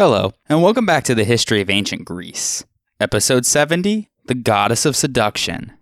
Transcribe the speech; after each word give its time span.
Hello, 0.00 0.32
and 0.48 0.62
welcome 0.62 0.86
back 0.86 1.04
to 1.04 1.14
the 1.14 1.24
History 1.24 1.60
of 1.60 1.68
Ancient 1.68 2.06
Greece, 2.06 2.64
Episode 2.98 3.44
70 3.44 4.08
The 4.24 4.34
Goddess 4.34 4.86
of 4.86 4.96
Seduction. 4.96 5.74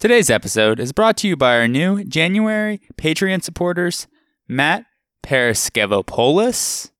Today's 0.00 0.28
episode 0.28 0.80
is 0.80 0.90
brought 0.90 1.16
to 1.18 1.28
you 1.28 1.36
by 1.36 1.56
our 1.56 1.68
new 1.68 2.02
January 2.02 2.80
Patreon 2.96 3.44
supporters 3.44 4.08
Matt 4.48 4.86
Periskevopoulos, 5.22 6.90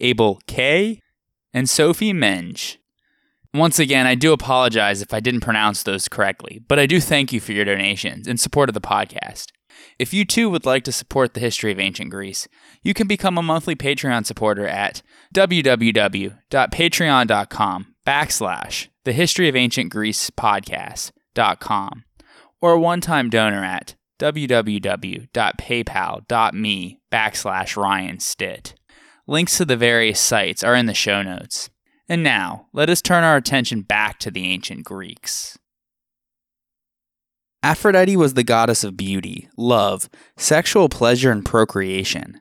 Abel 0.00 0.38
K., 0.46 1.00
and 1.54 1.66
Sophie 1.66 2.12
Menge. 2.12 2.76
Once 3.54 3.78
again, 3.78 4.06
I 4.06 4.16
do 4.16 4.34
apologize 4.34 5.00
if 5.00 5.14
I 5.14 5.20
didn't 5.20 5.40
pronounce 5.40 5.82
those 5.82 6.10
correctly, 6.10 6.60
but 6.68 6.78
I 6.78 6.84
do 6.84 7.00
thank 7.00 7.32
you 7.32 7.40
for 7.40 7.52
your 7.52 7.64
donations 7.64 8.28
in 8.28 8.36
support 8.36 8.68
of 8.68 8.74
the 8.74 8.82
podcast. 8.82 9.46
If 9.98 10.14
you 10.14 10.24
too 10.24 10.48
would 10.50 10.64
like 10.64 10.84
to 10.84 10.92
support 10.92 11.34
the 11.34 11.40
history 11.40 11.72
of 11.72 11.80
ancient 11.80 12.10
Greece, 12.10 12.46
you 12.82 12.94
can 12.94 13.06
become 13.06 13.38
a 13.38 13.42
monthly 13.42 13.76
Patreon 13.76 14.26
supporter 14.26 14.66
at 14.66 15.02
www.patreon.com 15.34 17.94
backslash 18.06 18.88
the 19.04 19.12
history 19.12 19.48
of 19.48 19.56
ancient 19.56 19.90
Greece 19.90 20.30
podcast.com 20.30 22.04
or 22.60 22.72
a 22.72 22.80
one-time 22.80 23.30
donor 23.30 23.64
at 23.64 23.94
www.paypal.me 24.18 27.00
backslash 27.12 27.76
Ryan 27.76 28.18
Stitt. 28.18 28.74
Links 29.26 29.58
to 29.58 29.64
the 29.64 29.76
various 29.76 30.18
sites 30.18 30.64
are 30.64 30.74
in 30.74 30.86
the 30.86 30.94
show 30.94 31.22
notes. 31.22 31.70
And 32.08 32.22
now, 32.22 32.68
let 32.72 32.88
us 32.88 33.02
turn 33.02 33.24
our 33.24 33.36
attention 33.36 33.82
back 33.82 34.18
to 34.20 34.30
the 34.30 34.50
ancient 34.50 34.84
Greeks. 34.84 35.58
Aphrodite 37.62 38.16
was 38.16 38.34
the 38.34 38.44
goddess 38.44 38.84
of 38.84 38.96
beauty, 38.96 39.48
love, 39.56 40.08
sexual 40.36 40.88
pleasure, 40.88 41.32
and 41.32 41.44
procreation. 41.44 42.40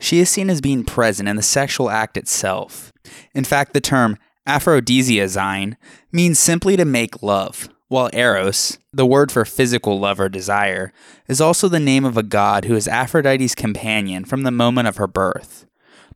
She 0.00 0.18
is 0.18 0.28
seen 0.28 0.50
as 0.50 0.60
being 0.60 0.84
present 0.84 1.28
in 1.28 1.36
the 1.36 1.42
sexual 1.42 1.88
act 1.88 2.16
itself. 2.16 2.92
In 3.32 3.44
fact, 3.44 3.74
the 3.74 3.80
term 3.80 4.18
aphrodisiazein 4.46 5.76
means 6.10 6.38
simply 6.40 6.76
to 6.76 6.84
make 6.84 7.22
love, 7.22 7.68
while 7.88 8.10
eros, 8.12 8.78
the 8.92 9.06
word 9.06 9.30
for 9.30 9.44
physical 9.44 10.00
love 10.00 10.18
or 10.18 10.28
desire, 10.28 10.92
is 11.28 11.40
also 11.40 11.68
the 11.68 11.78
name 11.78 12.04
of 12.04 12.16
a 12.16 12.24
god 12.24 12.64
who 12.64 12.74
is 12.74 12.88
Aphrodite's 12.88 13.54
companion 13.54 14.24
from 14.24 14.42
the 14.42 14.50
moment 14.50 14.88
of 14.88 14.96
her 14.96 15.06
birth. 15.06 15.66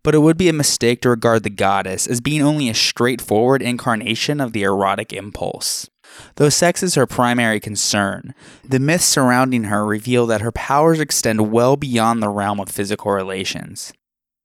But 0.02 0.14
it 0.14 0.20
would 0.20 0.36
be 0.36 0.48
a 0.48 0.54
mistake 0.54 1.02
to 1.02 1.10
regard 1.10 1.44
the 1.44 1.50
goddess 1.50 2.08
as 2.08 2.20
being 2.20 2.42
only 2.42 2.68
a 2.68 2.74
straightforward 2.74 3.62
incarnation 3.62 4.40
of 4.40 4.52
the 4.52 4.64
erotic 4.64 5.12
impulse. 5.12 5.88
Though 6.36 6.48
sex 6.48 6.82
is 6.82 6.94
her 6.94 7.06
primary 7.06 7.60
concern, 7.60 8.34
the 8.64 8.78
myths 8.78 9.04
surrounding 9.04 9.64
her 9.64 9.84
reveal 9.84 10.26
that 10.26 10.40
her 10.40 10.52
powers 10.52 11.00
extend 11.00 11.52
well 11.52 11.76
beyond 11.76 12.22
the 12.22 12.28
realm 12.28 12.60
of 12.60 12.68
physical 12.68 13.12
relations. 13.12 13.92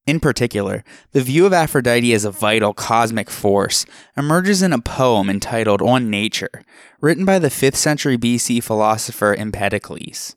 In 0.06 0.20
particular, 0.20 0.84
the 1.14 1.22
view 1.22 1.48
of 1.48 1.54
Aphrodite 1.54 2.14
as 2.14 2.26
a 2.26 2.32
vital 2.32 2.74
cosmic 2.74 3.30
force 3.30 3.86
emerges 4.16 4.62
in 4.62 4.72
a 4.72 4.80
poem 4.80 5.30
entitled 5.30 5.82
On 5.82 6.12
Nature, 6.12 6.62
written 7.02 7.26
by 7.26 7.40
the 7.40 7.48
5th 7.48 7.76
century 7.76 8.18
BC 8.18 8.64
philosopher 8.64 9.34
Empedocles. 9.34 10.36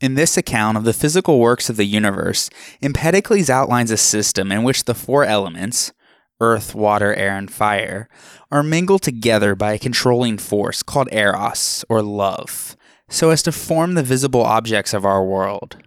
In 0.00 0.14
this 0.14 0.36
account 0.36 0.78
of 0.78 0.84
the 0.84 0.94
physical 0.94 1.38
works 1.38 1.68
of 1.68 1.76
the 1.76 1.84
universe, 1.84 2.48
Empedocles 2.80 3.50
outlines 3.50 3.90
a 3.90 3.98
system 3.98 4.50
in 4.50 4.62
which 4.62 4.84
the 4.84 4.94
four 4.94 5.24
elements 5.24 5.92
earth, 6.42 6.74
water, 6.74 7.14
air, 7.14 7.36
and 7.36 7.50
fire 7.50 8.08
are 8.50 8.62
mingled 8.62 9.00
together 9.00 9.54
by 9.54 9.72
a 9.72 9.78
controlling 9.78 10.36
force 10.36 10.82
called 10.82 11.08
eros, 11.12 11.84
or 11.88 12.02
love, 12.02 12.76
so 13.08 13.30
as 13.30 13.42
to 13.44 13.52
form 13.52 13.94
the 13.94 14.02
visible 14.02 14.42
objects 14.42 14.92
of 14.92 15.06
our 15.06 15.24
world. 15.24 15.78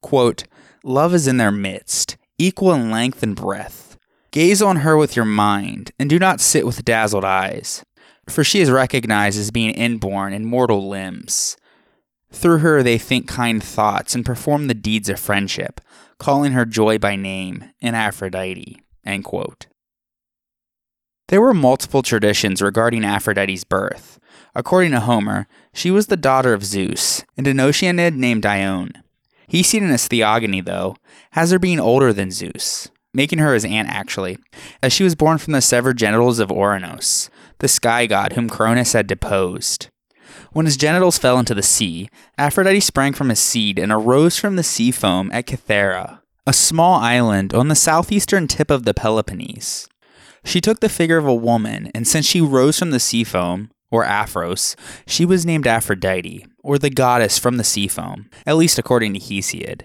Quote, 0.00 0.44
Love 0.82 1.12
is 1.12 1.28
in 1.28 1.36
their 1.36 1.52
midst, 1.52 2.16
equal 2.38 2.72
in 2.72 2.90
length 2.90 3.22
and 3.22 3.36
breadth. 3.36 3.98
Gaze 4.30 4.62
on 4.62 4.76
her 4.76 4.96
with 4.96 5.14
your 5.14 5.24
mind, 5.24 5.92
and 5.98 6.08
do 6.08 6.18
not 6.18 6.40
sit 6.40 6.66
with 6.66 6.84
dazzled 6.84 7.24
eyes, 7.24 7.84
for 8.28 8.42
she 8.42 8.60
is 8.60 8.70
recognized 8.70 9.38
as 9.38 9.50
being 9.50 9.70
inborn 9.70 10.32
in 10.32 10.44
mortal 10.44 10.88
limbs. 10.88 11.56
Through 12.30 12.58
her 12.58 12.82
they 12.82 12.98
think 12.98 13.26
kind 13.28 13.62
thoughts 13.62 14.14
and 14.14 14.24
perform 14.24 14.66
the 14.66 14.74
deeds 14.74 15.08
of 15.08 15.20
friendship, 15.20 15.80
calling 16.18 16.52
her 16.52 16.64
joy 16.64 16.98
by 16.98 17.16
name 17.16 17.70
in 17.80 17.94
Aphrodite. 17.94 18.82
End 19.04 19.24
quote. 19.24 19.67
There 21.28 21.42
were 21.42 21.52
multiple 21.52 22.02
traditions 22.02 22.62
regarding 22.62 23.04
Aphrodite's 23.04 23.64
birth. 23.64 24.18
According 24.54 24.92
to 24.92 25.00
Homer, 25.00 25.46
she 25.74 25.90
was 25.90 26.06
the 26.06 26.16
daughter 26.16 26.54
of 26.54 26.64
Zeus 26.64 27.22
and 27.36 27.46
an 27.46 27.58
Oceanid 27.58 28.14
named 28.14 28.42
Dione. 28.42 28.92
Hesiod's 29.46 30.08
Theogony, 30.08 30.62
though, 30.62 30.96
has 31.32 31.50
her 31.50 31.58
being 31.58 31.78
older 31.78 32.14
than 32.14 32.30
Zeus, 32.30 32.88
making 33.12 33.40
her 33.40 33.52
his 33.52 33.66
aunt 33.66 33.88
actually, 33.88 34.38
as 34.82 34.92
she 34.92 35.04
was 35.04 35.14
born 35.14 35.36
from 35.36 35.52
the 35.52 35.60
severed 35.60 35.98
genitals 35.98 36.38
of 36.38 36.48
Ouranos, 36.48 37.28
the 37.58 37.68
sky 37.68 38.06
god 38.06 38.32
whom 38.32 38.48
Cronus 38.48 38.94
had 38.94 39.06
deposed. 39.06 39.88
When 40.52 40.64
his 40.64 40.78
genitals 40.78 41.18
fell 41.18 41.38
into 41.38 41.54
the 41.54 41.62
sea, 41.62 42.08
Aphrodite 42.38 42.80
sprang 42.80 43.12
from 43.12 43.28
his 43.28 43.38
seed 43.38 43.78
and 43.78 43.92
arose 43.92 44.38
from 44.38 44.56
the 44.56 44.62
sea 44.62 44.90
foam 44.90 45.30
at 45.32 45.46
Kythera, 45.46 46.20
a 46.46 46.52
small 46.54 46.98
island 46.98 47.52
on 47.52 47.68
the 47.68 47.74
southeastern 47.74 48.48
tip 48.48 48.70
of 48.70 48.84
the 48.84 48.94
Peloponnese. 48.94 49.88
She 50.44 50.60
took 50.60 50.80
the 50.80 50.88
figure 50.88 51.18
of 51.18 51.26
a 51.26 51.34
woman, 51.34 51.90
and 51.94 52.06
since 52.06 52.26
she 52.26 52.40
rose 52.40 52.78
from 52.78 52.90
the 52.90 53.00
sea 53.00 53.24
foam, 53.24 53.70
or 53.90 54.04
Aphros, 54.04 54.76
she 55.06 55.24
was 55.24 55.46
named 55.46 55.66
Aphrodite, 55.66 56.46
or 56.62 56.78
the 56.78 56.90
goddess 56.90 57.38
from 57.38 57.56
the 57.56 57.64
sea 57.64 57.88
foam, 57.88 58.28
at 58.46 58.56
least 58.56 58.78
according 58.78 59.14
to 59.14 59.20
Hesiod. 59.20 59.82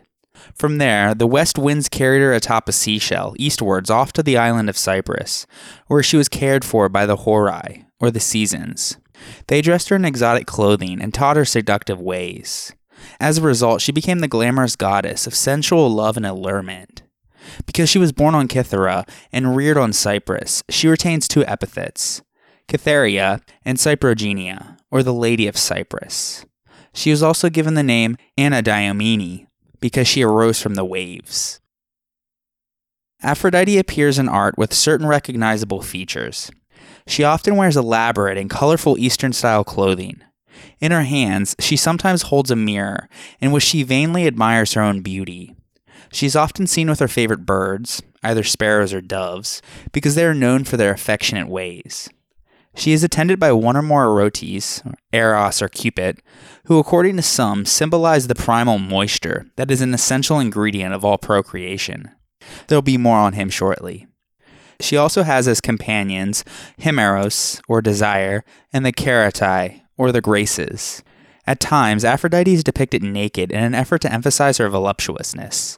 From 0.55 0.77
there, 0.77 1.15
the 1.15 1.27
west 1.27 1.57
winds 1.57 1.87
carried 1.87 2.21
her 2.21 2.33
atop 2.33 2.67
a 2.67 2.73
seashell, 2.73 3.35
eastwards 3.37 3.89
off 3.89 4.11
to 4.13 4.23
the 4.23 4.37
island 4.37 4.69
of 4.69 4.77
Cyprus, 4.77 5.45
where 5.87 6.03
she 6.03 6.17
was 6.17 6.27
cared 6.27 6.65
for 6.65 6.89
by 6.89 7.05
the 7.05 7.17
Horai, 7.17 7.85
or 7.99 8.11
the 8.11 8.19
seasons. 8.19 8.97
They 9.47 9.61
dressed 9.61 9.89
her 9.89 9.95
in 9.95 10.05
exotic 10.05 10.47
clothing 10.47 11.01
and 11.01 11.13
taught 11.13 11.37
her 11.37 11.45
seductive 11.45 12.01
ways. 12.01 12.73
As 13.19 13.37
a 13.37 13.41
result, 13.41 13.81
she 13.81 13.91
became 13.91 14.19
the 14.19 14.27
glamorous 14.27 14.75
goddess 14.75 15.27
of 15.27 15.35
sensual 15.35 15.89
love 15.89 16.17
and 16.17 16.25
allurement. 16.25 17.02
Because 17.65 17.89
she 17.89 17.99
was 17.99 18.11
born 18.11 18.35
on 18.35 18.47
Kythera 18.47 19.07
and 19.31 19.55
reared 19.55 19.77
on 19.77 19.93
Cyprus, 19.93 20.63
she 20.69 20.87
retains 20.87 21.27
two 21.27 21.45
epithets 21.45 22.21
Kythereia 22.67 23.41
and 23.65 23.77
Cyprogenia, 23.77 24.77
or 24.89 25.03
the 25.03 25.13
Lady 25.13 25.47
of 25.47 25.57
Cyprus. 25.57 26.45
She 26.93 27.11
was 27.11 27.23
also 27.23 27.49
given 27.49 27.73
the 27.73 27.83
name 27.83 28.17
Anadyomene 28.37 29.47
because 29.79 30.07
she 30.07 30.23
arose 30.23 30.61
from 30.61 30.75
the 30.75 30.85
waves. 30.85 31.59
Aphrodite 33.21 33.77
appears 33.77 34.19
in 34.19 34.29
art 34.29 34.57
with 34.57 34.73
certain 34.73 35.07
recognizable 35.07 35.81
features. 35.81 36.51
She 37.07 37.23
often 37.23 37.55
wears 37.55 37.77
elaborate 37.77 38.37
and 38.37 38.49
colorful 38.49 38.97
Eastern 38.97 39.33
style 39.33 39.63
clothing. 39.63 40.21
In 40.79 40.91
her 40.91 41.03
hands, 41.03 41.55
she 41.59 41.75
sometimes 41.75 42.23
holds 42.23 42.51
a 42.51 42.55
mirror 42.55 43.09
in 43.39 43.51
which 43.51 43.63
she 43.63 43.83
vainly 43.83 44.27
admires 44.27 44.73
her 44.73 44.81
own 44.81 45.01
beauty. 45.01 45.55
She's 46.13 46.35
often 46.35 46.67
seen 46.67 46.89
with 46.89 46.99
her 46.99 47.07
favorite 47.07 47.43
birds, 47.43 48.03
either 48.21 48.43
sparrows 48.43 48.93
or 48.93 49.01
doves, 49.01 49.63
because 49.91 50.13
they 50.13 50.25
are 50.25 50.35
known 50.35 50.63
for 50.63 50.77
their 50.77 50.93
affectionate 50.93 51.49
ways. 51.49 52.07
She 52.75 52.91
is 52.91 53.03
attended 53.03 53.39
by 53.39 53.51
one 53.51 53.75
or 53.75 53.81
more 53.81 54.05
erotes, 54.05 54.81
Eros 55.11 55.61
or 55.61 55.69
Cupid, 55.69 56.21
who, 56.65 56.77
according 56.77 57.15
to 57.15 57.23
some, 57.23 57.65
symbolize 57.65 58.27
the 58.27 58.35
primal 58.35 58.77
moisture 58.77 59.47
that 59.55 59.71
is 59.71 59.81
an 59.81 59.93
essential 59.93 60.39
ingredient 60.39 60.93
of 60.93 61.03
all 61.03 61.17
procreation. 61.17 62.11
There'll 62.67 62.83
be 62.83 62.97
more 62.97 63.17
on 63.17 63.33
him 63.33 63.49
shortly. 63.49 64.05
She 64.79 64.97
also 64.97 65.23
has 65.23 65.47
as 65.47 65.61
companions 65.61 66.43
Himeros, 66.79 67.59
or 67.67 67.81
desire, 67.81 68.43
and 68.71 68.85
the 68.85 68.93
Charites, 68.93 69.81
or 69.97 70.11
the 70.11 70.21
graces. 70.21 71.01
At 71.47 71.59
times, 71.59 72.05
Aphrodite 72.05 72.53
is 72.53 72.63
depicted 72.63 73.01
naked 73.01 73.51
in 73.51 73.63
an 73.63 73.75
effort 73.75 74.01
to 74.01 74.13
emphasize 74.13 74.57
her 74.59 74.69
voluptuousness. 74.69 75.77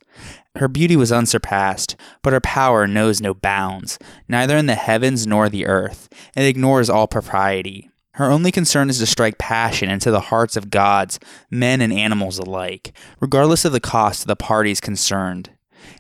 Her 0.58 0.68
beauty 0.70 0.96
was 0.96 1.12
unsurpassed, 1.12 1.96
but 2.22 2.32
her 2.32 2.40
power 2.40 2.88
knows 2.88 3.20
no 3.20 3.34
bounds, 3.34 4.00
neither 4.30 4.56
in 4.56 4.68
the 4.68 4.76
heavens 4.76 5.28
nor 5.28 5.50
the 5.50 5.66
earth, 5.66 6.08
and 6.36 6.46
ignores 6.46 6.90
all 6.90 7.08
propriety. 7.08 7.90
Her 8.14 8.32
only 8.32 8.54
concern 8.54 8.90
is 8.90 9.00
to 9.00 9.06
strike 9.06 9.38
passion 9.38 9.90
into 9.90 10.12
the 10.12 10.22
hearts 10.22 10.56
of 10.56 10.70
gods, 10.70 11.20
men, 11.52 11.82
and 11.82 11.92
animals 11.92 12.40
alike, 12.40 12.98
regardless 13.20 13.66
of 13.66 13.74
the 13.74 13.82
cost 13.82 14.22
to 14.22 14.28
the 14.28 14.38
parties 14.38 14.80
concerned. 14.80 15.50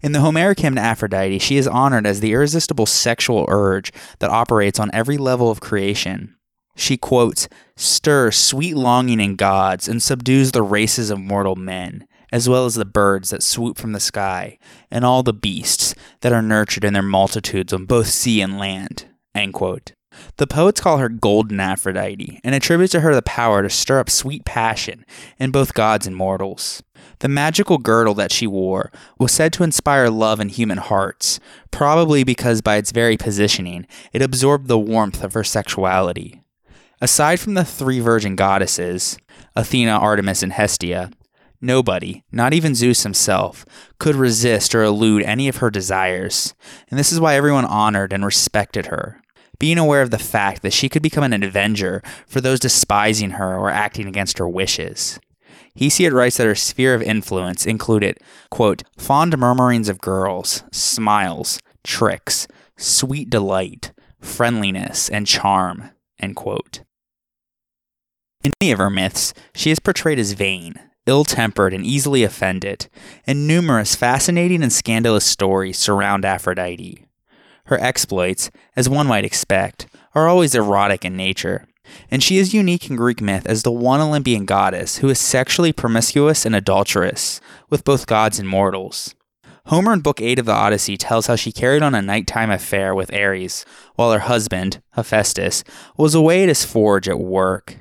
In 0.01 0.13
the 0.13 0.21
Homeric 0.21 0.61
hymn 0.61 0.75
to 0.75 0.81
Aphrodite, 0.81 1.39
she 1.39 1.57
is 1.57 1.67
honored 1.67 2.07
as 2.07 2.21
the 2.21 2.31
irresistible 2.31 2.85
sexual 2.85 3.45
urge 3.49 3.91
that 4.19 4.31
operates 4.31 4.79
on 4.79 4.89
every 4.93 5.17
level 5.17 5.51
of 5.51 5.59
creation. 5.59 6.33
She 6.77 6.95
quotes, 6.95 7.49
Stirs 7.75 8.37
sweet 8.37 8.75
longing 8.75 9.19
in 9.19 9.35
gods 9.35 9.89
and 9.89 10.01
subdues 10.01 10.53
the 10.53 10.63
races 10.63 11.09
of 11.09 11.19
mortal 11.19 11.57
men 11.57 12.07
as 12.31 12.49
well 12.49 12.65
as 12.65 12.75
the 12.75 12.85
birds 12.85 13.29
that 13.29 13.43
swoop 13.43 13.77
from 13.77 13.91
the 13.91 13.99
sky, 13.99 14.57
and 14.89 15.05
all 15.05 15.23
the 15.23 15.33
beasts 15.33 15.95
that 16.21 16.33
are 16.33 16.41
nurtured 16.41 16.83
in 16.83 16.93
their 16.93 17.01
multitudes 17.01 17.73
on 17.73 17.85
both 17.85 18.07
sea 18.07 18.41
and 18.41 18.57
land. 18.57 19.05
The 20.37 20.47
poets 20.47 20.79
call 20.79 20.97
her 20.97 21.09
Golden 21.09 21.59
Aphrodite 21.59 22.39
and 22.43 22.55
attribute 22.55 22.91
to 22.91 23.01
her 23.01 23.13
the 23.13 23.21
power 23.21 23.61
to 23.61 23.69
stir 23.69 23.99
up 23.99 24.09
sweet 24.09 24.45
passion 24.45 25.05
in 25.37 25.51
both 25.51 25.73
gods 25.73 26.07
and 26.07 26.15
mortals. 26.15 26.83
The 27.19 27.27
magical 27.27 27.77
girdle 27.77 28.13
that 28.15 28.31
she 28.31 28.47
wore 28.47 28.91
was 29.19 29.31
said 29.31 29.53
to 29.53 29.63
inspire 29.63 30.09
love 30.09 30.39
in 30.39 30.49
human 30.49 30.77
hearts, 30.77 31.39
probably 31.71 32.23
because 32.23 32.61
by 32.61 32.77
its 32.77 32.91
very 32.91 33.17
positioning, 33.17 33.87
it 34.13 34.21
absorbed 34.21 34.67
the 34.67 34.79
warmth 34.79 35.23
of 35.23 35.33
her 35.33 35.43
sexuality. 35.43 36.41
Aside 37.01 37.39
from 37.39 37.53
the 37.53 37.65
three 37.65 37.99
virgin 37.99 38.35
goddesses, 38.35 39.17
Athena, 39.55 39.91
Artemis, 39.91 40.43
and 40.43 40.53
Hestia, 40.53 41.11
nobody, 41.65 42.23
not 42.31 42.53
even 42.53 42.75
Zeus 42.75 43.03
himself, 43.03 43.65
could 43.99 44.15
resist 44.15 44.73
or 44.75 44.83
elude 44.83 45.23
any 45.23 45.47
of 45.47 45.57
her 45.57 45.69
desires, 45.69 46.53
and 46.89 46.99
this 46.99 47.11
is 47.11 47.19
why 47.19 47.35
everyone 47.35 47.65
honored 47.65 48.13
and 48.13 48.25
respected 48.25 48.87
her. 48.87 49.21
Being 49.59 49.77
aware 49.77 50.01
of 50.01 50.11
the 50.11 50.19
fact 50.19 50.61
that 50.61 50.73
she 50.73 50.89
could 50.89 51.01
become 51.01 51.23
an 51.23 51.43
avenger 51.43 52.01
for 52.27 52.41
those 52.41 52.59
despising 52.59 53.31
her 53.31 53.57
or 53.57 53.69
acting 53.69 54.07
against 54.07 54.37
her 54.37 54.47
wishes. 54.47 55.19
Hesiod 55.79 56.13
writes 56.13 56.37
that 56.37 56.47
her 56.47 56.55
sphere 56.55 56.93
of 56.93 57.01
influence 57.01 57.65
included, 57.65 58.17
quote, 58.49 58.83
fond 58.97 59.37
murmurings 59.37 59.89
of 59.89 59.99
girls, 59.99 60.63
smiles, 60.71 61.59
tricks, 61.83 62.47
sweet 62.77 63.29
delight, 63.29 63.91
friendliness, 64.19 65.09
and 65.09 65.27
charm, 65.27 65.91
end 66.19 66.35
quote. 66.35 66.81
In 68.43 68.51
many 68.61 68.71
of 68.71 68.79
her 68.79 68.89
myths, 68.89 69.33
she 69.53 69.71
is 69.71 69.79
portrayed 69.79 70.19
as 70.19 70.33
vain, 70.33 70.75
ill 71.05 71.23
tempered, 71.23 71.73
and 71.73 71.85
easily 71.85 72.23
offended, 72.23 72.87
and 73.25 73.47
numerous 73.47 73.95
fascinating 73.95 74.63
and 74.63 74.73
scandalous 74.73 75.25
stories 75.25 75.77
surround 75.77 76.25
Aphrodite. 76.25 77.05
Her 77.65 77.79
exploits, 77.81 78.51
as 78.75 78.89
one 78.89 79.07
might 79.07 79.25
expect, 79.25 79.87
are 80.13 80.27
always 80.27 80.55
erotic 80.55 81.03
in 81.03 81.17
nature, 81.17 81.67
and 82.09 82.23
she 82.23 82.37
is 82.37 82.53
unique 82.53 82.89
in 82.89 82.95
Greek 82.95 83.21
myth 83.21 83.45
as 83.45 83.63
the 83.63 83.71
one 83.71 84.01
Olympian 84.01 84.45
goddess 84.45 84.97
who 84.97 85.09
is 85.09 85.19
sexually 85.19 85.73
promiscuous 85.73 86.45
and 86.45 86.55
adulterous 86.55 87.41
with 87.69 87.83
both 87.83 88.07
gods 88.07 88.39
and 88.39 88.47
mortals. 88.47 89.15
Homer 89.67 89.93
in 89.93 90.01
Book 90.01 90.21
8 90.21 90.37
of 90.37 90.45
the 90.45 90.51
Odyssey 90.51 90.95
tells 90.95 91.25
how 91.25 91.35
she 91.35 91.51
carried 91.51 91.81
on 91.81 91.95
a 91.95 92.01
nighttime 92.01 92.51
affair 92.51 92.93
with 92.93 93.11
Ares 93.11 93.65
while 93.95 94.11
her 94.11 94.19
husband, 94.19 94.81
Hephaestus, 94.91 95.63
was 95.97 96.13
away 96.13 96.43
at 96.43 96.49
his 96.49 96.63
forge 96.63 97.09
at 97.09 97.19
work. 97.19 97.77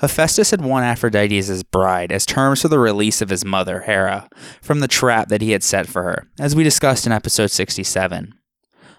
Hephaestus 0.00 0.50
had 0.50 0.62
won 0.62 0.82
Aphrodite 0.82 1.38
as 1.38 1.48
his 1.48 1.62
bride 1.62 2.12
as 2.12 2.26
terms 2.26 2.62
for 2.62 2.68
the 2.68 2.78
release 2.78 3.22
of 3.22 3.30
his 3.30 3.44
mother, 3.44 3.82
Hera, 3.82 4.28
from 4.60 4.80
the 4.80 4.88
trap 4.88 5.28
that 5.28 5.40
he 5.40 5.52
had 5.52 5.62
set 5.62 5.86
for 5.86 6.02
her, 6.02 6.28
as 6.38 6.54
we 6.54 6.64
discussed 6.64 7.06
in 7.06 7.12
episode 7.12 7.50
67. 7.50 8.34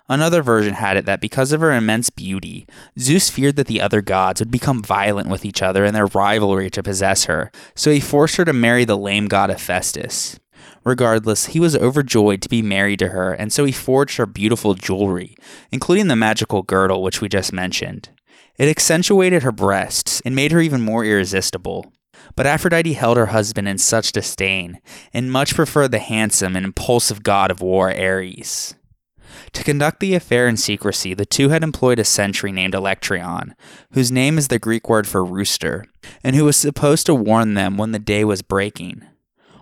Another 0.08 0.44
version 0.44 0.76
had 0.76 0.98
it 0.98 1.06
that 1.06 1.20
because 1.20 1.52
of 1.52 1.62
her 1.62 1.72
immense 1.72 2.12
beauty, 2.12 2.68
Zeus 3.00 3.30
feared 3.30 3.56
that 3.56 3.66
the 3.66 3.82
other 3.82 4.02
gods 4.02 4.40
would 4.40 4.52
become 4.52 4.84
violent 4.84 5.30
with 5.30 5.44
each 5.44 5.64
other 5.64 5.84
in 5.84 5.96
their 5.96 6.06
rivalry 6.06 6.70
to 6.70 6.84
possess 6.84 7.26
her, 7.26 7.52
so 7.74 7.90
he 7.90 8.00
forced 8.00 8.36
her 8.36 8.46
to 8.46 8.54
marry 8.54 8.86
the 8.86 8.98
lame 8.98 9.28
god 9.28 9.50
Hephaestus. 9.50 10.40
Regardless, 10.84 11.48
he 11.48 11.60
was 11.60 11.76
overjoyed 11.76 12.44
to 12.44 12.50
be 12.50 12.62
married 12.62 13.00
to 13.00 13.08
her, 13.08 13.34
and 13.34 13.52
so 13.52 13.66
he 13.66 13.72
forged 13.72 14.18
her 14.18 14.28
beautiful 14.28 14.76
jewelry, 14.76 15.36
including 15.72 16.08
the 16.08 16.16
magical 16.16 16.62
girdle 16.62 17.02
which 17.02 17.22
we 17.22 17.28
just 17.28 17.52
mentioned. 17.52 18.10
It 18.57 18.69
accentuated 18.69 19.44
her 19.44 19.52
breasts 19.52 20.22
and 20.24 20.36
made 20.36 20.52
her 20.52 20.62
even 20.62 20.81
more 20.81 21.04
irresistible. 21.04 21.92
But 22.36 22.48
Aphrodite 22.48 22.94
held 22.94 23.18
her 23.18 23.28
husband 23.28 23.68
in 23.68 23.78
such 23.78 24.12
disdain, 24.12 24.80
and 25.13 25.31
much 25.31 25.56
preferred 25.56 25.92
the 25.92 26.00
handsome 26.00 26.56
and 26.56 26.66
impulsive 26.66 27.24
god 27.24 27.52
of 27.52 27.62
war 27.62 27.90
Ares. 27.90 28.75
To 29.54 29.63
conduct 29.63 30.00
the 30.00 30.16
affair 30.16 30.48
in 30.48 30.57
secrecy, 30.57 31.13
the 31.13 31.25
two 31.25 31.50
had 31.50 31.63
employed 31.63 32.00
a 32.00 32.04
sentry 32.06 32.52
named 32.52 32.74
Electryon, 32.74 33.54
whose 33.92 34.12
name 34.12 34.38
is 34.38 34.48
the 34.48 34.60
Greek 34.60 34.90
word 34.90 35.08
for 35.08 35.24
rooster, 35.24 35.86
and 36.24 36.36
who 36.36 36.46
was 36.46 36.58
supposed 36.58 37.06
to 37.08 37.16
warn 37.16 37.54
them 37.54 37.78
when 37.78 37.92
the 37.92 38.00
day 38.00 38.24
was 38.24 38.42
breaking. 38.42 39.04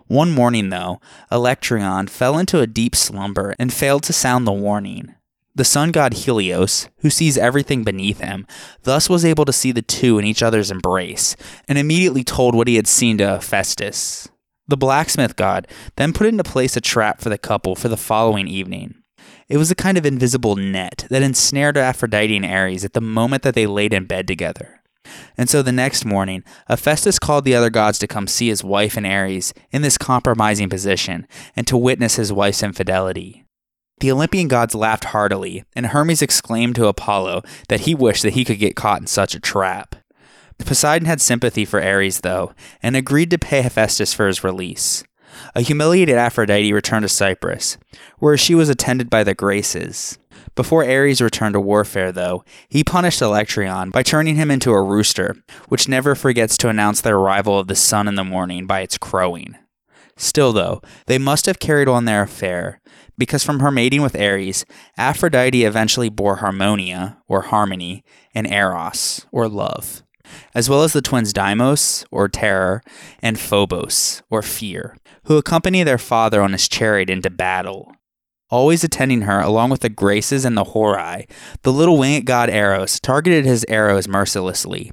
One 0.07 0.31
morning, 0.31 0.69
though, 0.69 0.99
Electryon 1.31 2.07
fell 2.07 2.37
into 2.37 2.59
a 2.59 2.67
deep 2.67 2.95
slumber 2.95 3.55
and 3.57 3.73
failed 3.73 4.03
to 4.03 4.13
sound 4.13 4.45
the 4.45 4.51
warning. 4.51 5.15
The 5.55 5.63
sun 5.63 5.91
god 5.91 6.13
Helios, 6.13 6.89
who 6.99 7.11
sees 7.11 7.37
everything 7.37 7.83
beneath 7.83 8.19
him, 8.19 8.47
thus 8.81 9.07
was 9.07 9.23
able 9.23 9.45
to 9.45 9.53
see 9.53 9.71
the 9.71 9.83
two 9.83 10.17
in 10.17 10.25
each 10.25 10.41
other's 10.41 10.71
embrace, 10.71 11.35
and 11.67 11.77
immediately 11.77 12.23
told 12.23 12.55
what 12.55 12.67
he 12.67 12.75
had 12.75 12.87
seen 12.87 13.19
to 13.19 13.27
Hephaestus. 13.27 14.29
The 14.67 14.77
blacksmith 14.77 15.35
god 15.35 15.67
then 15.95 16.11
put 16.11 16.25
into 16.25 16.43
place 16.43 16.75
a 16.75 16.81
trap 16.81 17.21
for 17.21 17.29
the 17.29 17.37
couple 17.37 17.75
for 17.75 17.87
the 17.87 17.97
following 17.97 18.47
evening. 18.47 18.95
It 19.47 19.57
was 19.57 19.69
a 19.69 19.75
kind 19.75 19.95
of 19.97 20.07
invisible 20.07 20.55
net 20.55 21.05
that 21.11 21.21
ensnared 21.21 21.77
Aphrodite 21.77 22.35
and 22.35 22.45
Ares 22.45 22.83
at 22.83 22.93
the 22.93 23.01
moment 23.01 23.43
that 23.43 23.53
they 23.53 23.67
laid 23.67 23.93
in 23.93 24.05
bed 24.05 24.27
together. 24.27 24.81
And 25.37 25.49
so 25.49 25.61
the 25.61 25.71
next 25.71 26.03
morning, 26.05 26.43
Hephaestus 26.67 27.19
called 27.19 27.45
the 27.45 27.53
other 27.53 27.69
gods 27.69 27.99
to 27.99 28.07
come 28.07 28.25
see 28.25 28.47
his 28.47 28.63
wife 28.63 28.97
and 28.97 29.05
Ares 29.05 29.53
in 29.71 29.83
this 29.83 29.99
compromising 29.99 30.69
position 30.69 31.27
and 31.55 31.67
to 31.67 31.77
witness 31.77 32.15
his 32.15 32.33
wife's 32.33 32.63
infidelity. 32.63 33.42
The 33.99 34.11
Olympian 34.11 34.47
gods 34.47 34.75
laughed 34.75 35.05
heartily, 35.05 35.63
and 35.75 35.87
Hermes 35.87 36.21
exclaimed 36.21 36.75
to 36.75 36.87
Apollo 36.87 37.43
that 37.69 37.81
he 37.81 37.95
wished 37.95 38.23
that 38.23 38.33
he 38.33 38.43
could 38.43 38.59
get 38.59 38.75
caught 38.75 39.01
in 39.01 39.07
such 39.07 39.33
a 39.33 39.39
trap. 39.39 39.95
Poseidon 40.59 41.07
had 41.07 41.21
sympathy 41.21 41.65
for 41.65 41.83
Ares, 41.83 42.21
though, 42.21 42.53
and 42.81 42.95
agreed 42.95 43.29
to 43.31 43.37
pay 43.37 43.61
Hephaestus 43.61 44.13
for 44.13 44.27
his 44.27 44.43
release. 44.43 45.03
A 45.55 45.61
humiliated 45.61 46.15
Aphrodite 46.15 46.73
returned 46.73 47.03
to 47.03 47.09
Cyprus, 47.09 47.77
where 48.19 48.37
she 48.37 48.55
was 48.55 48.69
attended 48.69 49.09
by 49.09 49.23
the 49.23 49.33
Graces. 49.33 50.17
Before 50.55 50.85
Ares 50.85 51.21
returned 51.21 51.53
to 51.53 51.59
warfare, 51.59 52.11
though, 52.11 52.43
he 52.69 52.83
punished 52.83 53.21
Electryon 53.21 53.91
by 53.91 54.03
turning 54.03 54.35
him 54.35 54.51
into 54.51 54.71
a 54.71 54.81
rooster, 54.81 55.35
which 55.69 55.87
never 55.87 56.15
forgets 56.15 56.57
to 56.57 56.69
announce 56.69 57.01
the 57.01 57.11
arrival 57.11 57.57
of 57.57 57.67
the 57.67 57.75
sun 57.75 58.07
in 58.07 58.15
the 58.15 58.23
morning 58.23 58.67
by 58.67 58.81
its 58.81 58.97
crowing. 58.97 59.55
Still, 60.15 60.53
though, 60.53 60.81
they 61.07 61.17
must 61.17 61.47
have 61.47 61.59
carried 61.59 61.87
on 61.87 62.05
their 62.05 62.23
affair, 62.23 62.79
because 63.17 63.43
from 63.43 63.59
her 63.59 63.71
mating 63.71 64.01
with 64.01 64.19
Ares, 64.19 64.65
Aphrodite 64.97 65.63
eventually 65.63 66.09
bore 66.09 66.37
Harmonia, 66.37 67.17
or 67.27 67.43
harmony, 67.43 68.03
and 68.33 68.47
Eros, 68.47 69.25
or 69.31 69.47
love, 69.47 70.03
as 70.55 70.69
well 70.69 70.83
as 70.83 70.93
the 70.93 71.01
twins 71.01 71.33
Deimos, 71.33 72.05
or 72.11 72.27
terror, 72.27 72.81
and 73.21 73.39
Phobos, 73.39 74.23
or 74.29 74.41
fear, 74.41 74.97
who 75.25 75.37
accompany 75.37 75.83
their 75.83 75.97
father 75.97 76.41
on 76.41 76.51
his 76.53 76.67
chariot 76.67 77.09
into 77.09 77.29
battle. 77.29 77.93
Always 78.49 78.83
attending 78.83 79.21
her, 79.21 79.39
along 79.39 79.71
with 79.71 79.81
the 79.81 79.89
Graces 79.89 80.45
and 80.45 80.55
the 80.55 80.63
Horai, 80.63 81.27
the 81.63 81.73
little 81.73 81.97
winged 81.97 82.25
god 82.25 82.49
Eros 82.49 82.99
targeted 82.99 83.45
his 83.45 83.65
arrows 83.67 84.07
mercilessly, 84.07 84.91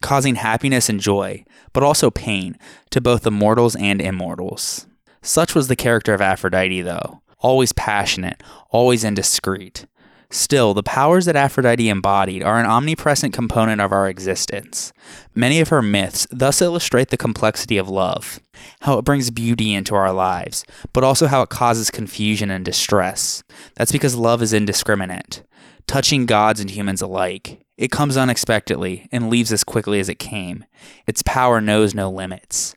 causing 0.00 0.36
happiness 0.36 0.88
and 0.88 1.00
joy, 1.00 1.44
but 1.72 1.82
also 1.82 2.10
pain, 2.10 2.56
to 2.90 3.00
both 3.00 3.22
the 3.22 3.30
mortals 3.30 3.76
and 3.76 4.00
immortals. 4.00 4.86
Such 5.20 5.54
was 5.54 5.68
the 5.68 5.76
character 5.76 6.14
of 6.14 6.20
Aphrodite, 6.20 6.82
though, 6.82 7.22
always 7.44 7.72
passionate, 7.72 8.42
always 8.70 9.04
indiscreet. 9.04 9.86
Still, 10.30 10.74
the 10.74 10.82
powers 10.82 11.26
that 11.26 11.36
Aphrodite 11.36 11.88
embodied 11.88 12.42
are 12.42 12.58
an 12.58 12.66
omnipresent 12.66 13.32
component 13.32 13.80
of 13.80 13.92
our 13.92 14.08
existence. 14.08 14.92
Many 15.34 15.60
of 15.60 15.68
her 15.68 15.82
myths 15.82 16.26
thus 16.30 16.60
illustrate 16.60 17.10
the 17.10 17.16
complexity 17.16 17.76
of 17.76 17.88
love, 17.88 18.40
how 18.80 18.98
it 18.98 19.04
brings 19.04 19.30
beauty 19.30 19.74
into 19.74 19.94
our 19.94 20.12
lives, 20.12 20.64
but 20.92 21.04
also 21.04 21.26
how 21.26 21.42
it 21.42 21.50
causes 21.50 21.90
confusion 21.90 22.50
and 22.50 22.64
distress. 22.64 23.44
That's 23.76 23.92
because 23.92 24.16
love 24.16 24.42
is 24.42 24.52
indiscriminate, 24.52 25.44
touching 25.86 26.26
gods 26.26 26.58
and 26.58 26.70
humans 26.70 27.02
alike. 27.02 27.60
It 27.76 27.92
comes 27.92 28.16
unexpectedly 28.16 29.08
and 29.12 29.30
leaves 29.30 29.52
as 29.52 29.62
quickly 29.62 30.00
as 30.00 30.08
it 30.08 30.18
came. 30.18 30.64
Its 31.06 31.22
power 31.22 31.60
knows 31.60 31.94
no 31.94 32.10
limits. 32.10 32.74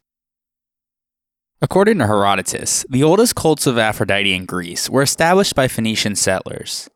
According 1.60 1.98
to 1.98 2.06
Herodotus, 2.06 2.86
the 2.88 3.02
oldest 3.02 3.34
cults 3.34 3.66
of 3.66 3.80
Aphrodite 3.80 4.32
in 4.32 4.46
Greece 4.46 4.92
were 4.92 5.02
established 5.02 5.56
by 5.56 5.68
Phoenician 5.68 6.16
settlers. 6.16 6.88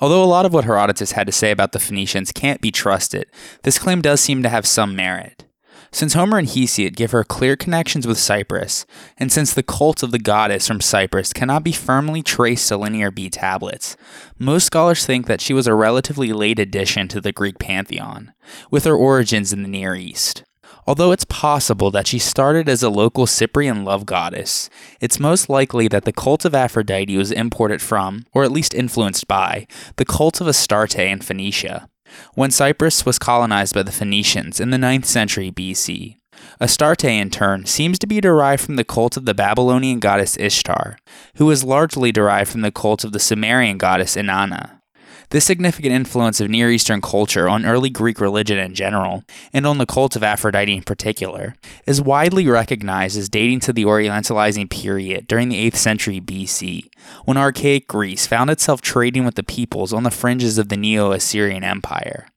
Although 0.00 0.24
a 0.24 0.26
lot 0.26 0.46
of 0.46 0.54
what 0.54 0.64
Herodotus 0.64 1.12
had 1.12 1.26
to 1.26 1.34
say 1.34 1.50
about 1.50 1.72
the 1.72 1.78
Phoenicians 1.78 2.32
can't 2.32 2.62
be 2.62 2.70
trusted, 2.70 3.26
this 3.62 3.78
claim 3.78 4.00
does 4.00 4.22
seem 4.22 4.42
to 4.42 4.48
have 4.48 4.66
some 4.66 4.96
merit. 4.96 5.44
Since 5.92 6.14
Homer 6.14 6.38
and 6.38 6.48
Hesiod 6.48 6.96
give 6.96 7.10
her 7.10 7.24
clear 7.24 7.56
connections 7.56 8.06
with 8.06 8.16
Cyprus, 8.16 8.86
and 9.18 9.30
since 9.30 9.52
the 9.52 9.62
cult 9.62 10.02
of 10.02 10.12
the 10.12 10.18
goddess 10.18 10.66
from 10.66 10.80
Cyprus 10.80 11.34
cannot 11.34 11.62
be 11.62 11.72
firmly 11.72 12.22
traced 12.22 12.68
to 12.68 12.78
Linear 12.78 13.10
B 13.10 13.28
tablets, 13.28 13.98
most 14.38 14.64
scholars 14.64 15.04
think 15.04 15.26
that 15.26 15.42
she 15.42 15.52
was 15.52 15.66
a 15.66 15.74
relatively 15.74 16.32
late 16.32 16.58
addition 16.58 17.06
to 17.08 17.20
the 17.20 17.32
Greek 17.32 17.58
pantheon, 17.58 18.32
with 18.70 18.84
her 18.84 18.96
origins 18.96 19.52
in 19.52 19.62
the 19.62 19.68
Near 19.68 19.94
East. 19.94 20.42
Although 20.86 21.10
it's 21.10 21.24
possible 21.24 21.90
that 21.90 22.06
she 22.06 22.18
started 22.20 22.68
as 22.68 22.82
a 22.82 22.88
local 22.88 23.26
Cyprian 23.26 23.84
love 23.84 24.06
goddess, 24.06 24.70
it's 25.00 25.18
most 25.18 25.48
likely 25.48 25.88
that 25.88 26.04
the 26.04 26.12
cult 26.12 26.44
of 26.44 26.54
Aphrodite 26.54 27.16
was 27.16 27.32
imported 27.32 27.82
from, 27.82 28.24
or 28.32 28.44
at 28.44 28.52
least 28.52 28.72
influenced 28.72 29.26
by, 29.26 29.66
the 29.96 30.04
cult 30.04 30.40
of 30.40 30.46
Astarte 30.46 30.98
in 30.98 31.20
Phoenicia, 31.20 31.88
when 32.34 32.52
Cyprus 32.52 33.04
was 33.04 33.18
colonized 33.18 33.74
by 33.74 33.82
the 33.82 33.90
Phoenicians 33.90 34.60
in 34.60 34.70
the 34.70 34.76
9th 34.76 35.06
century 35.06 35.50
BC. 35.50 36.18
Astarte, 36.60 37.04
in 37.04 37.30
turn, 37.30 37.66
seems 37.66 37.98
to 37.98 38.06
be 38.06 38.20
derived 38.20 38.62
from 38.62 38.76
the 38.76 38.84
cult 38.84 39.16
of 39.16 39.24
the 39.24 39.34
Babylonian 39.34 39.98
goddess 39.98 40.36
Ishtar, 40.38 40.98
who 41.36 41.46
was 41.46 41.64
largely 41.64 42.12
derived 42.12 42.50
from 42.50 42.60
the 42.60 42.70
cult 42.70 43.04
of 43.04 43.12
the 43.12 43.18
Sumerian 43.18 43.78
goddess 43.78 44.16
Inanna. 44.16 44.75
This 45.30 45.44
significant 45.44 45.92
influence 45.92 46.40
of 46.40 46.48
Near 46.48 46.70
Eastern 46.70 47.00
culture 47.00 47.48
on 47.48 47.66
early 47.66 47.90
Greek 47.90 48.20
religion 48.20 48.58
in 48.58 48.74
general, 48.74 49.24
and 49.52 49.66
on 49.66 49.78
the 49.78 49.86
cult 49.86 50.14
of 50.14 50.22
Aphrodite 50.22 50.72
in 50.72 50.82
particular, 50.82 51.54
is 51.84 52.00
widely 52.00 52.46
recognized 52.46 53.18
as 53.18 53.28
dating 53.28 53.60
to 53.60 53.72
the 53.72 53.84
Orientalizing 53.84 54.70
period 54.70 55.26
during 55.26 55.48
the 55.48 55.68
8th 55.68 55.76
century 55.76 56.20
BC, 56.20 56.88
when 57.24 57.36
archaic 57.36 57.88
Greece 57.88 58.26
found 58.26 58.50
itself 58.50 58.80
trading 58.80 59.24
with 59.24 59.34
the 59.34 59.42
peoples 59.42 59.92
on 59.92 60.04
the 60.04 60.12
fringes 60.12 60.58
of 60.58 60.68
the 60.68 60.76
Neo 60.76 61.10
Assyrian 61.10 61.64
Empire. 61.64 62.28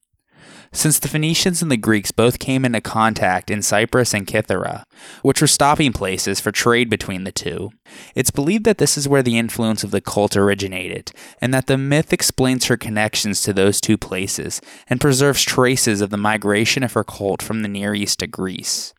Since 0.72 1.00
the 1.00 1.08
Phoenicians 1.08 1.64
and 1.64 1.72
the 1.72 1.78
Greeks 1.78 2.12
both 2.12 2.38
came 2.38 2.64
into 2.64 2.80
contact 2.80 3.50
in 3.50 3.64
Cyprus 3.64 4.14
and 4.14 4.28
Kythera, 4.28 4.84
which 5.24 5.42
were 5.42 5.48
stopping 5.48 5.94
places 5.94 6.40
for 6.40 6.52
trade 6.52 6.90
between 6.90 7.24
the 7.24 7.32
two, 7.32 7.72
it's 8.14 8.30
believed 8.30 8.66
that 8.66 8.78
this 8.78 8.96
is 8.96 9.08
where 9.08 9.24
the 9.24 9.38
influence 9.38 9.84
of 9.84 9.90
the 9.90 10.02
cult 10.02 10.38
originated, 10.38 11.12
and 11.42 11.52
that 11.54 11.66
the 11.66 11.78
myth 11.78 12.14
explains 12.14 12.66
her 12.66 12.78
connections 12.78 13.42
to 13.42 13.52
those 13.52 13.82
two 13.82 13.98
places 13.98 14.62
and 14.88 15.02
preserves 15.02 15.42
traces 15.42 16.02
of 16.02 16.12
the 16.12 16.18
migration 16.18 16.84
of 16.84 16.94
her 16.94 17.04
cult 17.04 17.42
from 17.42 17.64
the 17.64 17.68
Near 17.68 17.96
East 17.96 18.20
to 18.20 18.28
Greece. 18.28 18.94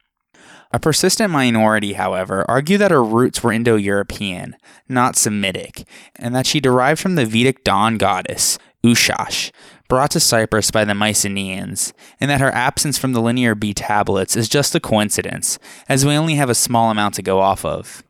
A 0.73 0.79
persistent 0.79 1.33
minority, 1.33 1.95
however, 1.95 2.45
argue 2.49 2.79
that 2.79 2.93
her 2.93 3.03
roots 3.03 3.43
were 3.43 3.53
Indo 3.53 3.77
European, 3.77 4.57
not 4.89 5.17
Semitic, 5.17 5.85
and 6.17 6.35
that 6.35 6.47
she 6.47 6.61
derived 6.61 7.00
from 7.00 7.17
the 7.17 7.27
Vedic 7.27 7.65
dawn 7.65 7.99
goddess, 7.99 8.57
Ushas, 8.85 9.50
brought 9.90 10.12
to 10.12 10.20
Cyprus 10.20 10.70
by 10.70 10.87
the 10.87 10.94
Mycenaeans, 10.94 11.92
and 12.18 12.30
that 12.30 12.40
her 12.40 12.54
absence 12.54 12.97
from 12.97 13.12
the 13.12 13.20
Linear 13.20 13.54
B 13.54 13.75
tablets 13.75 14.37
is 14.37 14.49
just 14.49 14.75
a 14.75 14.80
coincidence, 14.80 15.59
as 15.88 16.06
we 16.06 16.14
only 16.14 16.37
have 16.37 16.49
a 16.49 16.54
small 16.54 16.90
amount 16.90 17.16
to 17.16 17.23
go 17.23 17.40
off 17.40 17.64
of. 17.64 18.02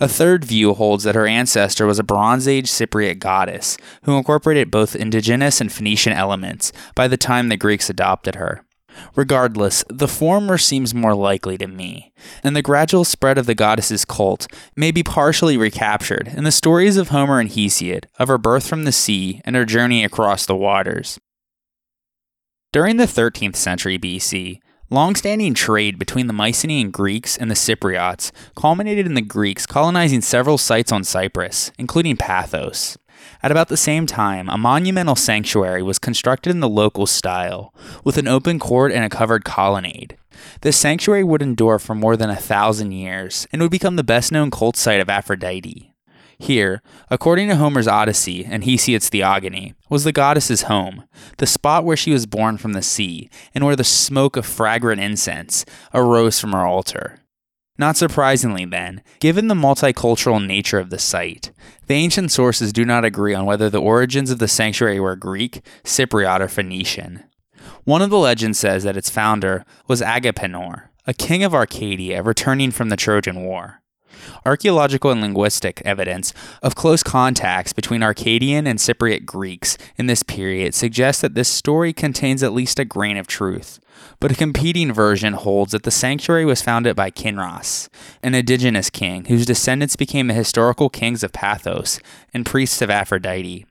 A 0.00 0.08
third 0.08 0.44
view 0.44 0.72
holds 0.72 1.04
that 1.04 1.16
her 1.16 1.26
ancestor 1.26 1.84
was 1.84 1.98
a 1.98 2.04
Bronze 2.04 2.46
Age 2.46 2.70
Cypriot 2.70 3.18
goddess 3.18 3.76
who 4.04 4.16
incorporated 4.16 4.70
both 4.70 4.96
indigenous 4.96 5.60
and 5.60 5.70
Phoenician 5.70 6.12
elements 6.12 6.72
by 6.94 7.08
the 7.08 7.16
time 7.16 7.48
the 7.48 7.56
Greeks 7.56 7.90
adopted 7.90 8.36
her. 8.36 8.64
Regardless, 9.16 9.84
the 9.88 10.08
former 10.08 10.56
seems 10.56 10.94
more 10.94 11.16
likely 11.16 11.58
to 11.58 11.66
me, 11.66 12.12
and 12.44 12.54
the 12.54 12.62
gradual 12.62 13.04
spread 13.04 13.38
of 13.38 13.46
the 13.46 13.54
goddess's 13.54 14.04
cult 14.04 14.46
may 14.76 14.92
be 14.92 15.02
partially 15.02 15.56
recaptured 15.56 16.28
in 16.28 16.44
the 16.44 16.52
stories 16.52 16.96
of 16.96 17.08
Homer 17.08 17.40
and 17.40 17.50
Hesiod 17.50 18.04
of 18.20 18.28
her 18.28 18.38
birth 18.38 18.68
from 18.68 18.84
the 18.84 18.92
sea 18.92 19.40
and 19.44 19.56
her 19.56 19.64
journey 19.64 20.04
across 20.04 20.46
the 20.46 20.56
waters. 20.56 21.18
During 22.74 22.96
the 22.96 23.04
13th 23.04 23.54
century 23.54 24.00
BC, 24.00 24.58
long-standing 24.90 25.54
trade 25.54 25.96
between 25.96 26.26
the 26.26 26.32
Mycenaean 26.32 26.90
Greeks 26.90 27.36
and 27.36 27.48
the 27.48 27.54
Cypriots 27.54 28.32
culminated 28.56 29.06
in 29.06 29.14
the 29.14 29.20
Greeks 29.20 29.64
colonizing 29.64 30.20
several 30.20 30.58
sites 30.58 30.90
on 30.90 31.04
Cyprus, 31.04 31.70
including 31.78 32.16
Paphos. 32.16 32.98
At 33.44 33.52
about 33.52 33.68
the 33.68 33.76
same 33.76 34.06
time, 34.06 34.48
a 34.48 34.58
monumental 34.58 35.14
sanctuary 35.14 35.84
was 35.84 36.00
constructed 36.00 36.50
in 36.50 36.58
the 36.58 36.68
local 36.68 37.06
style, 37.06 37.72
with 38.02 38.18
an 38.18 38.26
open 38.26 38.58
court 38.58 38.90
and 38.90 39.04
a 39.04 39.08
covered 39.08 39.44
colonnade. 39.44 40.16
This 40.62 40.76
sanctuary 40.76 41.22
would 41.22 41.42
endure 41.42 41.78
for 41.78 41.94
more 41.94 42.16
than 42.16 42.28
a 42.28 42.34
thousand 42.34 42.90
years 42.90 43.46
and 43.52 43.62
would 43.62 43.70
become 43.70 43.94
the 43.94 44.02
best 44.02 44.32
known 44.32 44.50
cult 44.50 44.76
site 44.76 44.98
of 44.98 45.08
Aphrodite. 45.08 45.93
Here, 46.38 46.82
according 47.10 47.48
to 47.48 47.56
Homer's 47.56 47.88
Odyssey 47.88 48.44
and 48.44 48.64
Hesiod's 48.64 49.08
Theogony, 49.08 49.74
was 49.88 50.04
the 50.04 50.12
goddess's 50.12 50.62
home, 50.62 51.04
the 51.38 51.46
spot 51.46 51.84
where 51.84 51.96
she 51.96 52.12
was 52.12 52.26
born 52.26 52.56
from 52.56 52.72
the 52.72 52.82
sea, 52.82 53.30
and 53.54 53.64
where 53.64 53.76
the 53.76 53.84
smoke 53.84 54.36
of 54.36 54.46
fragrant 54.46 55.00
incense 55.00 55.64
arose 55.92 56.40
from 56.40 56.52
her 56.52 56.66
altar. 56.66 57.20
Not 57.76 57.96
surprisingly, 57.96 58.64
then, 58.64 59.02
given 59.18 59.48
the 59.48 59.54
multicultural 59.54 60.44
nature 60.44 60.78
of 60.78 60.90
the 60.90 60.98
site, 60.98 61.50
the 61.88 61.94
ancient 61.94 62.30
sources 62.30 62.72
do 62.72 62.84
not 62.84 63.04
agree 63.04 63.34
on 63.34 63.46
whether 63.46 63.68
the 63.68 63.80
origins 63.80 64.30
of 64.30 64.38
the 64.38 64.46
sanctuary 64.46 65.00
were 65.00 65.16
Greek, 65.16 65.60
Cypriot, 65.82 66.40
or 66.40 66.48
Phoenician. 66.48 67.24
One 67.84 68.00
of 68.00 68.10
the 68.10 68.18
legends 68.18 68.58
says 68.58 68.84
that 68.84 68.96
its 68.96 69.10
founder 69.10 69.64
was 69.88 70.00
Agapenor, 70.00 70.88
a 71.06 71.14
king 71.14 71.42
of 71.42 71.54
Arcadia 71.54 72.22
returning 72.22 72.70
from 72.70 72.90
the 72.90 72.96
Trojan 72.96 73.42
War. 73.42 73.82
Archaeological 74.46 75.10
and 75.10 75.20
linguistic 75.20 75.82
evidence 75.84 76.32
of 76.62 76.74
close 76.74 77.02
contacts 77.02 77.72
between 77.72 78.02
Arcadian 78.02 78.66
and 78.66 78.78
Cypriot 78.78 79.24
Greeks 79.24 79.78
in 79.96 80.06
this 80.06 80.22
period 80.22 80.74
suggests 80.74 81.22
that 81.22 81.34
this 81.34 81.48
story 81.48 81.92
contains 81.92 82.42
at 82.42 82.52
least 82.52 82.78
a 82.78 82.84
grain 82.84 83.16
of 83.16 83.26
truth, 83.26 83.80
but 84.20 84.32
a 84.32 84.36
competing 84.36 84.92
version 84.92 85.32
holds 85.32 85.72
that 85.72 85.82
the 85.82 85.90
sanctuary 85.90 86.44
was 86.44 86.62
founded 86.62 86.96
by 86.96 87.10
Kinyras, 87.10 87.88
an 88.22 88.34
indigenous 88.34 88.90
king 88.90 89.26
whose 89.26 89.46
descendants 89.46 89.96
became 89.96 90.26
the 90.26 90.34
historical 90.34 90.88
kings 90.88 91.22
of 91.22 91.32
Paphos 91.32 92.00
and 92.32 92.46
priests 92.46 92.82
of 92.82 92.90
Aphrodite. 92.90 93.66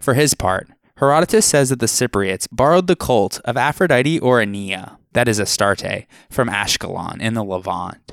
For 0.00 0.14
his 0.14 0.34
part, 0.34 0.68
Herodotus 0.96 1.46
says 1.46 1.70
that 1.70 1.80
the 1.80 1.86
Cypriots 1.86 2.46
borrowed 2.52 2.86
the 2.86 2.96
cult 2.96 3.40
of 3.44 3.56
Aphrodite 3.56 4.20
Ourania, 4.20 4.98
that 5.14 5.26
is 5.26 5.40
Astarte, 5.40 6.06
from 6.30 6.48
Ashkelon 6.48 7.20
in 7.20 7.34
the 7.34 7.42
Levant. 7.42 8.12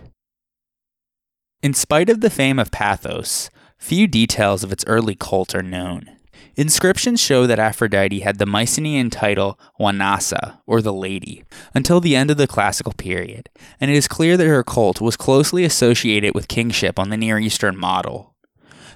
In 1.61 1.73
spite 1.73 2.09
of 2.09 2.21
the 2.21 2.29
fame 2.29 2.57
of 2.57 2.71
Paphos, 2.71 3.49
few 3.77 4.07
details 4.07 4.63
of 4.63 4.71
its 4.71 4.85
early 4.87 5.13
cult 5.13 5.53
are 5.53 5.61
known. 5.61 6.09
Inscriptions 6.55 7.19
show 7.19 7.45
that 7.45 7.59
Aphrodite 7.59 8.21
had 8.21 8.37
the 8.37 8.45
Mycenaean 8.45 9.09
title 9.09 9.59
Wanasa, 9.77 10.59
or 10.65 10.81
the 10.81 10.93
Lady, 10.93 11.43
until 11.75 11.99
the 11.99 12.15
end 12.15 12.31
of 12.31 12.37
the 12.37 12.47
classical 12.47 12.93
period, 12.93 13.49
and 13.81 13.91
it 13.91 13.97
is 13.97 14.07
clear 14.07 14.37
that 14.37 14.47
her 14.47 14.63
cult 14.63 15.01
was 15.01 15.17
closely 15.17 15.65
associated 15.65 16.33
with 16.33 16.47
kingship 16.47 16.97
on 16.97 17.09
the 17.09 17.17
Near 17.17 17.37
Eastern 17.37 17.75
model. 17.75 18.35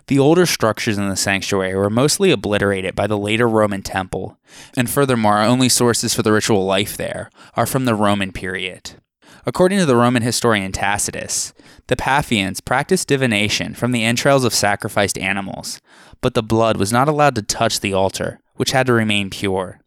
The 0.08 0.20
older 0.20 0.46
structures 0.46 0.98
in 0.98 1.10
the 1.10 1.18
sanctuary 1.18 1.76
were 1.76 1.90
mostly 1.90 2.32
obliterated 2.32 2.96
by 2.96 3.08
the 3.08 3.18
later 3.18 3.48
Roman 3.48 3.82
temple, 3.82 4.38
and 4.78 4.90
furthermore, 4.90 5.34
our 5.34 5.46
only 5.46 5.68
sources 5.68 6.14
for 6.14 6.24
the 6.24 6.32
ritual 6.32 6.66
life 6.66 6.96
there 6.96 7.30
are 7.56 7.66
from 7.66 7.84
the 7.84 7.96
Roman 7.96 8.32
period. 8.32 9.02
According 9.46 9.80
to 9.80 9.86
the 9.86 9.98
Roman 9.98 10.24
historian 10.24 10.72
Tacitus, 10.72 11.54
the 11.88 11.98
Paphians 11.98 12.64
practiced 12.64 13.10
divination 13.10 13.74
from 13.74 13.92
the 13.92 14.04
entrails 14.04 14.46
of 14.46 14.54
sacrificed 14.54 15.18
animals, 15.18 15.82
but 16.22 16.34
the 16.34 16.42
blood 16.42 16.78
was 16.78 16.94
not 16.94 17.10
allowed 17.10 17.36
to 17.36 17.42
touch 17.42 17.82
the 17.82 17.94
altar, 17.94 18.40
which 18.56 18.72
had 18.72 18.88
to 18.88 18.94
remain 18.94 19.30
pure. 19.30 19.82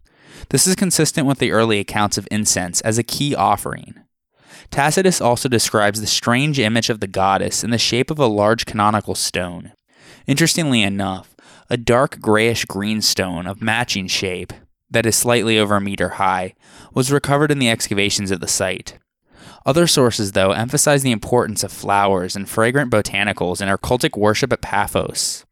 This 0.51 0.67
is 0.67 0.75
consistent 0.75 1.27
with 1.27 1.39
the 1.39 1.53
early 1.53 1.79
accounts 1.79 2.19
of 2.19 2.29
incense 2.31 2.83
as 2.83 2.99
a 2.99 3.03
key 3.03 3.35
offering. 3.35 3.95
Tacitus 4.71 5.23
also 5.23 5.49
describes 5.49 6.01
the 6.01 6.07
strange 6.07 6.59
image 6.59 6.91
of 6.91 7.01
the 7.01 7.07
goddess 7.07 7.65
in 7.65 7.71
the 7.71 7.79
shape 7.79 8.11
of 8.11 8.19
a 8.19 8.27
large 8.27 8.67
canonical 8.67 9.15
stone. 9.15 9.73
Interestingly 10.27 10.83
enough, 10.83 11.35
a 11.71 11.79
dark 11.79 12.21
grayish 12.21 12.67
green 12.67 13.01
stone 13.01 13.47
of 13.47 13.63
matching 13.63 14.07
shape, 14.07 14.53
that 14.91 15.07
is 15.07 15.17
slightly 15.17 15.59
over 15.59 15.77
a 15.77 15.81
meter 15.81 16.11
high, 16.11 16.55
was 16.93 17.11
recovered 17.11 17.51
in 17.51 17.59
the 17.59 17.71
excavations 17.71 18.31
of 18.31 18.41
the 18.41 18.49
site. 18.49 18.99
Other 19.65 19.87
sources, 19.87 20.33
though, 20.33 20.53
emphasize 20.53 21.03
the 21.03 21.13
importance 21.13 21.65
of 21.65 21.73
flowers 21.73 22.37
and 22.37 22.49
fragrant 22.49 22.91
botanicals 22.91 23.61
in 23.61 23.69
our 23.69 23.79
cultic 23.79 24.17
worship 24.17 24.53
at 24.53 24.63
Paphos. 24.63 25.45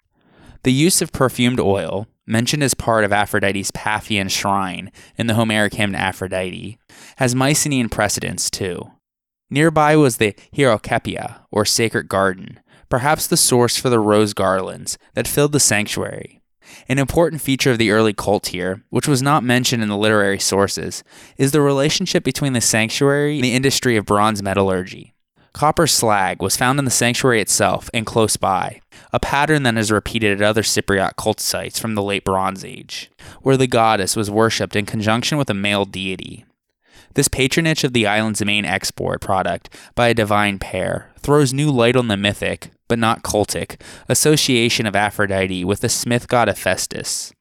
The 0.63 0.73
use 0.73 1.03
of 1.03 1.13
perfumed 1.13 1.61
oil, 1.61 2.07
mentioned 2.27 2.63
as 2.63 2.75
part 2.75 3.05
of 3.05 3.13
Aphrodite's 3.13 3.71
Paphian 3.71 4.31
shrine 4.31 4.91
in 5.17 5.27
the 5.27 5.35
Homeric 5.35 5.75
hymn 5.75 5.95
Aphrodite, 5.95 6.79
has 7.17 7.35
Mycenaean 7.35 7.89
precedence 7.89 8.51
too. 8.51 8.91
Nearby 9.51 9.95
was 9.97 10.17
the 10.17 10.35
Hierokepia, 10.57 11.41
or 11.51 11.65
sacred 11.65 12.09
garden, 12.09 12.61
perhaps 12.89 13.27
the 13.27 13.37
source 13.37 13.77
for 13.77 13.91
the 13.91 14.01
rose 14.01 14.33
garlands 14.33 14.97
that 15.15 15.29
filled 15.29 15.53
the 15.53 15.61
sanctuary. 15.61 16.41
An 16.88 16.99
important 16.99 17.40
feature 17.40 17.71
of 17.71 17.78
the 17.78 17.90
early 17.90 18.12
cult 18.12 18.49
here, 18.49 18.83
which 18.90 19.09
was 19.09 19.23
not 19.23 19.42
mentioned 19.42 19.83
in 19.83 19.88
the 19.88 19.97
literary 19.97 20.38
sources, 20.38 21.04
is 21.37 21.52
the 21.52 21.61
relationship 21.61 22.25
between 22.25 22.52
the 22.52 22.61
sanctuary 22.61 23.37
and 23.37 23.44
the 23.44 23.54
industry 23.54 23.97
of 23.97 24.06
bronze 24.06 24.42
metallurgy. 24.42 25.14
Copper 25.54 25.87
slag 25.87 26.42
was 26.42 26.56
found 26.56 26.80
in 26.80 26.85
the 26.85 26.90
sanctuary 26.90 27.40
itself 27.40 27.88
and 27.94 28.04
close 28.04 28.37
by, 28.37 28.80
a 29.12 29.21
pattern 29.21 29.62
that 29.62 29.78
is 29.78 29.92
repeated 29.92 30.42
at 30.42 30.47
other 30.47 30.62
Cypriot 30.62 31.14
cult 31.16 31.38
sites 31.38 31.78
from 31.78 31.94
the 31.94 32.02
late 32.02 32.25
Bronze 32.25 32.64
Age, 32.64 33.09
where 33.42 33.56
the 33.56 33.68
goddess 33.68 34.16
was 34.16 34.33
worshipped 34.33 34.75
in 34.75 34.85
conjunction 34.85 35.38
with 35.38 35.49
a 35.49 35.54
male 35.54 35.85
deity. 35.85 36.44
This 37.14 37.28
patronage 37.28 37.85
of 37.85 37.92
the 37.92 38.06
island's 38.06 38.44
main 38.44 38.64
export 38.64 39.21
product 39.21 39.71
by 39.94 40.09
a 40.09 40.14
divine 40.14 40.59
pair 40.59 41.12
throws 41.18 41.52
new 41.52 41.71
light 41.71 41.97
on 41.97 42.09
the 42.09 42.16
mythic, 42.16 42.71
but 42.88 42.99
not 42.99 43.23
cultic, 43.23 43.80
association 44.09 44.85
of 44.85 44.97
Aphrodite 44.97 45.64
with 45.64 45.80
the 45.80 45.88
smith 45.88 46.26
god 46.26 46.49
Hephaestus. 46.49 47.33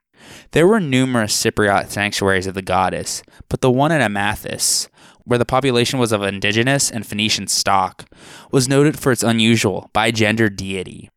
There 0.51 0.67
were 0.67 0.79
numerous 0.79 1.35
Cypriot 1.35 1.89
sanctuaries 1.89 2.47
of 2.47 2.53
the 2.53 2.61
goddess, 2.61 3.23
but 3.49 3.61
the 3.61 3.71
one 3.71 3.91
at 3.91 4.01
Amathus, 4.01 4.87
where 5.25 5.39
the 5.39 5.45
population 5.45 5.99
was 5.99 6.11
of 6.11 6.21
indigenous 6.21 6.91
and 6.91 7.05
Phoenician 7.05 7.47
stock, 7.47 8.05
was 8.51 8.69
noted 8.69 8.99
for 8.99 9.11
its 9.11 9.23
unusual 9.23 9.89
bigendered 9.93 10.55
deity. 10.55 11.09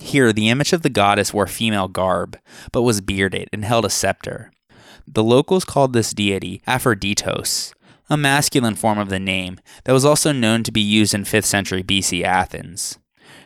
Here, 0.00 0.32
the 0.32 0.48
image 0.48 0.72
of 0.72 0.82
the 0.82 0.90
goddess 0.90 1.32
wore 1.32 1.46
female 1.46 1.88
garb, 1.88 2.38
but 2.72 2.82
was 2.82 3.00
bearded 3.00 3.48
and 3.52 3.64
held 3.64 3.84
a 3.84 3.90
scepter. 3.90 4.50
The 5.06 5.24
locals 5.24 5.64
called 5.64 5.92
this 5.92 6.12
deity 6.12 6.62
Aphroditos, 6.66 7.72
a 8.10 8.16
masculine 8.16 8.74
form 8.74 8.98
of 8.98 9.08
the 9.08 9.20
name 9.20 9.60
that 9.84 9.92
was 9.92 10.04
also 10.04 10.32
known 10.32 10.64
to 10.64 10.72
be 10.72 10.80
used 10.80 11.14
in 11.14 11.22
5th 11.22 11.44
century 11.44 11.82
BC 11.82 12.24
Athens. 12.24 12.98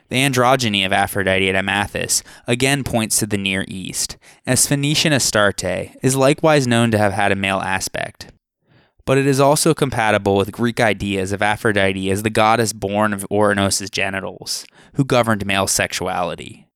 The 0.09 0.16
androgyny 0.16 0.85
of 0.85 0.92
Aphrodite 0.92 1.49
at 1.49 1.54
Amathus 1.54 2.23
again 2.47 2.83
points 2.83 3.18
to 3.18 3.26
the 3.26 3.38
Near 3.38 3.64
East, 3.68 4.16
as 4.47 4.66
Phoenician 4.66 5.12
Astarte 5.12 5.94
is 6.02 6.16
likewise 6.16 6.66
known 6.66 6.90
to 6.90 6.99
have 6.99 7.12
had 7.12 7.33
a 7.33 7.37
male 7.37 7.61
aspect. 7.61 8.33
But 9.06 9.18
it 9.18 9.26
is 9.26 9.40
also 9.40 9.75
compatible 9.75 10.37
with 10.37 10.52
Greek 10.52 10.80
ideas 10.80 11.33
of 11.33 11.42
Aphrodite 11.42 12.11
as 12.11 12.23
the 12.23 12.30
goddess 12.30 12.73
born 12.73 13.12
of 13.12 13.26
Ouranos' 13.30 13.90
genitals, 13.90 14.66
who 14.94 15.04
governed 15.04 15.44
male 15.44 15.66
sexuality. 15.66 16.68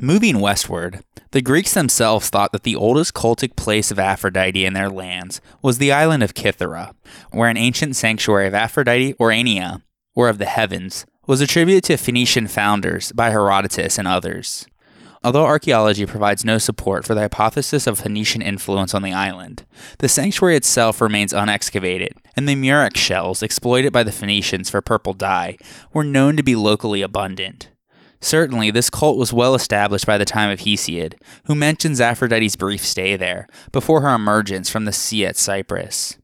Moving 0.00 0.40
westward, 0.40 1.04
the 1.30 1.40
Greeks 1.40 1.72
themselves 1.72 2.28
thought 2.28 2.50
that 2.50 2.64
the 2.64 2.74
oldest 2.74 3.14
cultic 3.14 3.54
place 3.54 3.92
of 3.92 3.98
Aphrodite 4.00 4.64
in 4.64 4.72
their 4.72 4.90
lands 4.90 5.40
was 5.62 5.78
the 5.78 5.92
island 5.92 6.24
of 6.24 6.34
Kythera, 6.34 6.94
where 7.30 7.48
an 7.48 7.56
ancient 7.56 7.94
sanctuary 7.94 8.48
of 8.48 8.54
Aphrodite 8.54 9.14
Ourania, 9.14 9.82
or 10.16 10.28
of 10.28 10.38
the 10.38 10.46
heavens, 10.46 11.06
was 11.28 11.40
attributed 11.40 11.84
to 11.84 11.96
Phoenician 11.96 12.48
founders 12.48 13.12
by 13.12 13.30
Herodotus 13.30 13.96
and 13.96 14.08
others. 14.08 14.66
Although 15.22 15.46
archaeology 15.46 16.06
provides 16.06 16.44
no 16.44 16.58
support 16.58 17.04
for 17.04 17.14
the 17.14 17.20
hypothesis 17.20 17.86
of 17.86 18.00
Phoenician 18.00 18.42
influence 18.42 18.94
on 18.94 19.02
the 19.02 19.12
island, 19.12 19.64
the 20.00 20.08
sanctuary 20.08 20.56
itself 20.56 21.00
remains 21.00 21.32
unexcavated, 21.32 22.14
and 22.36 22.48
the 22.48 22.56
murex 22.56 22.98
shells 22.98 23.44
exploited 23.44 23.92
by 23.92 24.02
the 24.02 24.12
Phoenicians 24.12 24.68
for 24.68 24.82
purple 24.82 25.12
dye 25.12 25.56
were 25.92 26.04
known 26.04 26.36
to 26.36 26.42
be 26.42 26.56
locally 26.56 27.00
abundant. 27.00 27.68
Certainly, 28.24 28.70
this 28.70 28.88
cult 28.88 29.18
was 29.18 29.34
well 29.34 29.54
established 29.54 30.06
by 30.06 30.16
the 30.16 30.24
time 30.24 30.48
of 30.48 30.60
Hesiod, 30.60 31.12
who 31.44 31.54
mentions 31.54 32.00
Aphrodite's 32.00 32.56
brief 32.56 32.82
stay 32.82 33.16
there, 33.16 33.46
before 33.70 34.00
her 34.00 34.14
emergence 34.14 34.70
from 34.70 34.86
the 34.86 34.94
sea 34.94 35.26
at 35.26 35.36
Cyprus. 35.36 36.16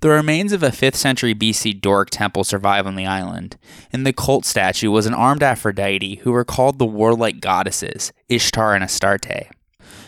The 0.00 0.08
remains 0.08 0.52
of 0.52 0.64
a 0.64 0.70
5th 0.70 0.96
century 0.96 1.36
BC 1.36 1.80
Doric 1.80 2.10
temple 2.10 2.42
survive 2.42 2.88
on 2.88 2.96
the 2.96 3.06
island, 3.06 3.56
and 3.92 4.04
the 4.04 4.12
cult 4.12 4.46
statue 4.46 4.90
was 4.90 5.06
an 5.06 5.14
armed 5.14 5.44
Aphrodite 5.44 6.16
who 6.16 6.32
were 6.32 6.44
called 6.44 6.80
the 6.80 6.84
warlike 6.84 7.38
goddesses, 7.38 8.12
Ishtar 8.28 8.74
and 8.74 8.82
Astarte. 8.82 9.52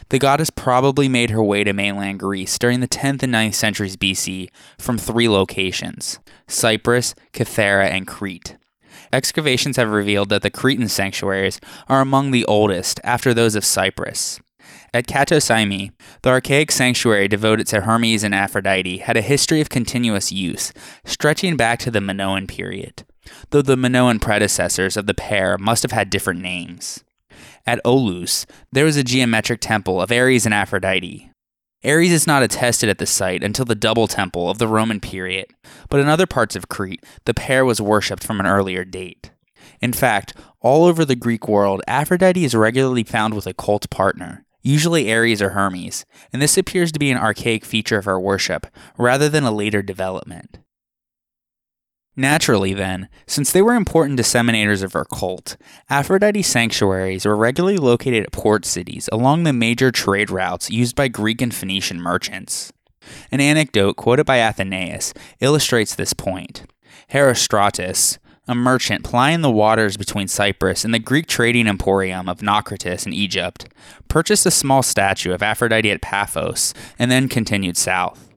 The 0.08 0.18
goddess 0.18 0.50
probably 0.50 1.08
made 1.08 1.30
her 1.30 1.44
way 1.44 1.62
to 1.62 1.72
mainland 1.72 2.18
Greece 2.18 2.58
during 2.58 2.80
the 2.80 2.88
10th 2.88 3.22
and 3.22 3.32
9th 3.32 3.54
centuries 3.54 3.96
BC 3.96 4.48
from 4.80 4.98
three 4.98 5.28
locations 5.28 6.18
Cyprus, 6.48 7.14
Kythera, 7.32 7.88
and 7.88 8.08
Crete. 8.08 8.56
Excavations 9.12 9.76
have 9.76 9.90
revealed 9.90 10.28
that 10.28 10.42
the 10.42 10.50
Cretan 10.50 10.88
sanctuaries 10.88 11.60
are 11.88 12.00
among 12.00 12.30
the 12.30 12.44
oldest 12.44 13.00
after 13.02 13.34
those 13.34 13.54
of 13.54 13.64
Cyprus. 13.64 14.40
At 14.92 15.06
Kato 15.06 15.38
Syme, 15.38 15.90
the 16.22 16.30
archaic 16.30 16.70
sanctuary 16.70 17.28
devoted 17.28 17.66
to 17.68 17.82
Hermes 17.82 18.22
and 18.22 18.34
Aphrodite 18.34 18.98
had 18.98 19.16
a 19.16 19.22
history 19.22 19.60
of 19.60 19.68
continuous 19.68 20.30
use, 20.30 20.72
stretching 21.04 21.56
back 21.56 21.78
to 21.80 21.90
the 21.90 22.00
Minoan 22.00 22.46
period, 22.46 23.04
though 23.50 23.62
the 23.62 23.76
Minoan 23.76 24.18
predecessors 24.18 24.96
of 24.96 25.06
the 25.06 25.14
pair 25.14 25.58
must 25.58 25.82
have 25.82 25.92
had 25.92 26.10
different 26.10 26.40
names. 26.40 27.02
At 27.66 27.80
Olous, 27.84 28.46
there 28.72 28.84
was 28.84 28.96
a 28.96 29.04
geometric 29.04 29.60
temple 29.60 30.00
of 30.00 30.10
Ares 30.10 30.44
and 30.44 30.54
Aphrodite. 30.54 31.29
Ares 31.82 32.12
is 32.12 32.26
not 32.26 32.42
attested 32.42 32.90
at 32.90 32.98
the 32.98 33.06
site 33.06 33.42
until 33.42 33.64
the 33.64 33.74
Double 33.74 34.06
Temple 34.06 34.50
of 34.50 34.58
the 34.58 34.68
Roman 34.68 35.00
period, 35.00 35.46
but 35.88 35.98
in 35.98 36.08
other 36.08 36.26
parts 36.26 36.54
of 36.54 36.68
Crete, 36.68 37.02
the 37.24 37.32
pair 37.32 37.64
was 37.64 37.80
worshipped 37.80 38.22
from 38.22 38.38
an 38.38 38.46
earlier 38.46 38.84
date. 38.84 39.30
In 39.80 39.94
fact, 39.94 40.34
all 40.60 40.84
over 40.84 41.06
the 41.06 41.16
Greek 41.16 41.48
world, 41.48 41.80
Aphrodite 41.86 42.44
is 42.44 42.54
regularly 42.54 43.02
found 43.02 43.32
with 43.32 43.46
a 43.46 43.54
cult 43.54 43.88
partner, 43.88 44.44
usually 44.62 45.10
Ares 45.10 45.40
or 45.40 45.50
Hermes, 45.50 46.04
and 46.34 46.42
this 46.42 46.58
appears 46.58 46.92
to 46.92 46.98
be 46.98 47.10
an 47.10 47.16
archaic 47.16 47.64
feature 47.64 47.96
of 47.96 48.04
her 48.04 48.20
worship 48.20 48.66
rather 48.98 49.30
than 49.30 49.44
a 49.44 49.50
later 49.50 49.80
development. 49.80 50.58
Naturally, 52.16 52.74
then, 52.74 53.08
since 53.26 53.52
they 53.52 53.62
were 53.62 53.74
important 53.74 54.18
disseminators 54.18 54.82
of 54.82 54.92
her 54.92 55.04
cult, 55.04 55.56
Aphrodite 55.88 56.42
sanctuaries 56.42 57.24
were 57.24 57.36
regularly 57.36 57.78
located 57.78 58.24
at 58.24 58.32
port 58.32 58.64
cities 58.64 59.08
along 59.12 59.44
the 59.44 59.52
major 59.52 59.90
trade 59.90 60.30
routes 60.30 60.70
used 60.70 60.96
by 60.96 61.08
Greek 61.08 61.40
and 61.40 61.54
Phoenician 61.54 62.00
merchants. 62.00 62.72
An 63.30 63.40
anecdote 63.40 63.96
quoted 63.96 64.26
by 64.26 64.40
Athenaeus 64.40 65.14
illustrates 65.40 65.94
this 65.94 66.12
point. 66.12 66.64
Herostratus, 67.12 68.18
a 68.46 68.54
merchant 68.54 69.04
plying 69.04 69.42
the 69.42 69.50
waters 69.50 69.96
between 69.96 70.28
Cyprus 70.28 70.84
and 70.84 70.92
the 70.92 70.98
Greek 70.98 71.26
trading 71.26 71.68
emporium 71.68 72.28
of 72.28 72.40
Naucratis 72.40 73.06
in 73.06 73.12
Egypt, 73.12 73.68
purchased 74.08 74.44
a 74.44 74.50
small 74.50 74.82
statue 74.82 75.32
of 75.32 75.42
Aphrodite 75.42 75.90
at 75.90 76.02
Paphos 76.02 76.74
and 76.98 77.10
then 77.10 77.28
continued 77.28 77.76
south. 77.76 78.28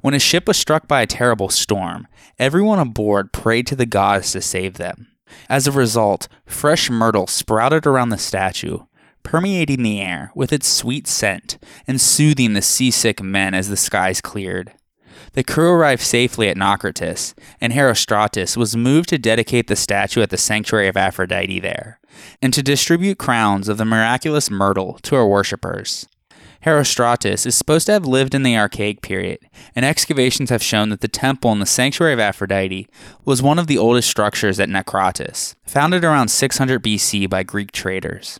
When 0.00 0.14
his 0.14 0.22
ship 0.22 0.48
was 0.48 0.56
struck 0.56 0.86
by 0.88 1.02
a 1.02 1.06
terrible 1.06 1.48
storm, 1.48 2.06
everyone 2.42 2.80
aboard 2.80 3.32
prayed 3.32 3.68
to 3.68 3.76
the 3.76 3.86
gods 3.86 4.32
to 4.32 4.40
save 4.40 4.74
them. 4.74 5.06
As 5.48 5.68
a 5.68 5.72
result, 5.72 6.26
fresh 6.44 6.90
myrtle 6.90 7.28
sprouted 7.28 7.86
around 7.86 8.08
the 8.08 8.18
statue, 8.18 8.80
permeating 9.22 9.84
the 9.84 10.00
air 10.00 10.32
with 10.34 10.52
its 10.52 10.66
sweet 10.66 11.06
scent 11.06 11.56
and 11.86 12.00
soothing 12.00 12.54
the 12.54 12.60
seasick 12.60 13.22
men 13.22 13.54
as 13.54 13.68
the 13.68 13.76
skies 13.76 14.20
cleared. 14.20 14.72
The 15.34 15.44
crew 15.44 15.70
arrived 15.70 16.02
safely 16.02 16.48
at 16.48 16.56
Naucratis, 16.56 17.32
and 17.60 17.72
Herostratus 17.72 18.56
was 18.56 18.76
moved 18.76 19.10
to 19.10 19.18
dedicate 19.18 19.68
the 19.68 19.76
statue 19.76 20.20
at 20.20 20.30
the 20.30 20.36
sanctuary 20.36 20.88
of 20.88 20.96
Aphrodite 20.96 21.60
there, 21.60 22.00
and 22.42 22.52
to 22.54 22.62
distribute 22.62 23.18
crowns 23.18 23.68
of 23.68 23.78
the 23.78 23.84
miraculous 23.84 24.50
myrtle 24.50 24.98
to 25.02 25.14
her 25.14 25.24
worshippers. 25.24 26.08
Herostratus 26.64 27.44
is 27.44 27.56
supposed 27.56 27.86
to 27.86 27.92
have 27.92 28.06
lived 28.06 28.34
in 28.34 28.44
the 28.44 28.56
Archaic 28.56 29.02
period, 29.02 29.40
and 29.74 29.84
excavations 29.84 30.50
have 30.50 30.62
shown 30.62 30.90
that 30.90 31.00
the 31.00 31.08
temple 31.08 31.50
in 31.50 31.58
the 31.58 31.66
sanctuary 31.66 32.12
of 32.12 32.20
Aphrodite 32.20 32.88
was 33.24 33.42
one 33.42 33.58
of 33.58 33.66
the 33.66 33.78
oldest 33.78 34.08
structures 34.08 34.60
at 34.60 34.68
Naucratis, 34.68 35.56
founded 35.64 36.04
around 36.04 36.28
600 36.28 36.82
BC 36.82 37.28
by 37.28 37.42
Greek 37.42 37.72
traders. 37.72 38.38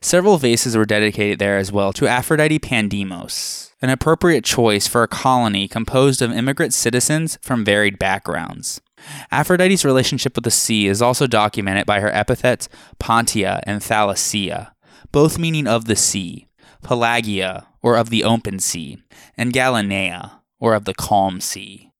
Several 0.00 0.36
vases 0.36 0.76
were 0.76 0.84
dedicated 0.84 1.38
there 1.38 1.58
as 1.58 1.70
well 1.70 1.92
to 1.92 2.08
Aphrodite 2.08 2.58
Pandemos, 2.58 3.70
an 3.80 3.90
appropriate 3.90 4.44
choice 4.44 4.88
for 4.88 5.02
a 5.02 5.08
colony 5.08 5.68
composed 5.68 6.20
of 6.20 6.32
immigrant 6.32 6.74
citizens 6.74 7.38
from 7.40 7.64
varied 7.64 7.98
backgrounds. 7.98 8.80
Aphrodite's 9.30 9.84
relationship 9.84 10.34
with 10.34 10.44
the 10.44 10.50
sea 10.50 10.88
is 10.88 11.00
also 11.00 11.26
documented 11.26 11.86
by 11.86 12.00
her 12.00 12.12
epithets 12.14 12.68
Pontia 12.98 13.60
and 13.64 13.80
Thalassia, 13.80 14.72
both 15.12 15.38
meaning 15.38 15.66
of 15.66 15.86
the 15.86 15.96
sea, 15.96 16.48
Pelagia, 16.82 17.66
or 17.82 17.96
of 17.96 18.10
the 18.10 18.24
open 18.24 18.58
sea, 18.58 18.98
and 19.36 19.52
Galatea, 19.52 20.40
or 20.58 20.74
of 20.74 20.84
the 20.84 20.94
calm 20.94 21.40
sea. 21.40 21.90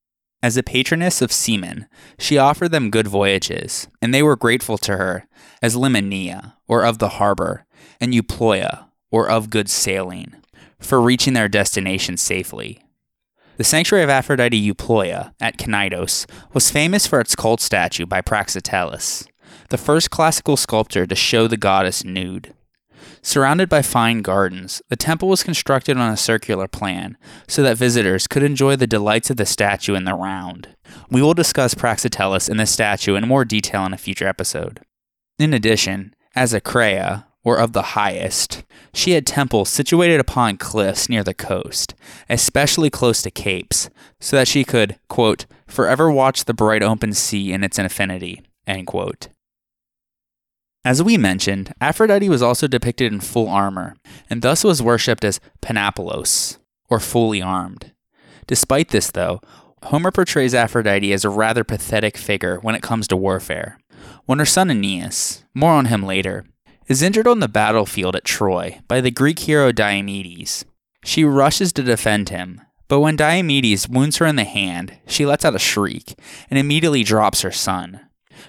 As 0.43 0.57
a 0.57 0.63
patroness 0.63 1.21
of 1.21 1.31
seamen, 1.31 1.87
she 2.17 2.37
offered 2.37 2.71
them 2.71 2.89
good 2.89 3.07
voyages, 3.07 3.87
and 4.01 4.13
they 4.13 4.23
were 4.23 4.35
grateful 4.35 4.77
to 4.79 4.97
her 4.97 5.27
as 5.61 5.75
Limenia, 5.75 6.53
or 6.67 6.83
of 6.83 6.97
the 6.97 7.09
harbor, 7.09 7.65
and 7.99 8.13
Euploia, 8.13 8.85
or 9.11 9.29
of 9.29 9.49
good 9.49 9.69
sailing 9.69 10.35
for 10.79 10.99
reaching 10.99 11.33
their 11.33 11.47
destination 11.47 12.17
safely. 12.17 12.79
The 13.57 13.63
sanctuary 13.63 14.03
of 14.03 14.09
Aphrodite 14.09 14.73
Euploia 14.73 15.33
at 15.39 15.57
Knidos 15.57 16.25
was 16.53 16.71
famous 16.71 17.05
for 17.05 17.19
its 17.19 17.35
cult 17.35 17.61
statue 17.61 18.07
by 18.07 18.21
Praxiteles, 18.21 19.27
the 19.69 19.77
first 19.77 20.09
classical 20.09 20.57
sculptor 20.57 21.05
to 21.05 21.15
show 21.15 21.47
the 21.47 21.57
goddess 21.57 22.03
nude. 22.03 22.53
Surrounded 23.21 23.69
by 23.69 23.81
fine 23.81 24.21
gardens, 24.21 24.81
the 24.89 24.95
temple 24.95 25.29
was 25.29 25.43
constructed 25.43 25.97
on 25.97 26.11
a 26.11 26.17
circular 26.17 26.67
plan 26.67 27.17
so 27.47 27.61
that 27.61 27.77
visitors 27.77 28.27
could 28.27 28.41
enjoy 28.41 28.75
the 28.75 28.87
delights 28.87 29.29
of 29.29 29.37
the 29.37 29.45
statue 29.45 29.93
in 29.93 30.05
the 30.05 30.13
round. 30.13 30.75
We 31.09 31.21
will 31.21 31.35
discuss 31.35 31.75
Praxiteles 31.75 32.49
and 32.49 32.59
the 32.59 32.65
statue 32.65 33.15
in 33.15 33.27
more 33.27 33.45
detail 33.45 33.85
in 33.85 33.93
a 33.93 33.97
future 33.97 34.27
episode. 34.27 34.81
In 35.37 35.53
addition, 35.53 36.15
as 36.35 36.53
Akraia, 36.53 37.25
or 37.43 37.57
of 37.57 37.73
the 37.73 37.81
highest. 37.81 38.63
She 38.93 39.11
had 39.11 39.25
temples 39.25 39.69
situated 39.69 40.19
upon 40.19 40.57
cliffs 40.57 41.09
near 41.09 41.23
the 41.23 41.33
coast, 41.33 41.95
especially 42.29 42.89
close 42.89 43.21
to 43.23 43.31
capes, 43.31 43.89
so 44.19 44.35
that 44.35 44.47
she 44.47 44.63
could, 44.63 44.99
quote, 45.07 45.45
forever 45.67 46.11
watch 46.11 46.45
the 46.45 46.53
bright 46.53 46.83
open 46.83 47.13
sea 47.13 47.51
in 47.51 47.63
its 47.63 47.79
infinity, 47.79 48.43
end 48.67 48.87
quote. 48.87 49.29
As 50.83 51.03
we 51.03 51.15
mentioned, 51.15 51.73
Aphrodite 51.79 52.27
was 52.27 52.41
also 52.41 52.67
depicted 52.67 53.13
in 53.13 53.19
full 53.19 53.47
armor, 53.47 53.95
and 54.29 54.41
thus 54.41 54.63
was 54.63 54.81
worshipped 54.81 55.23
as 55.23 55.39
Panoplos, 55.61 56.57
or 56.89 56.99
fully 56.99 57.41
armed. 57.41 57.91
Despite 58.47 58.89
this, 58.89 59.11
though, 59.11 59.41
Homer 59.83 60.11
portrays 60.11 60.55
Aphrodite 60.55 61.13
as 61.13 61.23
a 61.23 61.29
rather 61.29 61.63
pathetic 61.63 62.17
figure 62.17 62.59
when 62.59 62.73
it 62.73 62.81
comes 62.81 63.07
to 63.07 63.17
warfare. 63.17 63.79
When 64.25 64.39
her 64.39 64.45
son 64.45 64.71
Aeneas, 64.71 65.43
more 65.53 65.73
on 65.73 65.85
him 65.85 66.03
later, 66.03 66.45
is 66.87 67.03
injured 67.03 67.27
on 67.27 67.39
the 67.39 67.47
battlefield 67.47 68.15
at 68.15 68.25
Troy 68.25 68.79
by 68.87 69.01
the 69.01 69.11
Greek 69.11 69.39
hero 69.39 69.71
Diomedes. 69.71 70.65
She 71.03 71.23
rushes 71.23 71.71
to 71.73 71.83
defend 71.83 72.29
him, 72.29 72.61
but 72.87 72.99
when 72.99 73.15
Diomedes 73.15 73.87
wounds 73.87 74.17
her 74.17 74.25
in 74.25 74.35
the 74.35 74.43
hand, 74.43 74.97
she 75.07 75.25
lets 75.25 75.45
out 75.45 75.55
a 75.55 75.59
shriek 75.59 76.15
and 76.49 76.57
immediately 76.57 77.03
drops 77.03 77.41
her 77.41 77.51
son. 77.51 78.01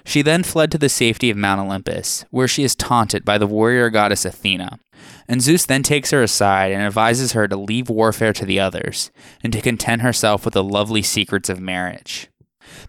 She 0.05 0.21
then 0.21 0.43
fled 0.43 0.71
to 0.71 0.77
the 0.77 0.89
safety 0.89 1.29
of 1.29 1.37
Mount 1.37 1.61
Olympus, 1.61 2.25
where 2.29 2.47
she 2.47 2.63
is 2.63 2.75
taunted 2.75 3.23
by 3.23 3.37
the 3.37 3.47
warrior 3.47 3.89
goddess 3.89 4.25
Athena. 4.25 4.79
And 5.27 5.41
Zeus 5.41 5.65
then 5.65 5.83
takes 5.83 6.11
her 6.11 6.21
aside 6.21 6.71
and 6.71 6.81
advises 6.81 7.33
her 7.33 7.47
to 7.47 7.55
leave 7.55 7.89
warfare 7.89 8.33
to 8.33 8.45
the 8.45 8.59
others, 8.59 9.11
and 9.43 9.51
to 9.53 9.61
content 9.61 10.01
herself 10.01 10.45
with 10.45 10.53
the 10.53 10.63
lovely 10.63 11.01
secrets 11.01 11.49
of 11.49 11.59
marriage. 11.59 12.29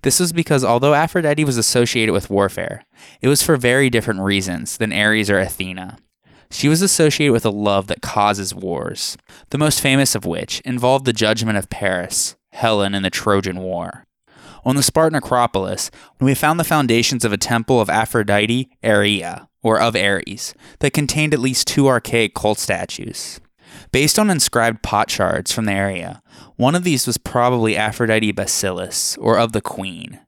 This 0.02 0.20
was 0.20 0.32
because 0.32 0.64
although 0.64 0.94
Aphrodite 0.94 1.44
was 1.44 1.56
associated 1.56 2.12
with 2.12 2.30
warfare, 2.30 2.84
it 3.20 3.28
was 3.28 3.42
for 3.42 3.56
very 3.56 3.90
different 3.90 4.20
reasons 4.20 4.76
than 4.76 4.92
Ares 4.92 5.30
or 5.30 5.38
Athena. 5.38 5.98
She 6.50 6.68
was 6.68 6.82
associated 6.82 7.32
with 7.32 7.44
a 7.44 7.50
love 7.50 7.88
that 7.88 8.00
causes 8.00 8.54
wars, 8.54 9.16
the 9.50 9.58
most 9.58 9.80
famous 9.80 10.14
of 10.14 10.24
which 10.24 10.60
involved 10.60 11.04
the 11.04 11.12
judgment 11.12 11.58
of 11.58 11.70
Paris, 11.70 12.36
Helen, 12.52 12.94
and 12.94 13.04
the 13.04 13.10
Trojan 13.10 13.58
War. 13.58 14.04
On 14.64 14.77
the 14.77 14.83
Spartan 14.83 15.16
Acropolis, 15.16 15.90
we 16.20 16.35
found 16.35 16.59
the 16.59 16.64
foundations 16.64 17.24
of 17.24 17.33
a 17.33 17.38
temple 17.38 17.81
of 17.81 17.90
Aphrodite 17.90 18.70
Areia, 18.83 19.46
or 19.62 19.79
of 19.79 19.94
Ares, 19.94 20.55
that 20.79 20.94
contained 20.94 21.35
at 21.35 21.40
least 21.40 21.66
two 21.66 21.87
archaic 21.87 22.35
cult 22.35 22.59
statues. 22.59 23.40
Based 23.92 24.18
on 24.18 24.31
inscribed 24.31 24.83
pot 24.83 25.11
shards 25.11 25.53
from 25.53 25.66
the 25.66 25.72
area, 25.72 26.22
one 26.57 26.74
of 26.74 26.85
these 26.85 27.07
was 27.07 27.18
probably 27.18 27.77
Aphrodite 27.77 28.33
Basilis, 28.33 29.18
or 29.20 29.38
of 29.38 29.53
the 29.53 29.61
Queen. 29.61 30.20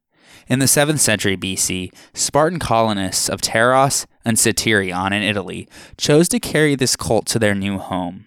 In 0.48 0.58
the 0.58 0.66
7th 0.66 1.00
century 1.00 1.36
BC, 1.36 1.92
Spartan 2.14 2.58
colonists 2.58 3.28
of 3.28 3.40
Taras 3.40 4.06
and 4.24 4.36
Satyrion 4.36 5.12
in 5.12 5.22
Italy 5.22 5.68
chose 5.96 6.28
to 6.28 6.38
carry 6.38 6.74
this 6.74 6.94
cult 6.94 7.26
to 7.26 7.38
their 7.38 7.54
new 7.54 7.78
home. 7.78 8.26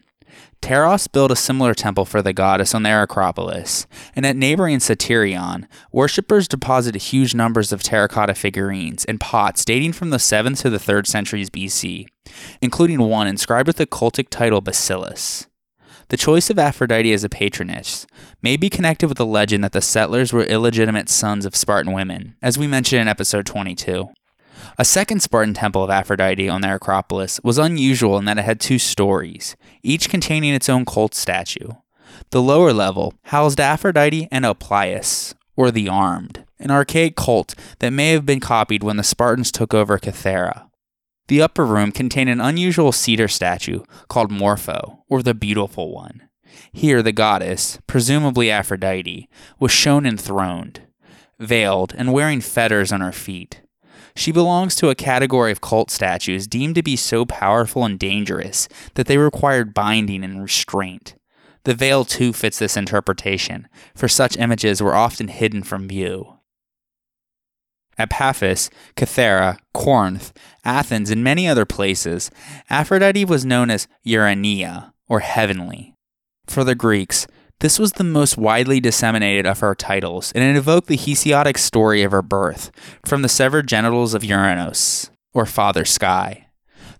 Taras 0.61 1.07
built 1.07 1.31
a 1.31 1.35
similar 1.35 1.73
temple 1.73 2.05
for 2.05 2.21
the 2.21 2.33
goddess 2.33 2.75
on 2.75 2.83
their 2.83 3.01
Acropolis, 3.01 3.87
and 4.15 4.25
at 4.25 4.35
neighboring 4.35 4.79
Satyrion, 4.79 5.67
worshippers 5.91 6.47
deposited 6.47 7.01
huge 7.01 7.33
numbers 7.33 7.71
of 7.71 7.81
terracotta 7.81 8.35
figurines 8.35 9.05
and 9.05 9.19
pots 9.19 9.63
dating 9.65 9.93
from 9.93 10.09
the 10.09 10.17
7th 10.17 10.61
to 10.61 10.69
the 10.69 10.77
3rd 10.77 11.07
centuries 11.07 11.49
BC, 11.49 12.05
including 12.61 12.99
one 12.99 13.25
inscribed 13.25 13.67
with 13.67 13.77
the 13.77 13.87
cultic 13.87 14.29
title 14.29 14.61
Basilis. 14.61 15.47
The 16.09 16.17
choice 16.17 16.49
of 16.49 16.59
Aphrodite 16.59 17.13
as 17.13 17.23
a 17.23 17.29
patroness 17.29 18.07
may 18.41 18.57
be 18.57 18.69
connected 18.69 19.07
with 19.07 19.17
the 19.17 19.25
legend 19.25 19.63
that 19.63 19.73
the 19.73 19.81
settlers 19.81 20.33
were 20.33 20.43
illegitimate 20.43 21.07
sons 21.07 21.45
of 21.45 21.55
Spartan 21.55 21.93
women, 21.93 22.35
as 22.41 22.57
we 22.57 22.67
mentioned 22.67 23.01
in 23.01 23.07
episode 23.07 23.45
22. 23.45 24.09
A 24.79 24.85
second 24.85 25.21
Spartan 25.21 25.55
temple 25.55 25.83
of 25.83 25.89
Aphrodite 25.89 26.47
on 26.47 26.61
their 26.61 26.75
Acropolis 26.75 27.41
was 27.43 27.57
unusual 27.57 28.17
in 28.17 28.23
that 28.23 28.37
it 28.37 28.45
had 28.45 28.61
two 28.61 28.79
stories, 28.79 29.57
each 29.83 30.07
containing 30.07 30.53
its 30.53 30.69
own 30.69 30.85
cult 30.85 31.13
statue. 31.13 31.71
The 32.29 32.41
lower 32.41 32.71
level 32.71 33.13
housed 33.23 33.59
Aphrodite 33.59 34.29
Enoplios, 34.31 35.33
or 35.57 35.69
the 35.69 35.89
Armed, 35.89 36.45
an 36.59 36.71
archaic 36.71 37.17
cult 37.17 37.55
that 37.79 37.91
may 37.91 38.11
have 38.11 38.25
been 38.25 38.39
copied 38.39 38.81
when 38.81 38.95
the 38.95 39.03
Spartans 39.03 39.51
took 39.51 39.73
over 39.73 39.99
Cythera. 39.99 40.69
The 41.27 41.41
upper 41.41 41.65
room 41.65 41.91
contained 41.91 42.29
an 42.29 42.39
unusual 42.39 42.93
cedar 42.93 43.27
statue 43.27 43.83
called 44.07 44.31
Morpho, 44.31 45.03
or 45.09 45.21
the 45.21 45.33
Beautiful 45.33 45.93
One. 45.93 46.29
Here, 46.71 47.03
the 47.03 47.11
goddess, 47.11 47.79
presumably 47.85 48.49
Aphrodite, 48.49 49.27
was 49.59 49.73
shown 49.73 50.05
enthroned, 50.05 50.83
veiled, 51.37 51.93
and 51.97 52.13
wearing 52.13 52.39
fetters 52.39 52.93
on 52.93 53.01
her 53.01 53.11
feet. 53.11 53.59
She 54.15 54.31
belongs 54.31 54.75
to 54.75 54.89
a 54.89 54.95
category 54.95 55.51
of 55.51 55.61
cult 55.61 55.91
statues 55.91 56.47
deemed 56.47 56.75
to 56.75 56.83
be 56.83 56.95
so 56.95 57.25
powerful 57.25 57.85
and 57.85 57.97
dangerous 57.97 58.67
that 58.95 59.07
they 59.07 59.17
required 59.17 59.73
binding 59.73 60.23
and 60.23 60.41
restraint. 60.41 61.15
The 61.63 61.75
veil 61.75 62.05
too 62.05 62.33
fits 62.33 62.59
this 62.59 62.77
interpretation, 62.77 63.67
for 63.95 64.07
such 64.07 64.37
images 64.37 64.81
were 64.81 64.95
often 64.95 65.27
hidden 65.27 65.63
from 65.63 65.87
view. 65.87 66.37
At 67.97 68.09
Paphos, 68.09 68.69
Cythera, 68.95 69.57
Corinth, 69.73 70.31
Athens, 70.63 71.11
and 71.11 71.21
many 71.21 71.49
other 71.49 71.65
places, 71.65 72.31
Aphrodite 72.69 73.25
was 73.25 73.45
known 73.45 73.69
as 73.69 73.89
Urania, 74.03 74.93
or 75.09 75.19
heavenly. 75.19 75.95
For 76.47 76.63
the 76.63 76.75
Greeks, 76.75 77.27
this 77.59 77.77
was 77.77 77.93
the 77.93 78.03
most 78.03 78.37
widely 78.37 78.79
disseminated 78.79 79.45
of 79.45 79.59
her 79.59 79.75
titles, 79.75 80.31
and 80.33 80.43
it 80.43 80.55
evoked 80.57 80.87
the 80.87 80.97
Hesiodic 80.97 81.57
story 81.57 82.03
of 82.03 82.11
her 82.11 82.21
birth 82.21 82.71
from 83.05 83.21
the 83.21 83.29
severed 83.29 83.67
genitals 83.67 84.13
of 84.13 84.21
Uranos, 84.21 85.09
or 85.33 85.45
Father 85.45 85.85
Sky. 85.85 86.47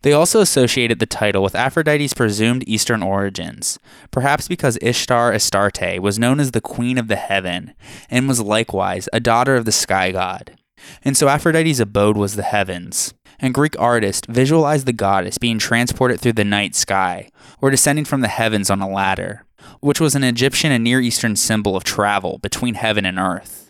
They 0.02 0.14
also 0.14 0.40
associated 0.40 1.00
the 1.00 1.06
title 1.06 1.44
with 1.44 1.56
Aphrodite's 1.56 2.14
presumed 2.14 2.64
Eastern 2.68 3.04
origins, 3.04 3.80
perhaps 4.12 4.48
because 4.48 4.78
Ishtar 4.82 5.34
Astarte 5.34 6.00
was 6.00 6.20
known 6.20 6.40
as 6.40 6.52
the 6.52 6.62
Queen 6.62 6.98
of 6.98 7.10
the 7.10 7.18
Heaven 7.18 7.74
and 8.10 8.28
was 8.28 8.40
likewise 8.40 9.10
a 9.12 9.20
daughter 9.20 9.56
of 9.56 9.66
the 9.66 9.74
sky 9.74 10.12
god. 10.12 10.58
And 11.04 11.18
so 11.18 11.28
Aphrodite's 11.28 11.82
abode 11.82 12.16
was 12.16 12.36
the 12.36 12.44
heavens. 12.44 13.14
And 13.40 13.54
Greek 13.54 13.76
artists 13.80 14.28
visualized 14.28 14.86
the 14.86 14.94
goddess 14.94 15.38
being 15.38 15.60
transported 15.60 16.20
through 16.20 16.34
the 16.34 16.44
night 16.44 16.76
sky, 16.76 17.30
or 17.62 17.70
descending 17.70 18.06
from 18.06 18.22
the 18.22 18.28
heavens 18.28 18.70
on 18.70 18.82
a 18.82 18.90
ladder, 18.90 19.46
which 19.80 20.00
was 20.00 20.16
an 20.16 20.24
Egyptian 20.24 20.72
and 20.72 20.84
Near 20.84 21.00
Eastern 21.00 21.36
symbol 21.36 21.76
of 21.76 21.84
travel 21.84 22.38
between 22.40 22.76
heaven 22.76 23.06
and 23.06 23.18
earth. 23.18 23.70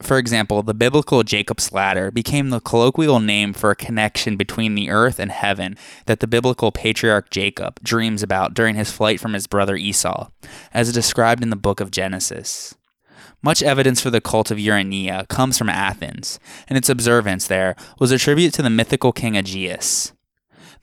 For 0.00 0.16
example, 0.16 0.62
the 0.62 0.72
biblical 0.72 1.22
Jacob's 1.22 1.72
ladder 1.72 2.10
became 2.10 2.48
the 2.48 2.60
colloquial 2.60 3.20
name 3.20 3.52
for 3.52 3.70
a 3.70 3.76
connection 3.76 4.36
between 4.36 4.74
the 4.74 4.88
earth 4.88 5.18
and 5.18 5.30
heaven 5.30 5.76
that 6.06 6.20
the 6.20 6.26
biblical 6.26 6.72
patriarch 6.72 7.28
Jacob 7.28 7.78
dreams 7.82 8.22
about 8.22 8.54
during 8.54 8.76
his 8.76 8.90
flight 8.90 9.20
from 9.20 9.34
his 9.34 9.46
brother 9.46 9.76
Esau, 9.76 10.30
as 10.72 10.90
described 10.92 11.42
in 11.42 11.50
the 11.50 11.56
book 11.56 11.80
of 11.80 11.90
Genesis. 11.90 12.74
Much 13.42 13.62
evidence 13.62 14.00
for 14.00 14.10
the 14.10 14.20
cult 14.20 14.50
of 14.50 14.58
Urania 14.58 15.26
comes 15.28 15.58
from 15.58 15.68
Athens, 15.68 16.38
and 16.68 16.76
its 16.76 16.88
observance 16.88 17.46
there 17.46 17.76
was 17.98 18.12
a 18.12 18.18
tribute 18.18 18.54
to 18.54 18.62
the 18.62 18.70
mythical 18.70 19.12
king 19.12 19.36
Aegeus. 19.36 20.12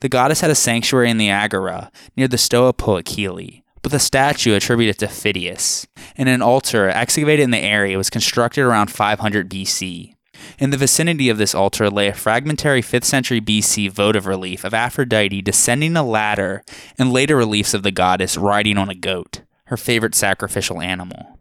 The 0.00 0.08
goddess 0.08 0.40
had 0.42 0.50
a 0.50 0.54
sanctuary 0.54 1.10
in 1.10 1.18
the 1.18 1.30
Agora 1.30 1.90
near 2.16 2.28
the 2.28 2.38
Stoa 2.38 2.72
Poikile, 2.72 3.62
with 3.82 3.94
a 3.94 3.98
statue 3.98 4.54
attributed 4.54 4.98
to 4.98 5.06
Phidias, 5.06 5.86
and 6.16 6.28
an 6.28 6.42
altar 6.42 6.88
excavated 6.88 7.42
in 7.42 7.50
the 7.50 7.58
area 7.58 7.96
was 7.96 8.10
constructed 8.10 8.62
around 8.62 8.90
500 8.90 9.48
BC. 9.50 10.14
In 10.58 10.70
the 10.70 10.76
vicinity 10.76 11.28
of 11.28 11.38
this 11.38 11.54
altar 11.54 11.90
lay 11.90 12.08
a 12.08 12.14
fragmentary 12.14 12.82
5th 12.82 13.04
century 13.04 13.40
BC 13.40 13.90
votive 13.90 14.26
relief 14.26 14.64
of 14.64 14.74
Aphrodite 14.74 15.42
descending 15.42 15.96
a 15.96 16.02
ladder, 16.02 16.62
and 16.98 17.12
later 17.12 17.36
reliefs 17.36 17.74
of 17.74 17.82
the 17.82 17.90
goddess 17.90 18.36
riding 18.36 18.78
on 18.78 18.88
a 18.88 18.94
goat, 18.94 19.42
her 19.64 19.76
favorite 19.76 20.14
sacrificial 20.14 20.80
animal. 20.80 21.37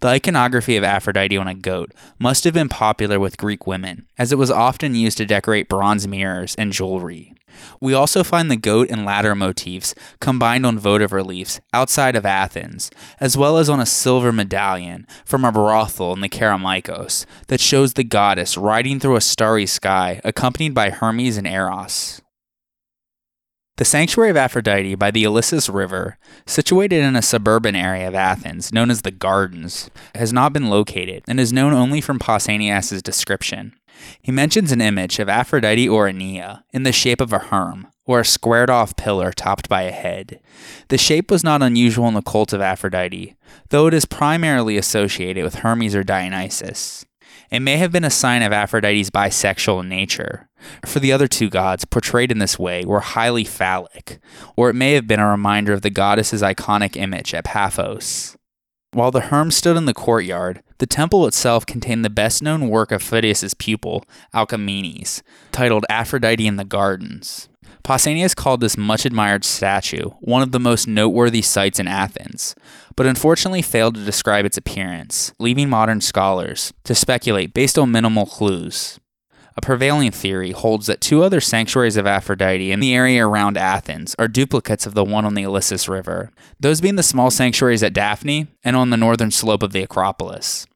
The 0.00 0.08
iconography 0.08 0.78
of 0.78 0.84
Aphrodite 0.84 1.36
on 1.36 1.46
a 1.46 1.54
goat 1.54 1.92
must 2.18 2.44
have 2.44 2.54
been 2.54 2.70
popular 2.70 3.20
with 3.20 3.36
Greek 3.36 3.66
women, 3.66 4.06
as 4.16 4.32
it 4.32 4.38
was 4.38 4.50
often 4.50 4.94
used 4.94 5.18
to 5.18 5.26
decorate 5.26 5.68
bronze 5.68 6.08
mirrors 6.08 6.54
and 6.56 6.72
jewelry. 6.72 7.34
We 7.80 7.92
also 7.92 8.24
find 8.24 8.50
the 8.50 8.56
goat 8.56 8.88
and 8.90 9.04
ladder 9.04 9.34
motifs 9.34 9.94
combined 10.18 10.64
on 10.64 10.78
votive 10.78 11.12
reliefs 11.12 11.60
outside 11.74 12.16
of 12.16 12.24
Athens, 12.24 12.90
as 13.20 13.36
well 13.36 13.58
as 13.58 13.68
on 13.68 13.78
a 13.78 13.84
silver 13.84 14.32
medallion 14.32 15.06
from 15.26 15.44
a 15.44 15.52
brothel 15.52 16.14
in 16.14 16.20
the 16.20 16.30
Kerameikos 16.30 17.26
that 17.48 17.60
shows 17.60 17.92
the 17.92 18.04
goddess 18.04 18.56
riding 18.56 19.00
through 19.00 19.16
a 19.16 19.20
starry 19.20 19.66
sky 19.66 20.22
accompanied 20.24 20.72
by 20.72 20.88
Hermes 20.88 21.36
and 21.36 21.46
Eros. 21.46 22.22
The 23.80 23.86
sanctuary 23.86 24.28
of 24.28 24.36
Aphrodite 24.36 24.94
by 24.96 25.10
the 25.10 25.24
Ilissus 25.24 25.70
River, 25.70 26.18
situated 26.44 27.02
in 27.02 27.16
a 27.16 27.22
suburban 27.22 27.74
area 27.74 28.06
of 28.08 28.14
Athens 28.14 28.74
known 28.74 28.90
as 28.90 29.00
the 29.00 29.10
Gardens, 29.10 29.88
has 30.14 30.34
not 30.34 30.52
been 30.52 30.68
located 30.68 31.24
and 31.26 31.40
is 31.40 31.50
known 31.50 31.72
only 31.72 32.02
from 32.02 32.18
Pausanias' 32.18 33.02
description. 33.02 33.72
He 34.20 34.30
mentions 34.30 34.70
an 34.70 34.82
image 34.82 35.18
of 35.18 35.30
Aphrodite 35.30 35.88
Ourania 35.88 36.62
in 36.74 36.82
the 36.82 36.92
shape 36.92 37.22
of 37.22 37.32
a 37.32 37.38
herm, 37.38 37.86
or 38.04 38.20
a 38.20 38.24
squared 38.26 38.68
off 38.68 38.96
pillar 38.96 39.32
topped 39.32 39.66
by 39.66 39.84
a 39.84 39.92
head. 39.92 40.40
The 40.88 40.98
shape 40.98 41.30
was 41.30 41.42
not 41.42 41.62
unusual 41.62 42.06
in 42.06 42.12
the 42.12 42.20
cult 42.20 42.52
of 42.52 42.60
Aphrodite, 42.60 43.34
though 43.70 43.86
it 43.86 43.94
is 43.94 44.04
primarily 44.04 44.76
associated 44.76 45.42
with 45.42 45.54
Hermes 45.54 45.94
or 45.94 46.04
Dionysus. 46.04 47.06
It 47.50 47.60
may 47.60 47.78
have 47.78 47.90
been 47.90 48.04
a 48.04 48.10
sign 48.10 48.42
of 48.42 48.52
Aphrodite's 48.52 49.10
bisexual 49.10 49.86
nature, 49.86 50.48
for 50.86 51.00
the 51.00 51.10
other 51.10 51.26
two 51.26 51.50
gods 51.50 51.84
portrayed 51.84 52.30
in 52.30 52.38
this 52.38 52.60
way 52.60 52.84
were 52.84 53.00
highly 53.00 53.42
phallic, 53.42 54.20
or 54.56 54.70
it 54.70 54.74
may 54.74 54.92
have 54.92 55.08
been 55.08 55.18
a 55.18 55.28
reminder 55.28 55.72
of 55.72 55.82
the 55.82 55.90
goddess's 55.90 56.42
iconic 56.42 56.96
image 56.96 57.34
at 57.34 57.44
Paphos. 57.44 58.36
While 58.92 59.10
the 59.10 59.20
herm 59.20 59.50
stood 59.50 59.76
in 59.76 59.84
the 59.84 59.94
courtyard, 59.94 60.62
the 60.78 60.86
temple 60.86 61.26
itself 61.26 61.66
contained 61.66 62.04
the 62.04 62.10
best 62.10 62.40
known 62.40 62.68
work 62.68 62.92
of 62.92 63.02
Phidias's 63.02 63.54
pupil, 63.54 64.04
Alcamenes, 64.32 65.22
titled 65.50 65.84
Aphrodite 65.88 66.46
in 66.46 66.54
the 66.54 66.64
Gardens. 66.64 67.48
Pausanias 67.82 68.36
called 68.36 68.60
this 68.60 68.76
much 68.76 69.04
admired 69.04 69.44
statue 69.44 70.10
one 70.20 70.42
of 70.42 70.52
the 70.52 70.60
most 70.60 70.86
noteworthy 70.86 71.42
sights 71.42 71.80
in 71.80 71.88
Athens, 71.88 72.54
but 73.00 73.06
unfortunately 73.06 73.62
failed 73.62 73.94
to 73.94 74.04
describe 74.04 74.44
its 74.44 74.58
appearance, 74.58 75.32
leaving 75.38 75.70
modern 75.70 76.02
scholars 76.02 76.70
to 76.84 76.94
speculate 76.94 77.54
based 77.54 77.78
on 77.78 77.90
minimal 77.90 78.26
clues. 78.26 79.00
A 79.56 79.62
prevailing 79.62 80.10
theory 80.10 80.50
holds 80.50 80.86
that 80.86 81.00
two 81.00 81.22
other 81.22 81.40
sanctuaries 81.40 81.96
of 81.96 82.06
Aphrodite 82.06 82.70
in 82.70 82.78
the 82.78 82.94
area 82.94 83.26
around 83.26 83.56
Athens 83.56 84.14
are 84.18 84.28
duplicates 84.28 84.84
of 84.84 84.92
the 84.92 85.02
one 85.02 85.24
on 85.24 85.32
the 85.32 85.44
Ilissus 85.44 85.88
River, 85.88 86.30
those 86.60 86.82
being 86.82 86.96
the 86.96 87.02
small 87.02 87.30
sanctuaries 87.30 87.82
at 87.82 87.94
Daphne 87.94 88.48
and 88.62 88.76
on 88.76 88.90
the 88.90 88.98
northern 88.98 89.30
slope 89.30 89.62
of 89.62 89.72
the 89.72 89.82
Acropolis. 89.82 90.66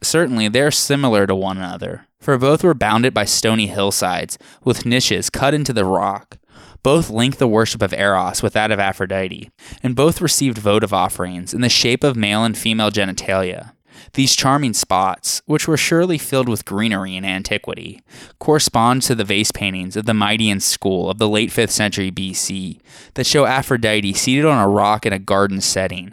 Certainly, 0.00 0.50
they 0.50 0.60
are 0.60 0.70
similar 0.70 1.26
to 1.26 1.34
one 1.34 1.56
another, 1.56 2.06
for 2.20 2.38
both 2.38 2.62
were 2.62 2.74
bounded 2.74 3.12
by 3.12 3.24
stony 3.24 3.66
hillsides 3.66 4.38
with 4.62 4.86
niches 4.86 5.28
cut 5.28 5.54
into 5.54 5.72
the 5.72 5.84
rock, 5.84 6.38
both 6.84 7.10
link 7.10 7.38
the 7.38 7.48
worship 7.48 7.82
of 7.82 7.92
Eros 7.92 8.42
with 8.42 8.52
that 8.52 8.70
of 8.70 8.78
Aphrodite, 8.78 9.50
and 9.82 9.96
both 9.96 10.20
received 10.20 10.58
votive 10.58 10.92
offerings 10.92 11.52
in 11.52 11.62
the 11.62 11.68
shape 11.68 12.04
of 12.04 12.14
male 12.14 12.44
and 12.44 12.56
female 12.56 12.92
genitalia. 12.92 13.72
These 14.12 14.36
charming 14.36 14.74
spots, 14.74 15.40
which 15.46 15.66
were 15.66 15.76
surely 15.76 16.18
filled 16.18 16.48
with 16.48 16.64
greenery 16.64 17.16
in 17.16 17.24
antiquity, 17.24 18.02
correspond 18.38 19.02
to 19.02 19.14
the 19.14 19.24
vase 19.24 19.50
paintings 19.50 19.96
of 19.96 20.04
the 20.04 20.12
Meidian 20.12 20.60
school 20.60 21.10
of 21.10 21.18
the 21.18 21.28
late 21.28 21.50
5th 21.50 21.70
century 21.70 22.10
BC 22.10 22.80
that 23.14 23.26
show 23.26 23.46
Aphrodite 23.46 24.12
seated 24.12 24.44
on 24.44 24.62
a 24.62 24.68
rock 24.68 25.06
in 25.06 25.12
a 25.12 25.18
garden 25.18 25.60
setting. 25.60 26.12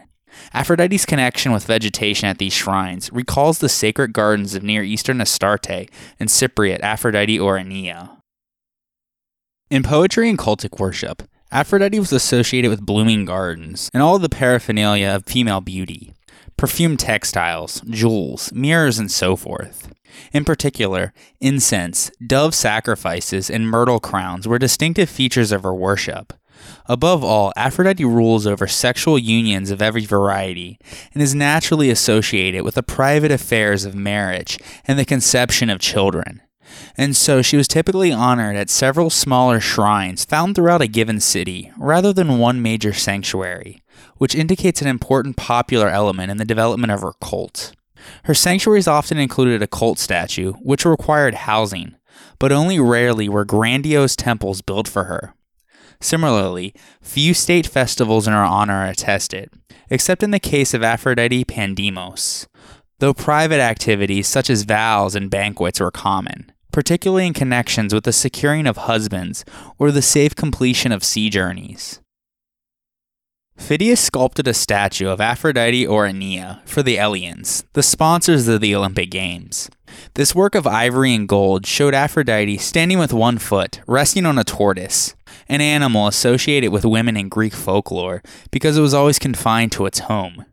Aphrodite's 0.53 1.05
connection 1.05 1.51
with 1.51 1.65
vegetation 1.65 2.29
at 2.29 2.37
these 2.37 2.53
shrines 2.53 3.11
recalls 3.11 3.59
the 3.59 3.67
sacred 3.67 4.13
gardens 4.13 4.55
of 4.55 4.63
Near 4.63 4.83
Eastern 4.83 5.19
Astarte 5.19 5.89
and 6.19 6.29
Cypriot 6.29 6.79
Aphrodite 6.79 7.39
Ourania. 7.39 8.20
In 9.71 9.83
poetry 9.83 10.29
and 10.29 10.37
cultic 10.37 10.81
worship, 10.81 11.23
Aphrodite 11.49 11.97
was 11.97 12.11
associated 12.11 12.69
with 12.69 12.85
blooming 12.85 13.23
gardens 13.23 13.89
and 13.93 14.03
all 14.03 14.19
the 14.19 14.27
paraphernalia 14.27 15.07
of 15.07 15.25
female 15.25 15.61
beauty 15.61 16.13
perfumed 16.57 16.99
textiles, 16.99 17.81
jewels, 17.89 18.51
mirrors, 18.51 18.99
and 18.99 19.09
so 19.09 19.37
forth. 19.37 19.93
In 20.33 20.43
particular, 20.43 21.13
incense, 21.39 22.11
dove 22.27 22.53
sacrifices, 22.53 23.49
and 23.49 23.69
myrtle 23.69 24.01
crowns 24.01 24.45
were 24.45 24.59
distinctive 24.59 25.09
features 25.09 25.53
of 25.53 25.63
her 25.63 25.73
worship. 25.73 26.33
Above 26.87 27.23
all, 27.23 27.53
Aphrodite 27.55 28.03
rules 28.03 28.45
over 28.45 28.67
sexual 28.67 29.17
unions 29.17 29.71
of 29.71 29.81
every 29.81 30.05
variety 30.05 30.79
and 31.13 31.23
is 31.23 31.33
naturally 31.33 31.89
associated 31.89 32.63
with 32.63 32.75
the 32.75 32.83
private 32.83 33.31
affairs 33.31 33.85
of 33.85 33.95
marriage 33.95 34.59
and 34.85 34.99
the 34.99 35.05
conception 35.05 35.69
of 35.69 35.79
children. 35.79 36.41
And 36.97 37.15
so 37.15 37.41
she 37.41 37.57
was 37.57 37.67
typically 37.67 38.11
honored 38.11 38.55
at 38.55 38.69
several 38.69 39.09
smaller 39.09 39.59
shrines 39.59 40.25
found 40.25 40.55
throughout 40.55 40.81
a 40.81 40.87
given 40.87 41.19
city, 41.19 41.71
rather 41.77 42.13
than 42.13 42.39
one 42.39 42.61
major 42.61 42.93
sanctuary, 42.93 43.81
which 44.17 44.35
indicates 44.35 44.81
an 44.81 44.87
important 44.87 45.37
popular 45.37 45.89
element 45.89 46.31
in 46.31 46.37
the 46.37 46.45
development 46.45 46.91
of 46.91 47.01
her 47.01 47.13
cult. 47.21 47.73
Her 48.23 48.33
sanctuaries 48.33 48.87
often 48.87 49.17
included 49.17 49.61
a 49.61 49.67
cult 49.67 49.99
statue, 49.99 50.53
which 50.53 50.85
required 50.85 51.33
housing, 51.33 51.95
but 52.39 52.51
only 52.51 52.79
rarely 52.79 53.29
were 53.29 53.45
grandiose 53.45 54.15
temples 54.15 54.61
built 54.61 54.87
for 54.87 55.05
her. 55.05 55.33
Similarly, 55.99 56.73
few 57.01 57.33
state 57.33 57.67
festivals 57.67 58.27
in 58.27 58.33
her 58.33 58.39
honor 58.39 58.73
are 58.73 58.87
attested, 58.87 59.51
except 59.89 60.23
in 60.23 60.31
the 60.31 60.39
case 60.39 60.73
of 60.73 60.83
Aphrodite 60.83 61.45
Pandemos, 61.45 62.47
though 62.99 63.13
private 63.13 63.59
activities 63.59 64.27
such 64.27 64.49
as 64.49 64.63
vows 64.63 65.13
and 65.15 65.29
banquets 65.29 65.79
were 65.79 65.91
common, 65.91 66.51
particularly 66.71 67.27
in 67.27 67.33
connections 67.33 67.93
with 67.93 68.03
the 68.03 68.13
securing 68.13 68.67
of 68.67 68.77
husbands 68.77 69.45
or 69.77 69.91
the 69.91 70.01
safe 70.01 70.35
completion 70.35 70.91
of 70.91 71.03
sea 71.03 71.29
journeys. 71.29 72.01
Phidias 73.57 73.99
sculpted 73.99 74.47
a 74.47 74.55
statue 74.55 75.07
of 75.07 75.21
Aphrodite 75.21 75.85
Ourania 75.85 76.67
for 76.67 76.81
the 76.81 76.97
Eleans, 76.97 77.63
the 77.73 77.83
sponsors 77.83 78.47
of 78.47 78.59
the 78.59 78.73
Olympic 78.73 79.11
Games. 79.11 79.69
This 80.15 80.33
work 80.33 80.55
of 80.55 80.65
ivory 80.65 81.13
and 81.13 81.27
gold 81.27 81.67
showed 81.67 81.93
Aphrodite 81.93 82.57
standing 82.57 82.97
with 82.97 83.13
one 83.13 83.37
foot, 83.37 83.79
resting 83.85 84.25
on 84.25 84.39
a 84.39 84.43
tortoise, 84.43 85.15
an 85.47 85.61
animal 85.61 86.07
associated 86.07 86.71
with 86.71 86.85
women 86.85 87.15
in 87.15 87.29
Greek 87.29 87.53
folklore 87.53 88.23
because 88.49 88.77
it 88.77 88.81
was 88.81 88.95
always 88.95 89.19
confined 89.19 89.71
to 89.73 89.85
its 89.85 89.99
home. 89.99 90.45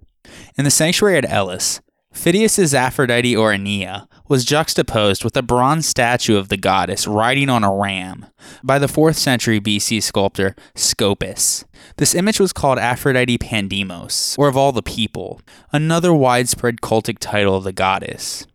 In 0.57 0.65
the 0.65 0.71
sanctuary 0.71 1.17
at 1.17 1.31
Elis, 1.31 1.81
Phidias's 2.13 2.75
Aphrodite 2.75 3.35
Ourania 3.35 4.09
was 4.29 4.45
juxtaposed 4.45 5.25
with 5.25 5.37
a 5.37 5.43
bronze 5.43 5.87
statue 5.87 6.37
of 6.37 6.49
the 6.49 6.57
goddess 6.57 7.07
riding 7.07 7.49
on 7.49 7.63
a 7.63 7.73
ram 7.73 8.27
by 8.63 8.79
the 8.79 8.87
4th 8.87 9.17
century 9.17 9.61
BC 9.61 10.03
sculptor 10.03 10.57
Scopas. 10.75 11.65
This 11.97 12.15
image 12.15 12.41
was 12.41 12.53
called 12.53 12.79
Aphrodite 12.79 13.39
Pandemos, 13.39 14.37
or 14.39 14.49
of 14.49 14.57
all 14.57 14.73
the 14.73 14.83
people, 14.83 15.41
another 15.73 16.13
widespread 16.13 16.81
cultic 16.81 17.19
title 17.19 17.57
of 17.57 17.65
the 17.65 17.73
goddess. 17.73 18.47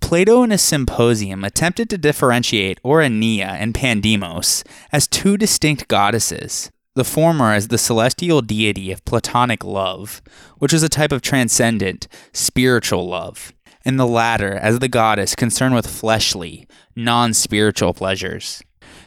Plato 0.00 0.42
in 0.42 0.50
his 0.50 0.62
Symposium 0.62 1.44
attempted 1.44 1.88
to 1.90 1.98
differentiate 1.98 2.82
Ourania 2.82 3.46
and 3.46 3.72
Pandemos 3.72 4.64
as 4.90 5.06
two 5.06 5.36
distinct 5.36 5.86
goddesses, 5.88 6.70
the 6.94 7.04
former 7.04 7.52
as 7.52 7.68
the 7.68 7.78
celestial 7.78 8.42
deity 8.42 8.92
of 8.92 9.04
Platonic 9.04 9.64
love, 9.64 10.20
which 10.58 10.72
is 10.72 10.82
a 10.82 10.88
type 10.88 11.12
of 11.12 11.22
transcendent, 11.22 12.06
spiritual 12.32 13.08
love, 13.08 13.52
and 13.84 13.98
the 13.98 14.06
latter 14.06 14.52
as 14.52 14.78
the 14.78 14.88
goddess 14.88 15.34
concerned 15.34 15.74
with 15.74 15.86
fleshly, 15.86 16.66
non 16.94 17.32
spiritual 17.32 17.94
pleasures. 17.94 18.62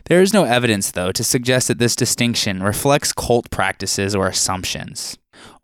There 0.05 0.21
is 0.21 0.33
no 0.33 0.45
evidence, 0.45 0.91
though, 0.91 1.11
to 1.11 1.23
suggest 1.23 1.67
that 1.67 1.79
this 1.79 1.95
distinction 1.95 2.63
reflects 2.63 3.13
cult 3.13 3.49
practices 3.49 4.15
or 4.15 4.27
assumptions. 4.27 5.17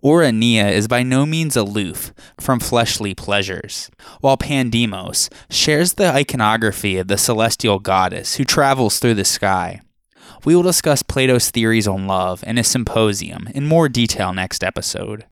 Ourania 0.03 0.71
is 0.71 0.87
by 0.87 1.03
no 1.03 1.25
means 1.25 1.55
aloof 1.55 2.13
from 2.39 2.59
fleshly 2.59 3.15
pleasures, 3.15 3.89
while 4.19 4.37
Pandemos 4.37 5.29
shares 5.49 5.93
the 5.93 6.07
iconography 6.07 6.97
of 6.97 7.07
the 7.07 7.17
celestial 7.17 7.79
goddess 7.79 8.35
who 8.35 8.43
travels 8.43 8.99
through 8.99 9.13
the 9.13 9.25
sky. 9.25 9.81
We 10.43 10.55
will 10.55 10.63
discuss 10.63 11.03
Plato's 11.03 11.51
theories 11.51 11.87
on 11.87 12.07
love 12.07 12.43
and 12.47 12.57
his 12.57 12.67
symposium 12.67 13.47
in 13.53 13.67
more 13.67 13.87
detail 13.87 14.33
next 14.33 14.63
episode. 14.63 15.25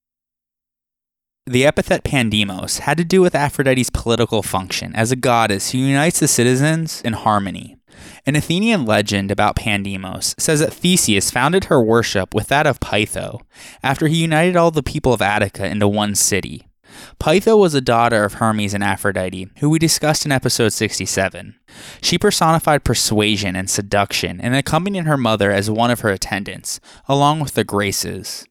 The 1.47 1.65
epithet 1.65 2.03
Pandemos 2.03 2.79
had 2.81 2.97
to 2.99 3.03
do 3.03 3.21
with 3.21 3.33
Aphrodite's 3.33 3.89
political 3.89 4.43
function 4.43 4.95
as 4.95 5.11
a 5.11 5.15
goddess 5.15 5.71
who 5.71 5.79
unites 5.79 6.19
the 6.19 6.27
citizens 6.27 7.01
in 7.01 7.13
harmony. 7.13 7.75
An 8.27 8.35
Athenian 8.35 8.85
legend 8.85 9.31
about 9.31 9.55
Pandemos 9.55 10.39
says 10.39 10.59
that 10.59 10.73
Theseus 10.73 11.31
founded 11.31 11.65
her 11.65 11.81
worship 11.81 12.35
with 12.35 12.47
that 12.49 12.67
of 12.67 12.79
Peitho 12.79 13.41
after 13.81 14.07
he 14.07 14.21
united 14.21 14.55
all 14.55 14.69
the 14.69 14.83
people 14.83 15.11
of 15.11 15.23
Attica 15.23 15.65
into 15.65 15.87
one 15.87 16.13
city. 16.13 16.68
Peitho 17.19 17.57
was 17.57 17.73
a 17.73 17.81
daughter 17.81 18.23
of 18.23 18.35
Hermes 18.35 18.73
and 18.73 18.83
Aphrodite, 18.83 19.49
who 19.59 19.69
we 19.69 19.79
discussed 19.79 20.25
in 20.25 20.31
episode 20.31 20.73
67. 20.73 21.55
She 22.01 22.17
personified 22.17 22.83
persuasion 22.83 23.55
and 23.55 23.69
seduction 23.69 24.39
and 24.41 24.55
accompanied 24.55 25.05
her 25.05 25.17
mother 25.17 25.51
as 25.51 25.69
one 25.69 25.91
of 25.91 26.01
her 26.01 26.09
attendants, 26.09 26.79
along 27.07 27.39
with 27.39 27.53
the 27.53 27.63
Graces. 27.63 28.45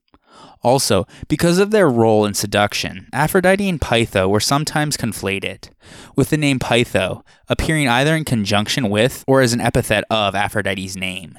Also, 0.62 1.06
because 1.28 1.58
of 1.58 1.70
their 1.70 1.88
role 1.88 2.24
in 2.24 2.34
seduction, 2.34 3.08
Aphrodite 3.12 3.68
and 3.68 3.80
Peitho 3.80 4.28
were 4.28 4.40
sometimes 4.40 4.96
conflated, 4.96 5.70
with 6.16 6.30
the 6.30 6.36
name 6.36 6.58
Peitho 6.58 7.22
appearing 7.48 7.88
either 7.88 8.14
in 8.16 8.24
conjunction 8.24 8.90
with 8.90 9.24
or 9.26 9.40
as 9.40 9.52
an 9.52 9.60
epithet 9.60 10.04
of 10.10 10.34
Aphrodite's 10.34 10.96
name. 10.96 11.38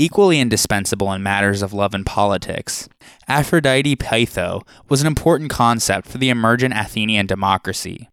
Equally 0.00 0.40
indispensable 0.40 1.12
in 1.12 1.22
matters 1.22 1.60
of 1.60 1.74
love 1.74 1.92
and 1.92 2.06
politics, 2.06 2.88
Aphrodite 3.28 3.96
Peitho 3.96 4.66
was 4.88 5.02
an 5.02 5.06
important 5.06 5.50
concept 5.50 6.08
for 6.08 6.16
the 6.16 6.30
emergent 6.30 6.72
Athenian 6.74 7.26
democracy. 7.26 8.08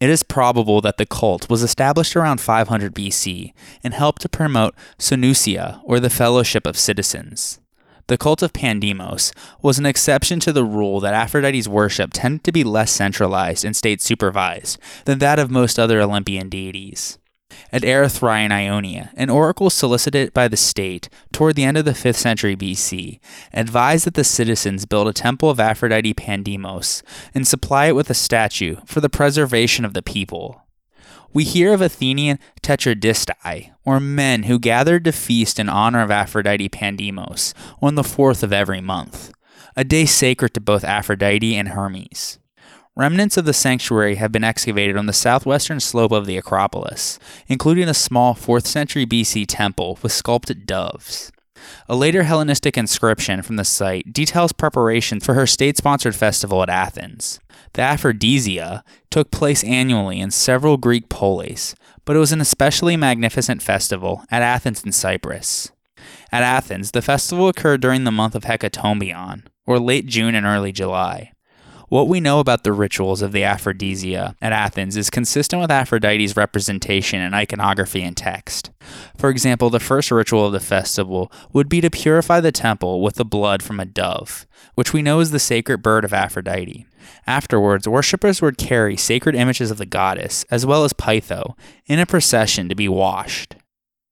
It 0.00 0.10
is 0.10 0.24
probable 0.24 0.80
that 0.80 0.96
the 0.96 1.06
cult 1.06 1.48
was 1.48 1.62
established 1.62 2.16
around 2.16 2.40
500 2.40 2.92
BC 2.92 3.52
and 3.84 3.94
helped 3.94 4.22
to 4.22 4.28
promote 4.28 4.74
Synousia, 4.98 5.80
or 5.84 6.00
the 6.00 6.10
fellowship 6.10 6.66
of 6.66 6.76
citizens. 6.76 7.60
The 8.08 8.18
cult 8.18 8.42
of 8.42 8.52
Pandemos 8.52 9.32
was 9.62 9.78
an 9.78 9.86
exception 9.86 10.40
to 10.40 10.52
the 10.52 10.64
rule 10.64 10.98
that 10.98 11.14
Aphrodite's 11.14 11.68
worship 11.68 12.10
tended 12.12 12.42
to 12.42 12.52
be 12.52 12.64
less 12.64 12.90
centralized 12.90 13.64
and 13.64 13.76
state 13.76 14.02
supervised 14.02 14.76
than 15.04 15.20
that 15.20 15.38
of 15.38 15.52
most 15.52 15.78
other 15.78 16.00
Olympian 16.00 16.48
deities. 16.48 17.16
At 17.72 17.82
Erythrae 17.82 18.44
in 18.44 18.52
Ionia, 18.52 19.10
an 19.14 19.30
oracle 19.30 19.70
solicited 19.70 20.32
by 20.32 20.48
the 20.48 20.56
state 20.56 21.08
toward 21.32 21.56
the 21.56 21.64
end 21.64 21.76
of 21.76 21.84
the 21.84 21.92
5th 21.92 22.16
century 22.16 22.56
BC 22.56 23.20
advised 23.52 24.06
that 24.06 24.14
the 24.14 24.24
citizens 24.24 24.86
build 24.86 25.08
a 25.08 25.12
temple 25.12 25.50
of 25.50 25.60
Aphrodite 25.60 26.14
Pandemos 26.14 27.02
and 27.34 27.46
supply 27.46 27.86
it 27.86 27.94
with 27.94 28.10
a 28.10 28.14
statue 28.14 28.76
for 28.86 29.00
the 29.00 29.10
preservation 29.10 29.84
of 29.84 29.94
the 29.94 30.02
people 30.02 30.62
we 31.32 31.44
hear 31.44 31.74
of 31.74 31.82
Athenian 31.82 32.38
tetradistai, 32.62 33.72
or 33.84 34.00
men 34.00 34.44
who 34.44 34.58
gathered 34.58 35.04
to 35.04 35.12
feast 35.12 35.58
in 35.58 35.68
honor 35.68 36.02
of 36.02 36.10
Aphrodite 36.10 36.68
Pandemos 36.68 37.52
on 37.82 37.94
the 37.94 38.04
fourth 38.04 38.42
of 38.42 38.52
every 38.52 38.80
month, 38.80 39.32
a 39.76 39.84
day 39.84 40.06
sacred 40.06 40.54
to 40.54 40.60
both 40.60 40.84
Aphrodite 40.84 41.54
and 41.54 41.68
Hermes. 41.68 42.37
Remnants 42.98 43.36
of 43.36 43.44
the 43.44 43.52
sanctuary 43.52 44.16
have 44.16 44.32
been 44.32 44.42
excavated 44.42 44.96
on 44.96 45.06
the 45.06 45.12
southwestern 45.12 45.78
slope 45.78 46.10
of 46.10 46.26
the 46.26 46.36
Acropolis, 46.36 47.20
including 47.46 47.88
a 47.88 47.94
small 47.94 48.34
4th 48.34 48.66
century 48.66 49.06
BC 49.06 49.44
temple 49.46 50.00
with 50.02 50.10
sculpted 50.10 50.66
doves. 50.66 51.30
A 51.88 51.94
later 51.94 52.24
Hellenistic 52.24 52.76
inscription 52.76 53.40
from 53.42 53.54
the 53.54 53.64
site 53.64 54.12
details 54.12 54.50
preparations 54.50 55.24
for 55.24 55.34
her 55.34 55.46
state 55.46 55.76
sponsored 55.76 56.16
festival 56.16 56.60
at 56.60 56.68
Athens. 56.68 57.38
The 57.74 57.82
Aphrodisia 57.82 58.82
took 59.12 59.30
place 59.30 59.62
annually 59.62 60.18
in 60.18 60.32
several 60.32 60.76
Greek 60.76 61.08
polis, 61.08 61.76
but 62.04 62.16
it 62.16 62.18
was 62.18 62.32
an 62.32 62.40
especially 62.40 62.96
magnificent 62.96 63.62
festival 63.62 64.24
at 64.28 64.42
Athens 64.42 64.82
in 64.82 64.90
Cyprus. 64.90 65.70
At 66.32 66.42
Athens, 66.42 66.90
the 66.90 67.02
festival 67.02 67.46
occurred 67.46 67.80
during 67.80 68.02
the 68.02 68.10
month 68.10 68.34
of 68.34 68.42
Hekatombaion, 68.42 69.44
or 69.66 69.78
late 69.78 70.06
June 70.06 70.34
and 70.34 70.44
early 70.44 70.72
July. 70.72 71.30
What 71.88 72.06
we 72.06 72.20
know 72.20 72.38
about 72.38 72.64
the 72.64 72.72
rituals 72.72 73.22
of 73.22 73.32
the 73.32 73.44
Aphrodisia 73.44 74.36
at 74.42 74.52
Athens 74.52 74.94
is 74.94 75.08
consistent 75.08 75.62
with 75.62 75.70
Aphrodite's 75.70 76.36
representation 76.36 77.22
in 77.22 77.32
iconography 77.32 78.02
and 78.02 78.14
text. 78.14 78.70
For 79.16 79.30
example, 79.30 79.70
the 79.70 79.80
first 79.80 80.10
ritual 80.10 80.44
of 80.44 80.52
the 80.52 80.60
festival 80.60 81.32
would 81.54 81.66
be 81.66 81.80
to 81.80 81.88
purify 81.88 82.40
the 82.40 82.52
temple 82.52 83.00
with 83.00 83.14
the 83.14 83.24
blood 83.24 83.62
from 83.62 83.80
a 83.80 83.86
dove, 83.86 84.46
which 84.74 84.92
we 84.92 85.00
know 85.00 85.20
is 85.20 85.30
the 85.30 85.38
sacred 85.38 85.82
bird 85.82 86.04
of 86.04 86.12
Aphrodite. 86.12 86.86
Afterwards, 87.26 87.88
worshippers 87.88 88.42
would 88.42 88.58
carry 88.58 88.98
sacred 88.98 89.34
images 89.34 89.70
of 89.70 89.78
the 89.78 89.86
goddess, 89.86 90.44
as 90.50 90.66
well 90.66 90.84
as 90.84 90.92
Peitho, 90.92 91.56
in 91.86 91.98
a 91.98 92.04
procession 92.04 92.68
to 92.68 92.74
be 92.74 92.88
washed. 92.88 93.56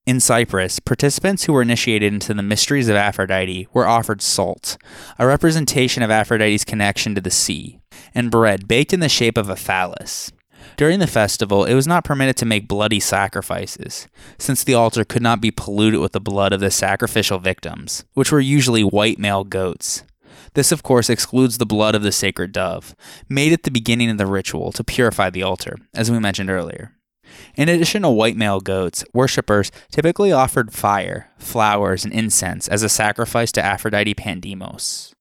In 0.07 0.21
Cyprus, 0.21 0.79
participants 0.79 1.43
who 1.43 1.51
were 1.51 1.61
initiated 1.61 2.13
into 2.13 2.33
the 2.33 2.41
mysteries 2.41 2.87
of 2.87 2.95
Aphrodite 2.95 3.67
were 3.73 3.85
offered 3.85 4.21
salt, 4.21 4.77
a 5.19 5.27
representation 5.27 6.01
of 6.01 6.09
Aphrodite's 6.09 6.63
connection 6.63 7.13
to 7.13 7.19
the 7.19 7.29
sea, 7.29 7.81
and 8.15 8.31
bread 8.31 8.69
baked 8.69 8.93
in 8.93 9.01
the 9.01 9.09
shape 9.09 9.37
of 9.37 9.49
a 9.49 9.57
phallus. 9.57 10.31
During 10.77 10.99
the 10.99 11.07
festival, 11.07 11.65
it 11.65 11.73
was 11.73 11.87
not 11.87 12.05
permitted 12.05 12.37
to 12.37 12.45
make 12.45 12.69
bloody 12.69 13.01
sacrifices, 13.01 14.07
since 14.37 14.63
the 14.63 14.75
altar 14.75 15.03
could 15.03 15.21
not 15.21 15.41
be 15.41 15.51
polluted 15.51 15.99
with 15.99 16.13
the 16.13 16.21
blood 16.21 16.53
of 16.53 16.61
the 16.61 16.71
sacrificial 16.71 17.39
victims, 17.39 18.05
which 18.13 18.31
were 18.31 18.39
usually 18.39 18.85
white 18.85 19.19
male 19.19 19.43
goats. 19.43 20.03
This, 20.53 20.71
of 20.71 20.83
course, 20.83 21.09
excludes 21.09 21.57
the 21.57 21.65
blood 21.65 21.95
of 21.95 22.03
the 22.03 22.13
sacred 22.13 22.53
dove, 22.53 22.95
made 23.27 23.51
at 23.51 23.63
the 23.63 23.71
beginning 23.71 24.09
of 24.09 24.17
the 24.17 24.25
ritual 24.25 24.71
to 24.71 24.85
purify 24.85 25.29
the 25.29 25.43
altar, 25.43 25.75
as 25.93 26.09
we 26.09 26.17
mentioned 26.17 26.49
earlier. 26.49 26.93
In 27.55 27.69
addition 27.69 28.03
to 28.03 28.09
white 28.09 28.37
male 28.37 28.59
goats, 28.59 29.03
worshippers 29.13 29.71
typically 29.91 30.31
offered 30.31 30.73
fire, 30.73 31.31
flowers, 31.37 32.03
and 32.03 32.13
incense 32.13 32.67
as 32.67 32.83
a 32.83 32.89
sacrifice 32.89 33.51
to 33.53 33.63
Aphrodite 33.65 34.15
Pandemos. 34.15 35.13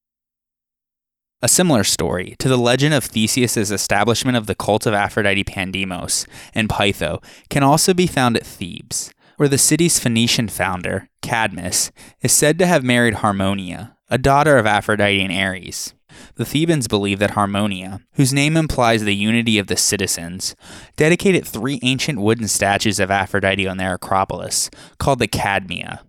A 1.42 1.48
similar 1.48 1.84
story 1.84 2.34
to 2.38 2.48
the 2.48 2.56
legend 2.56 2.94
of 2.94 3.04
Theseus's 3.04 3.70
establishment 3.70 4.36
of 4.36 4.46
the 4.46 4.54
cult 4.54 4.86
of 4.86 4.94
Aphrodite 4.94 5.44
Pandemos 5.44 6.26
and 6.54 6.68
Peitho 6.68 7.22
can 7.50 7.62
also 7.62 7.92
be 7.92 8.06
found 8.06 8.36
at 8.36 8.46
Thebes, 8.46 9.12
where 9.36 9.48
the 9.48 9.58
city's 9.58 9.98
Phoenician 9.98 10.48
founder, 10.48 11.08
Cadmus, 11.20 11.92
is 12.22 12.32
said 12.32 12.58
to 12.58 12.66
have 12.66 12.82
married 12.82 13.16
Harmonia, 13.16 13.96
a 14.08 14.16
daughter 14.16 14.56
of 14.56 14.66
Aphrodite 14.66 15.22
and 15.22 15.32
Ares. 15.32 15.92
The 16.36 16.44
Thebans 16.44 16.86
believed 16.86 17.22
that 17.22 17.30
Harmonia, 17.30 18.00
whose 18.12 18.34
name 18.34 18.58
implies 18.58 19.02
the 19.02 19.14
unity 19.14 19.58
of 19.58 19.68
the 19.68 19.76
citizens, 19.76 20.54
dedicated 20.96 21.46
three 21.46 21.80
ancient 21.82 22.20
wooden 22.20 22.46
statues 22.46 23.00
of 23.00 23.10
Aphrodite 23.10 23.66
on 23.66 23.78
their 23.78 23.94
Acropolis, 23.94 24.68
called 24.98 25.18
the 25.18 25.28
Cadmia. 25.28 26.00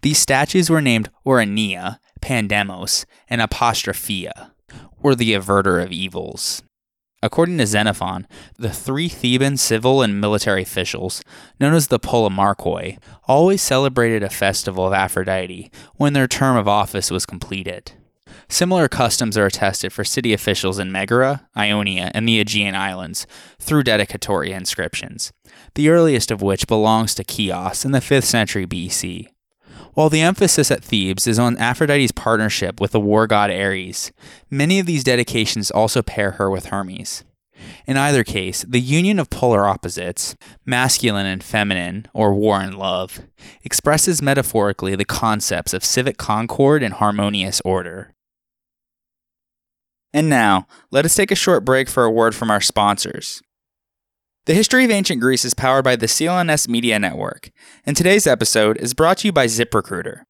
These 0.00 0.18
statues 0.18 0.70
were 0.70 0.80
named 0.80 1.10
Ourania, 1.26 1.98
Pandemos, 2.22 3.04
and 3.28 3.42
Apostrophia, 3.42 4.52
or 5.02 5.14
the 5.14 5.34
averter 5.34 5.82
of 5.82 5.92
evils. 5.92 6.62
According 7.22 7.58
to 7.58 7.66
Xenophon, 7.66 8.26
the 8.58 8.70
three 8.70 9.10
Theban 9.10 9.58
civil 9.58 10.00
and 10.00 10.18
military 10.18 10.62
officials, 10.62 11.22
known 11.60 11.74
as 11.74 11.88
the 11.88 12.00
Polemarchoi, 12.00 12.98
always 13.24 13.60
celebrated 13.60 14.22
a 14.22 14.30
festival 14.30 14.86
of 14.86 14.94
Aphrodite 14.94 15.70
when 15.96 16.14
their 16.14 16.28
term 16.28 16.56
of 16.56 16.68
office 16.68 17.10
was 17.10 17.26
completed. 17.26 17.92
Similar 18.48 18.88
customs 18.88 19.36
are 19.36 19.46
attested 19.46 19.92
for 19.92 20.04
city 20.04 20.32
officials 20.32 20.78
in 20.78 20.92
Megara, 20.92 21.48
Ionia, 21.56 22.10
and 22.14 22.28
the 22.28 22.40
Aegean 22.40 22.74
Islands 22.74 23.26
through 23.58 23.84
dedicatory 23.84 24.52
inscriptions, 24.52 25.32
the 25.74 25.88
earliest 25.88 26.30
of 26.30 26.42
which 26.42 26.66
belongs 26.66 27.14
to 27.14 27.24
Chios 27.24 27.84
in 27.84 27.92
the 27.92 28.00
5th 28.00 28.24
century 28.24 28.66
BC. 28.66 29.28
While 29.94 30.10
the 30.10 30.20
emphasis 30.22 30.70
at 30.70 30.82
Thebes 30.82 31.26
is 31.26 31.38
on 31.38 31.56
Aphrodite's 31.56 32.12
partnership 32.12 32.80
with 32.80 32.90
the 32.92 33.00
war 33.00 33.26
god 33.26 33.50
Ares, 33.50 34.12
many 34.50 34.80
of 34.80 34.86
these 34.86 35.04
dedications 35.04 35.70
also 35.70 36.02
pair 36.02 36.32
her 36.32 36.50
with 36.50 36.66
Hermes. 36.66 37.24
In 37.86 37.96
either 37.96 38.24
case, 38.24 38.64
the 38.68 38.80
union 38.80 39.18
of 39.18 39.30
polar 39.30 39.66
opposites, 39.66 40.36
masculine 40.66 41.26
and 41.26 41.42
feminine, 41.42 42.06
or 42.12 42.34
war 42.34 42.60
and 42.60 42.76
love, 42.76 43.20
expresses 43.62 44.20
metaphorically 44.20 44.96
the 44.96 45.04
concepts 45.04 45.72
of 45.72 45.84
civic 45.84 46.16
concord 46.16 46.82
and 46.82 46.94
harmonious 46.94 47.62
order. 47.64 48.14
And 50.14 50.28
now, 50.28 50.68
let 50.92 51.04
us 51.04 51.16
take 51.16 51.32
a 51.32 51.34
short 51.34 51.64
break 51.64 51.88
for 51.88 52.04
a 52.04 52.10
word 52.10 52.36
from 52.36 52.48
our 52.48 52.60
sponsors. 52.60 53.42
The 54.46 54.54
History 54.54 54.84
of 54.84 54.92
Ancient 54.92 55.20
Greece 55.20 55.44
is 55.44 55.54
powered 55.54 55.82
by 55.84 55.96
the 55.96 56.06
CLNS 56.06 56.68
Media 56.68 57.00
Network, 57.00 57.50
and 57.84 57.96
today's 57.96 58.24
episode 58.24 58.76
is 58.76 58.94
brought 58.94 59.18
to 59.18 59.28
you 59.28 59.32
by 59.32 59.46
ZipRecruiter. 59.46 60.22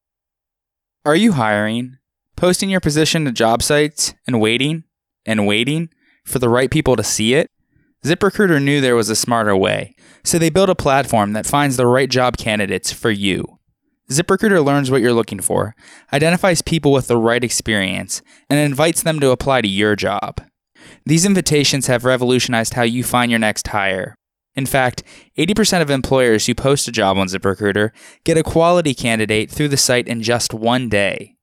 Are 1.04 1.14
you 1.14 1.32
hiring, 1.32 1.98
posting 2.34 2.70
your 2.70 2.80
position 2.80 3.26
to 3.26 3.32
job 3.32 3.62
sites, 3.62 4.14
and 4.26 4.40
waiting, 4.40 4.84
and 5.26 5.46
waiting 5.46 5.90
for 6.24 6.38
the 6.38 6.48
right 6.48 6.70
people 6.70 6.96
to 6.96 7.04
see 7.04 7.34
it? 7.34 7.50
ZipRecruiter 8.06 8.62
knew 8.62 8.80
there 8.80 8.96
was 8.96 9.10
a 9.10 9.16
smarter 9.16 9.54
way, 9.54 9.94
so 10.22 10.38
they 10.38 10.48
built 10.48 10.70
a 10.70 10.74
platform 10.74 11.34
that 11.34 11.44
finds 11.44 11.76
the 11.76 11.86
right 11.86 12.08
job 12.08 12.38
candidates 12.38 12.90
for 12.90 13.10
you. 13.10 13.53
ZipRecruiter 14.10 14.62
learns 14.62 14.90
what 14.90 15.00
you're 15.00 15.14
looking 15.14 15.40
for, 15.40 15.74
identifies 16.12 16.60
people 16.60 16.92
with 16.92 17.06
the 17.08 17.16
right 17.16 17.42
experience, 17.42 18.20
and 18.50 18.58
invites 18.58 19.02
them 19.02 19.18
to 19.20 19.30
apply 19.30 19.62
to 19.62 19.68
your 19.68 19.96
job. 19.96 20.42
These 21.06 21.24
invitations 21.24 21.86
have 21.86 22.04
revolutionized 22.04 22.74
how 22.74 22.82
you 22.82 23.02
find 23.02 23.30
your 23.30 23.40
next 23.40 23.68
hire. 23.68 24.14
In 24.54 24.66
fact, 24.66 25.02
80% 25.38 25.80
of 25.80 25.90
employers 25.90 26.46
who 26.46 26.54
post 26.54 26.86
a 26.86 26.92
job 26.92 27.16
on 27.16 27.28
ZipRecruiter 27.28 27.90
get 28.24 28.38
a 28.38 28.42
quality 28.42 28.94
candidate 28.94 29.50
through 29.50 29.68
the 29.68 29.76
site 29.76 30.06
in 30.06 30.22
just 30.22 30.54
one 30.54 30.88
day. 30.88 31.34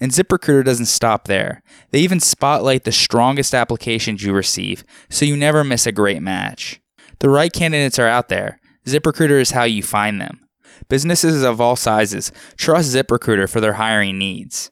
And 0.00 0.12
ZipRecruiter 0.12 0.64
doesn't 0.64 0.86
stop 0.86 1.26
there. 1.26 1.62
They 1.90 2.00
even 2.00 2.20
spotlight 2.20 2.84
the 2.84 2.92
strongest 2.92 3.54
applications 3.54 4.22
you 4.22 4.32
receive, 4.32 4.84
so 5.10 5.24
you 5.24 5.36
never 5.36 5.64
miss 5.64 5.86
a 5.86 5.92
great 5.92 6.22
match. 6.22 6.80
The 7.18 7.30
right 7.30 7.52
candidates 7.52 7.98
are 7.98 8.08
out 8.08 8.28
there. 8.28 8.60
ZipRecruiter 8.86 9.40
is 9.40 9.50
how 9.50 9.64
you 9.64 9.82
find 9.82 10.20
them. 10.20 10.45
Businesses 10.88 11.42
of 11.42 11.60
all 11.60 11.76
sizes 11.76 12.32
trust 12.56 12.94
ZipRecruiter 12.94 13.50
for 13.50 13.60
their 13.60 13.74
hiring 13.74 14.18
needs. 14.18 14.70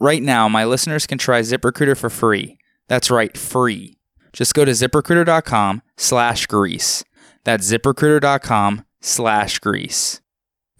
Right 0.00 0.22
now, 0.22 0.48
my 0.48 0.64
listeners 0.64 1.06
can 1.06 1.18
try 1.18 1.40
ZipRecruiter 1.40 1.96
for 1.96 2.10
free. 2.10 2.58
That's 2.86 3.10
right, 3.10 3.36
free. 3.36 3.98
Just 4.32 4.54
go 4.54 4.64
to 4.64 4.72
ziprecruiter.com 4.72 5.82
slash 5.96 6.46
greece. 6.46 7.04
That's 7.44 7.70
ziprecruiter.com 7.70 8.84
slash 9.00 9.58
greece. 9.58 10.20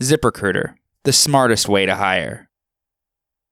ZipRecruiter, 0.01 0.75
the 1.05 1.13
smartest 1.13 1.69
way 1.69 1.87
to 1.87 1.97
hire. 1.97 2.49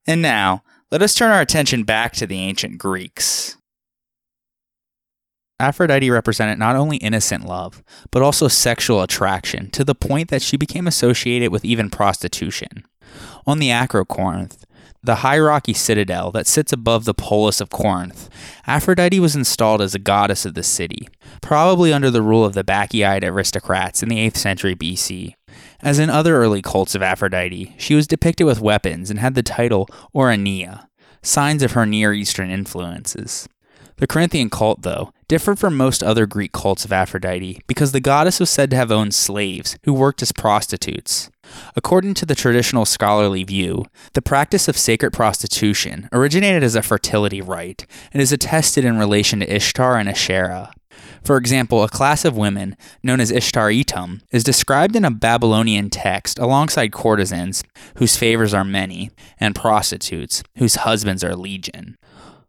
And 0.07 0.23
now, 0.23 0.63
let 0.93 1.03
us 1.03 1.15
turn 1.15 1.33
our 1.33 1.41
attention 1.41 1.83
back 1.83 2.13
to 2.15 2.27
the 2.27 2.39
ancient 2.39 2.79
Greeks. 2.79 3.57
Aphrodite 5.59 6.11
represented 6.11 6.59
not 6.59 6.77
only 6.77 6.99
innocent 6.99 7.47
love, 7.47 7.83
but 8.11 8.23
also 8.23 8.47
sexual 8.47 9.03
attraction, 9.03 9.71
to 9.71 9.85
the 9.85 9.95
point 9.95 10.29
that 10.29 10.43
she 10.43 10.57
became 10.57 10.87
associated 10.87 11.51
with 11.51 11.65
even 11.65 11.89
prostitution. 11.89 12.85
On 13.47 13.59
the 13.59 13.71
Acrocorinth, 13.71 14.65
the 15.03 15.17
high 15.17 15.39
rocky 15.39 15.73
citadel 15.73 16.31
that 16.33 16.47
sits 16.47 16.73
above 16.73 17.05
the 17.05 17.15
polis 17.15 17.61
of 17.61 17.71
Corinth, 17.71 18.29
Aphrodite 18.67 19.21
was 19.21 19.37
installed 19.37 19.81
as 19.81 19.95
a 19.95 20.01
goddess 20.01 20.45
of 20.45 20.55
the 20.55 20.63
city, 20.63 21.09
probably 21.41 21.93
under 21.93 22.11
the 22.11 22.23
rule 22.23 22.45
of 22.45 22.55
the 22.55 22.65
Bacchiad 22.65 23.23
aristocrats 23.23 24.03
in 24.03 24.09
the 24.09 24.19
8th 24.29 24.37
century 24.37 24.75
BC. 24.75 25.35
As 25.81 25.99
in 25.99 26.11
other 26.11 26.37
early 26.37 26.61
cults 26.61 26.95
of 26.95 27.03
Aphrodite, 27.03 27.75
she 27.79 27.95
was 27.95 28.07
depicted 28.07 28.47
with 28.47 28.61
weapons 28.61 29.09
and 29.09 29.21
had 29.21 29.35
the 29.35 29.43
title 29.43 29.89
Ourania, 30.15 30.89
signs 31.23 31.63
of 31.63 31.73
her 31.73 31.87
Near 31.87 32.13
Eastern 32.13 32.51
influences. 32.51 33.49
The 33.99 34.07
Corinthian 34.07 34.51
cult, 34.51 34.83
though, 34.83 35.11
differed 35.27 35.59
from 35.59 35.75
most 35.75 36.03
other 36.03 36.27
Greek 36.27 36.53
cults 36.53 36.85
of 36.85 36.93
Aphrodite 36.93 37.63
because 37.67 37.93
the 37.93 38.01
goddess 38.01 38.39
was 38.39 38.51
said 38.51 38.69
to 38.71 38.77
have 38.77 38.93
owned 38.93 39.15
slaves 39.15 39.79
who 39.85 39.95
worked 39.95 40.21
as 40.21 40.33
prostitutes. 40.33 41.31
According 41.75 42.13
to 42.15 42.27
the 42.27 42.35
traditional 42.35 42.85
scholarly 42.85 43.43
view, 43.43 43.87
the 44.13 44.21
practice 44.21 44.69
of 44.69 44.77
sacred 44.77 45.13
prostitution 45.13 46.11
originated 46.13 46.63
as 46.63 46.75
a 46.75 46.83
fertility 46.83 47.41
rite 47.41 47.87
and 48.13 48.21
is 48.21 48.33
attested 48.33 48.85
in 48.85 48.99
relation 48.99 49.41
to 49.41 49.51
Ishtar 49.51 49.97
and 49.97 50.11
Asherah. 50.11 50.73
For 51.25 51.39
example, 51.39 51.83
a 51.83 51.89
class 51.89 52.25
of 52.27 52.37
women, 52.37 52.77
known 53.03 53.21
as 53.21 53.33
Ishtaritum, 53.33 54.21
is 54.31 54.45
described 54.45 54.95
in 54.95 55.05
a 55.05 55.11
Babylonian 55.11 55.89
text 55.89 56.39
alongside 56.39 56.93
courtesans, 56.93 57.65
whose 57.97 58.17
favors 58.17 58.53
are 58.53 58.65
many, 58.65 59.11
and 59.41 59.55
prostitutes, 59.55 60.43
whose 60.59 60.77
husbands 60.77 61.25
are 61.25 61.35
legion, 61.35 61.97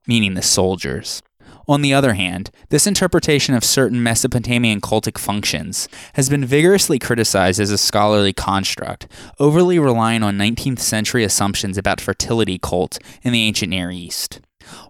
meaning 0.05 0.33
the 0.33 0.41
soldiers. 0.41 1.21
On 1.69 1.81
the 1.81 1.93
other 1.93 2.13
hand, 2.13 2.49
this 2.69 2.87
interpretation 2.87 3.53
of 3.53 3.63
certain 3.63 4.01
Mesopotamian 4.01 4.79
cultic 4.79 5.17
functions 5.17 5.89
has 6.13 6.29
been 6.29 6.45
vigorously 6.45 6.97
criticized 6.97 7.59
as 7.59 7.71
a 7.71 7.77
scholarly 7.77 8.31
construct, 8.31 9.07
overly 9.37 9.77
relying 9.77 10.23
on 10.23 10.37
19th 10.37 10.79
century 10.79 11.25
assumptions 11.25 11.77
about 11.77 11.99
fertility 11.99 12.57
cult 12.57 12.99
in 13.21 13.33
the 13.33 13.43
ancient 13.43 13.71
Near 13.71 13.91
East. 13.91 14.39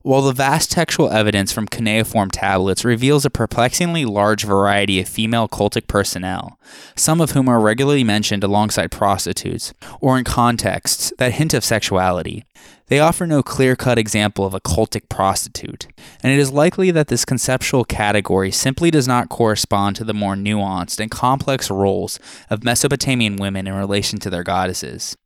While 0.01 0.21
the 0.21 0.33
vast 0.33 0.71
textual 0.71 1.11
evidence 1.11 1.51
from 1.51 1.67
cuneiform 1.67 2.31
tablets 2.31 2.85
reveals 2.85 3.25
a 3.25 3.29
perplexingly 3.29 4.05
large 4.05 4.43
variety 4.43 4.99
of 4.99 5.07
female 5.07 5.47
cultic 5.47 5.87
personnel, 5.87 6.59
some 6.95 7.21
of 7.21 7.31
whom 7.31 7.49
are 7.49 7.59
regularly 7.59 8.03
mentioned 8.03 8.43
alongside 8.43 8.91
prostitutes 8.91 9.73
or 9.99 10.17
in 10.17 10.23
contexts 10.23 11.11
that 11.17 11.33
hint 11.33 11.53
of 11.53 11.63
sexuality, 11.63 12.45
they 12.87 12.99
offer 12.99 13.27
no 13.27 13.43
clear 13.43 13.75
cut 13.75 13.97
example 13.97 14.45
of 14.45 14.53
a 14.53 14.61
cultic 14.61 15.09
prostitute, 15.09 15.87
and 16.23 16.31
it 16.31 16.39
is 16.39 16.51
likely 16.51 16.89
that 16.91 17.09
this 17.09 17.25
conceptual 17.25 17.83
category 17.83 18.49
simply 18.49 18.89
does 18.89 19.07
not 19.07 19.27
correspond 19.27 19.97
to 19.97 20.05
the 20.05 20.13
more 20.13 20.35
nuanced 20.35 20.99
and 20.99 21.11
complex 21.11 21.69
roles 21.69 22.17
of 22.49 22.63
Mesopotamian 22.63 23.35
women 23.35 23.67
in 23.67 23.73
relation 23.73 24.19
to 24.19 24.29
their 24.29 24.43
goddesses. 24.43 25.17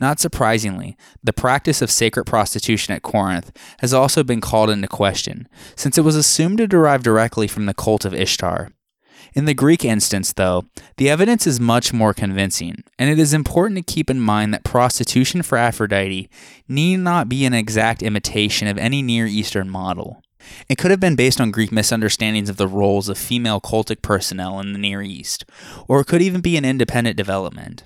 Not 0.00 0.20
surprisingly, 0.20 0.96
the 1.22 1.32
practice 1.32 1.82
of 1.82 1.90
sacred 1.90 2.24
prostitution 2.24 2.94
at 2.94 3.02
Corinth 3.02 3.52
has 3.80 3.92
also 3.92 4.22
been 4.22 4.40
called 4.40 4.70
into 4.70 4.88
question, 4.88 5.48
since 5.74 5.98
it 5.98 6.04
was 6.04 6.16
assumed 6.16 6.58
to 6.58 6.66
derive 6.66 7.02
directly 7.02 7.46
from 7.46 7.66
the 7.66 7.74
cult 7.74 8.04
of 8.04 8.14
Ishtar. 8.14 8.70
In 9.34 9.44
the 9.44 9.54
Greek 9.54 9.84
instance, 9.84 10.32
though, 10.32 10.64
the 10.96 11.10
evidence 11.10 11.46
is 11.46 11.60
much 11.60 11.92
more 11.92 12.14
convincing, 12.14 12.82
and 12.98 13.10
it 13.10 13.18
is 13.18 13.34
important 13.34 13.76
to 13.76 13.92
keep 13.94 14.08
in 14.08 14.20
mind 14.20 14.54
that 14.54 14.64
prostitution 14.64 15.42
for 15.42 15.58
Aphrodite 15.58 16.30
need 16.68 16.98
not 16.98 17.28
be 17.28 17.44
an 17.44 17.52
exact 17.52 18.02
imitation 18.02 18.66
of 18.66 18.78
any 18.78 19.02
Near 19.02 19.26
Eastern 19.26 19.68
model. 19.68 20.22
It 20.68 20.78
could 20.78 20.90
have 20.90 21.00
been 21.00 21.16
based 21.16 21.40
on 21.40 21.50
Greek 21.50 21.72
misunderstandings 21.72 22.48
of 22.48 22.56
the 22.56 22.68
roles 22.68 23.08
of 23.08 23.18
female 23.18 23.60
cultic 23.60 24.00
personnel 24.00 24.60
in 24.60 24.72
the 24.72 24.78
Near 24.78 25.02
East, 25.02 25.44
or 25.88 26.00
it 26.00 26.06
could 26.06 26.22
even 26.22 26.40
be 26.40 26.56
an 26.56 26.64
independent 26.64 27.16
development. 27.16 27.84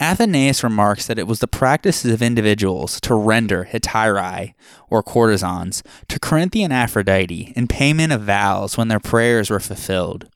Athenaeus 0.00 0.62
remarks 0.64 1.06
that 1.06 1.18
it 1.18 1.26
was 1.26 1.40
the 1.40 1.46
practice 1.46 2.04
of 2.04 2.22
individuals 2.22 3.00
to 3.02 3.14
render 3.14 3.68
hetairai, 3.72 4.54
or 4.90 5.02
courtesans, 5.02 5.82
to 6.08 6.20
Corinthian 6.20 6.72
Aphrodite 6.72 7.52
in 7.56 7.68
payment 7.68 8.12
of 8.12 8.22
vows 8.22 8.76
when 8.76 8.88
their 8.88 9.00
prayers 9.00 9.50
were 9.50 9.60
fulfilled. 9.60 10.28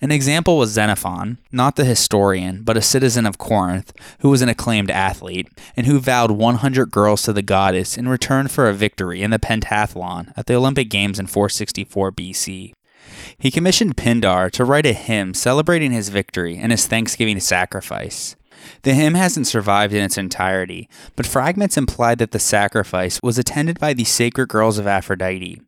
An 0.00 0.10
example 0.10 0.58
was 0.58 0.70
Xenophon, 0.70 1.38
not 1.50 1.76
the 1.76 1.84
historian, 1.84 2.62
but 2.62 2.76
a 2.76 2.82
citizen 2.82 3.24
of 3.26 3.38
Corinth, 3.38 3.92
who 4.20 4.30
was 4.30 4.42
an 4.42 4.48
acclaimed 4.48 4.90
athlete, 4.90 5.48
and 5.76 5.86
who 5.86 6.00
vowed 6.00 6.32
100 6.32 6.90
girls 6.90 7.22
to 7.22 7.32
the 7.32 7.42
goddess 7.42 7.96
in 7.96 8.08
return 8.08 8.48
for 8.48 8.68
a 8.68 8.74
victory 8.74 9.22
in 9.22 9.30
the 9.30 9.38
pentathlon 9.38 10.32
at 10.36 10.46
the 10.46 10.54
Olympic 10.54 10.90
Games 10.90 11.18
in 11.18 11.26
464 11.26 12.12
BC. 12.12 12.72
He 13.38 13.50
commissioned 13.50 13.96
Pindar 13.96 14.50
to 14.52 14.64
write 14.64 14.86
a 14.86 14.92
hymn 14.92 15.34
celebrating 15.34 15.92
his 15.92 16.08
victory 16.08 16.56
and 16.56 16.70
his 16.70 16.86
thanksgiving 16.86 17.40
sacrifice. 17.40 18.36
The 18.82 18.94
hymn 18.94 19.14
hasn't 19.14 19.46
survived 19.46 19.92
in 19.92 20.02
its 20.02 20.18
entirety, 20.18 20.88
but 21.16 21.26
fragments 21.26 21.76
imply 21.76 22.14
that 22.16 22.30
the 22.30 22.38
sacrifice 22.38 23.20
was 23.22 23.38
attended 23.38 23.78
by 23.78 23.92
the 23.92 24.04
sacred 24.04 24.48
girls 24.48 24.78
of 24.78 24.86
Aphrodite. 24.86 25.60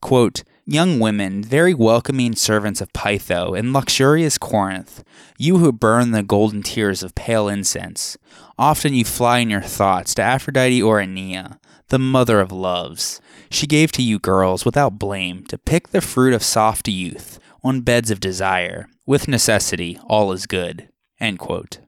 Quote, 0.00 0.42
Young 0.64 1.00
women, 1.00 1.42
very 1.42 1.74
welcoming 1.74 2.36
servants 2.36 2.80
of 2.80 2.92
Peitho 2.92 3.58
in 3.58 3.72
luxurious 3.72 4.38
Corinth, 4.38 5.02
you 5.36 5.58
who 5.58 5.72
burn 5.72 6.12
the 6.12 6.22
golden 6.22 6.62
tears 6.62 7.02
of 7.02 7.16
pale 7.16 7.48
incense, 7.48 8.16
often 8.56 8.94
you 8.94 9.04
fly 9.04 9.38
in 9.38 9.50
your 9.50 9.60
thoughts 9.60 10.14
to 10.14 10.22
Aphrodite 10.22 10.80
Ourania, 10.80 11.58
the 11.88 11.98
mother 11.98 12.38
of 12.38 12.52
loves. 12.52 13.20
She 13.50 13.66
gave 13.66 13.90
to 13.92 14.02
you 14.02 14.20
girls 14.20 14.64
without 14.64 15.00
blame 15.00 15.44
to 15.46 15.58
pick 15.58 15.88
the 15.88 16.00
fruit 16.00 16.32
of 16.32 16.44
soft 16.44 16.86
youth 16.86 17.40
on 17.64 17.80
beds 17.80 18.10
of 18.10 18.20
desire. 18.20 18.88
With 19.04 19.26
necessity, 19.28 19.98
all 20.06 20.30
is 20.30 20.46
good. 20.46 20.88
End 21.18 21.40
quote. 21.40 21.80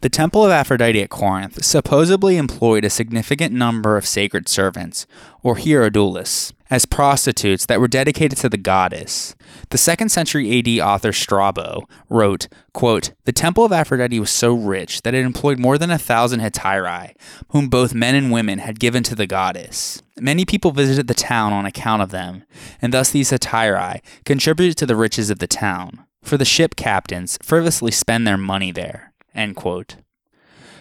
The 0.00 0.08
Temple 0.08 0.44
of 0.44 0.52
Aphrodite 0.52 1.02
at 1.02 1.10
Corinth 1.10 1.64
supposedly 1.64 2.36
employed 2.36 2.84
a 2.84 2.90
significant 2.90 3.52
number 3.52 3.96
of 3.96 4.06
sacred 4.06 4.48
servants, 4.48 5.08
or 5.42 5.56
hierodoulos, 5.56 6.52
as 6.70 6.86
prostitutes 6.86 7.66
that 7.66 7.80
were 7.80 7.88
dedicated 7.88 8.38
to 8.38 8.48
the 8.48 8.58
goddess. 8.58 9.34
The 9.70 9.76
2nd 9.76 10.08
century 10.08 10.56
AD 10.56 10.86
author 10.86 11.12
Strabo 11.12 11.88
wrote, 12.08 12.46
quote, 12.72 13.10
The 13.24 13.32
Temple 13.32 13.64
of 13.64 13.72
Aphrodite 13.72 14.20
was 14.20 14.30
so 14.30 14.54
rich 14.54 15.02
that 15.02 15.14
it 15.14 15.24
employed 15.24 15.58
more 15.58 15.78
than 15.78 15.90
a 15.90 15.98
thousand 15.98 16.38
hetairai, 16.38 17.16
whom 17.48 17.68
both 17.68 17.92
men 17.92 18.14
and 18.14 18.30
women 18.30 18.60
had 18.60 18.78
given 18.78 19.02
to 19.02 19.16
the 19.16 19.26
goddess. 19.26 20.00
Many 20.16 20.44
people 20.44 20.70
visited 20.70 21.08
the 21.08 21.14
town 21.14 21.52
on 21.52 21.66
account 21.66 22.02
of 22.02 22.12
them, 22.12 22.44
and 22.80 22.94
thus 22.94 23.10
these 23.10 23.32
hetairai 23.32 24.00
contributed 24.24 24.76
to 24.76 24.86
the 24.86 24.94
riches 24.94 25.28
of 25.28 25.40
the 25.40 25.48
town, 25.48 26.04
for 26.22 26.36
the 26.36 26.44
ship 26.44 26.76
captains 26.76 27.36
frivolously 27.42 27.90
spend 27.90 28.28
their 28.28 28.38
money 28.38 28.70
there. 28.70 29.07
End 29.38 29.54
quote. 29.54 29.98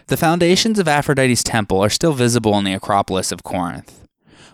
The 0.08 0.18
foundations 0.18 0.80
of 0.80 0.88
Aphrodite's 0.88 1.44
temple 1.44 1.80
are 1.80 1.92
still 1.92 2.14
visible 2.14 2.58
in 2.58 2.64
the 2.64 2.74
Acropolis 2.74 3.32
of 3.32 3.44
Corinth. 3.44 4.08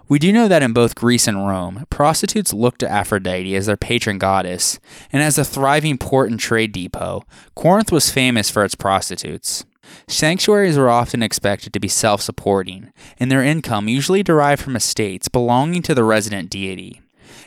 We 0.09 0.19
do 0.19 0.33
know 0.33 0.49
that 0.49 0.61
in 0.61 0.73
both 0.73 0.93
Greece 0.93 1.25
and 1.25 1.47
Rome, 1.47 1.85
prostitutes 1.89 2.51
looked 2.51 2.79
to 2.79 2.91
Aphrodite 2.91 3.55
as 3.55 3.67
their 3.67 3.77
patron 3.77 4.17
goddess, 4.17 4.77
and 5.09 5.23
as 5.23 5.37
a 5.37 5.45
thriving 5.45 5.97
port 5.97 6.29
and 6.29 6.37
trade 6.37 6.73
depot, 6.73 7.23
Corinth 7.55 7.93
was 7.93 8.11
famous 8.11 8.49
for 8.49 8.65
its 8.65 8.75
prostitutes. 8.75 9.63
Sanctuaries 10.09 10.77
were 10.77 10.89
often 10.89 11.23
expected 11.23 11.71
to 11.71 11.79
be 11.79 11.87
self 11.87 12.21
supporting, 12.21 12.91
and 13.21 13.31
their 13.31 13.41
income 13.41 13.87
usually 13.87 14.21
derived 14.21 14.61
from 14.61 14.75
estates 14.75 15.29
belonging 15.29 15.81
to 15.83 15.95
the 15.95 16.03
resident 16.03 16.49
deity. 16.49 16.99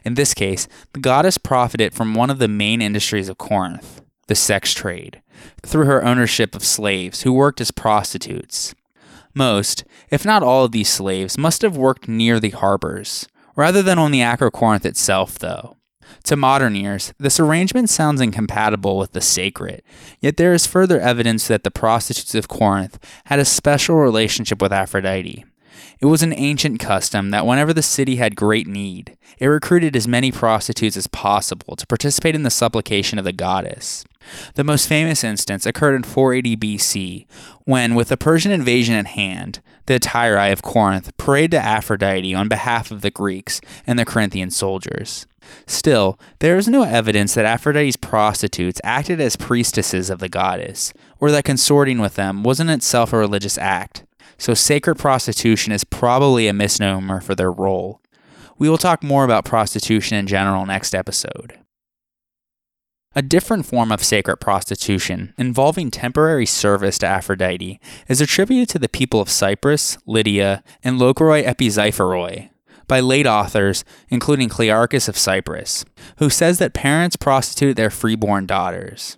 In 0.07 0.15
this 0.15 0.33
case, 0.33 0.69
the 0.95 1.01
goddess 1.01 1.37
profited 1.37 1.93
from 1.93 2.15
one 2.15 2.31
of 2.31 2.39
the 2.39 2.49
main 2.49 2.81
industries 2.81 3.29
of 3.29 3.37
Corinth 3.37 4.01
the 4.27 4.35
sex 4.35 4.75
trade, 4.75 5.23
through 5.63 5.87
her 5.87 6.05
ownership 6.05 6.55
of 6.55 6.65
slaves 6.65 7.23
who 7.23 7.33
worked 7.33 7.61
as 7.61 7.71
prostitutes. 7.71 8.75
Most, 9.35 9.85
if 10.11 10.25
not 10.25 10.43
all 10.43 10.65
of 10.65 10.73
these 10.73 10.89
slaves, 10.89 11.37
must 11.37 11.63
have 11.63 11.77
worked 11.77 12.09
near 12.09 12.41
the 12.41 12.51
harbors, 12.51 13.29
rather 13.55 13.83
than 13.83 13.99
on 13.99 14.11
the 14.11 14.21
Acrocorinth 14.21 14.87
itself, 14.87 15.39
though. 15.39 15.77
To 16.25 16.37
modern 16.37 16.75
ears, 16.75 17.13
this 17.19 17.39
arrangement 17.39 17.91
sounds 17.91 18.21
incompatible 18.21 18.97
with 18.97 19.13
the 19.13 19.21
sacred, 19.21 19.83
yet 20.21 20.37
there 20.37 20.55
is 20.55 20.67
further 20.67 21.01
evidence 21.01 21.49
that 21.49 21.65
the 21.65 21.71
prostitutes 21.71 22.35
of 22.35 22.49
Corinth 22.49 22.99
had 23.27 23.39
a 23.39 23.45
special 23.45 23.97
relationship 23.97 24.63
with 24.63 24.73
Aphrodite. 24.73 25.45
It 26.01 26.07
was 26.07 26.23
an 26.23 26.35
ancient 26.35 26.81
custom 26.81 27.31
that 27.31 27.47
whenever 27.47 27.73
the 27.73 27.83
city 27.83 28.17
had 28.17 28.37
great 28.37 28.67
need, 28.67 29.17
it 29.39 29.47
recruited 29.47 29.97
as 29.97 30.09
many 30.09 30.33
prostitutes 30.33 30.97
as 30.97 31.07
possible 31.07 31.77
to 31.77 31.87
participate 31.87 32.35
in 32.35 32.43
the 32.43 32.51
supplication 32.51 33.19
of 33.19 33.25
the 33.25 33.33
goddess. 33.33 34.05
The 34.55 34.65
most 34.65 34.89
famous 34.89 35.25
instance 35.25 35.67
occurred 35.67 35.95
in 35.95 36.03
480 36.03 36.57
BC, 36.57 37.27
when, 37.65 37.95
with 37.95 38.09
the 38.09 38.17
Persian 38.17 38.53
invasion 38.53 38.95
at 38.95 39.07
hand, 39.09 39.61
the 39.87 40.01
hetairai 40.01 40.53
of 40.53 40.63
Corinth 40.63 41.17
prayed 41.17 41.51
to 41.53 41.59
Aphrodite 41.59 42.35
on 42.35 42.49
behalf 42.49 42.91
of 42.91 43.03
the 43.03 43.11
Greeks 43.11 43.61
and 43.87 43.99
the 43.99 44.05
Corinthian 44.05 44.51
soldiers. 44.51 45.27
Still, 45.67 46.19
there 46.41 46.57
is 46.57 46.69
no 46.69 46.83
evidence 46.83 47.35
that 47.35 47.45
Aphrodite's 47.45 47.97
prostitutes 47.97 48.81
acted 48.83 49.21
as 49.21 49.37
priestesses 49.37 50.11
of 50.11 50.19
the 50.19 50.29
goddess, 50.29 50.93
or 51.21 51.31
that 51.31 51.45
consorting 51.45 51.99
with 51.99 52.15
them 52.15 52.43
was 52.43 52.61
in 52.61 52.69
itself 52.69 53.13
a 53.13 53.19
religious 53.19 53.59
act, 53.59 54.05
so 54.39 54.55
sacred 54.55 54.97
prostitution 54.97 55.73
is 55.73 55.85
probably 55.85 56.49
a 56.49 56.53
misnomer 56.53 57.21
for 57.21 57.35
their 57.35 57.53
role. 57.53 58.01
We 58.59 58.69
will 58.69 58.79
talk 58.79 59.03
more 59.03 59.25
about 59.25 59.45
prostitution 59.45 60.17
in 60.17 60.27
general 60.27 60.67
next 60.67 60.95
episode. 60.95 61.59
A 63.19 63.23
different 63.23 63.65
form 63.65 63.91
of 63.93 64.05
sacred 64.05 64.37
prostitution, 64.37 65.33
involving 65.39 65.91
temporary 65.91 66.45
service 66.45 66.99
to 66.99 67.07
Aphrodite, 67.07 67.81
is 68.09 68.21
attributed 68.21 68.69
to 68.69 68.79
the 68.79 68.91
people 68.91 69.23
of 69.23 69.31
Cyprus, 69.31 69.97
Lydia, 70.05 70.63
and 70.85 71.01
Lokroi 71.01 71.43
Epizyphoroi 71.43 72.51
by 72.87 73.01
late 73.01 73.27
authors, 73.27 73.87
including 74.11 74.51
Clearchus 74.51 75.09
of 75.09 75.17
Cyprus, 75.17 75.87
who 76.19 76.29
says 76.29 76.59
that 76.59 76.75
parents 76.75 77.17
prostitute 77.17 77.75
their 77.75 77.89
freeborn 77.89 78.45
daughters. 78.45 79.17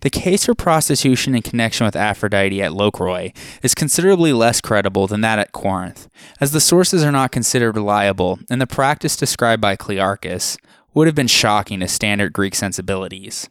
The 0.00 0.08
case 0.08 0.46
for 0.46 0.54
prostitution 0.54 1.34
in 1.34 1.42
connection 1.42 1.84
with 1.84 1.94
Aphrodite 1.94 2.62
at 2.62 2.72
Lokroi 2.72 3.36
is 3.62 3.74
considerably 3.74 4.32
less 4.32 4.62
credible 4.62 5.06
than 5.06 5.20
that 5.20 5.38
at 5.38 5.52
Corinth, 5.52 6.08
as 6.40 6.52
the 6.52 6.60
sources 6.60 7.04
are 7.04 7.12
not 7.12 7.32
considered 7.32 7.76
reliable, 7.76 8.38
and 8.48 8.62
the 8.62 8.66
practice 8.66 9.14
described 9.14 9.60
by 9.60 9.76
Clearchus, 9.76 10.56
would 10.94 11.06
have 11.06 11.14
been 11.14 11.26
shocking 11.26 11.80
to 11.80 11.88
standard 11.88 12.32
Greek 12.32 12.54
sensibilities. 12.54 13.48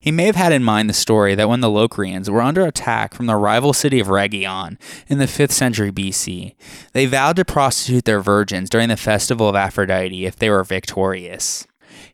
He 0.00 0.10
may 0.10 0.24
have 0.24 0.36
had 0.36 0.52
in 0.52 0.64
mind 0.64 0.88
the 0.88 0.94
story 0.94 1.34
that 1.34 1.48
when 1.48 1.60
the 1.60 1.68
Locrians 1.68 2.30
were 2.30 2.40
under 2.40 2.64
attack 2.64 3.12
from 3.12 3.26
the 3.26 3.36
rival 3.36 3.74
city 3.74 4.00
of 4.00 4.06
Rhegion 4.06 4.78
in 5.08 5.18
the 5.18 5.26
5th 5.26 5.50
century 5.50 5.92
BC, 5.92 6.54
they 6.92 7.04
vowed 7.04 7.36
to 7.36 7.44
prostitute 7.44 8.06
their 8.06 8.20
virgins 8.20 8.70
during 8.70 8.88
the 8.88 8.96
festival 8.96 9.46
of 9.46 9.56
Aphrodite 9.56 10.24
if 10.24 10.36
they 10.36 10.48
were 10.48 10.64
victorious. 10.64 11.66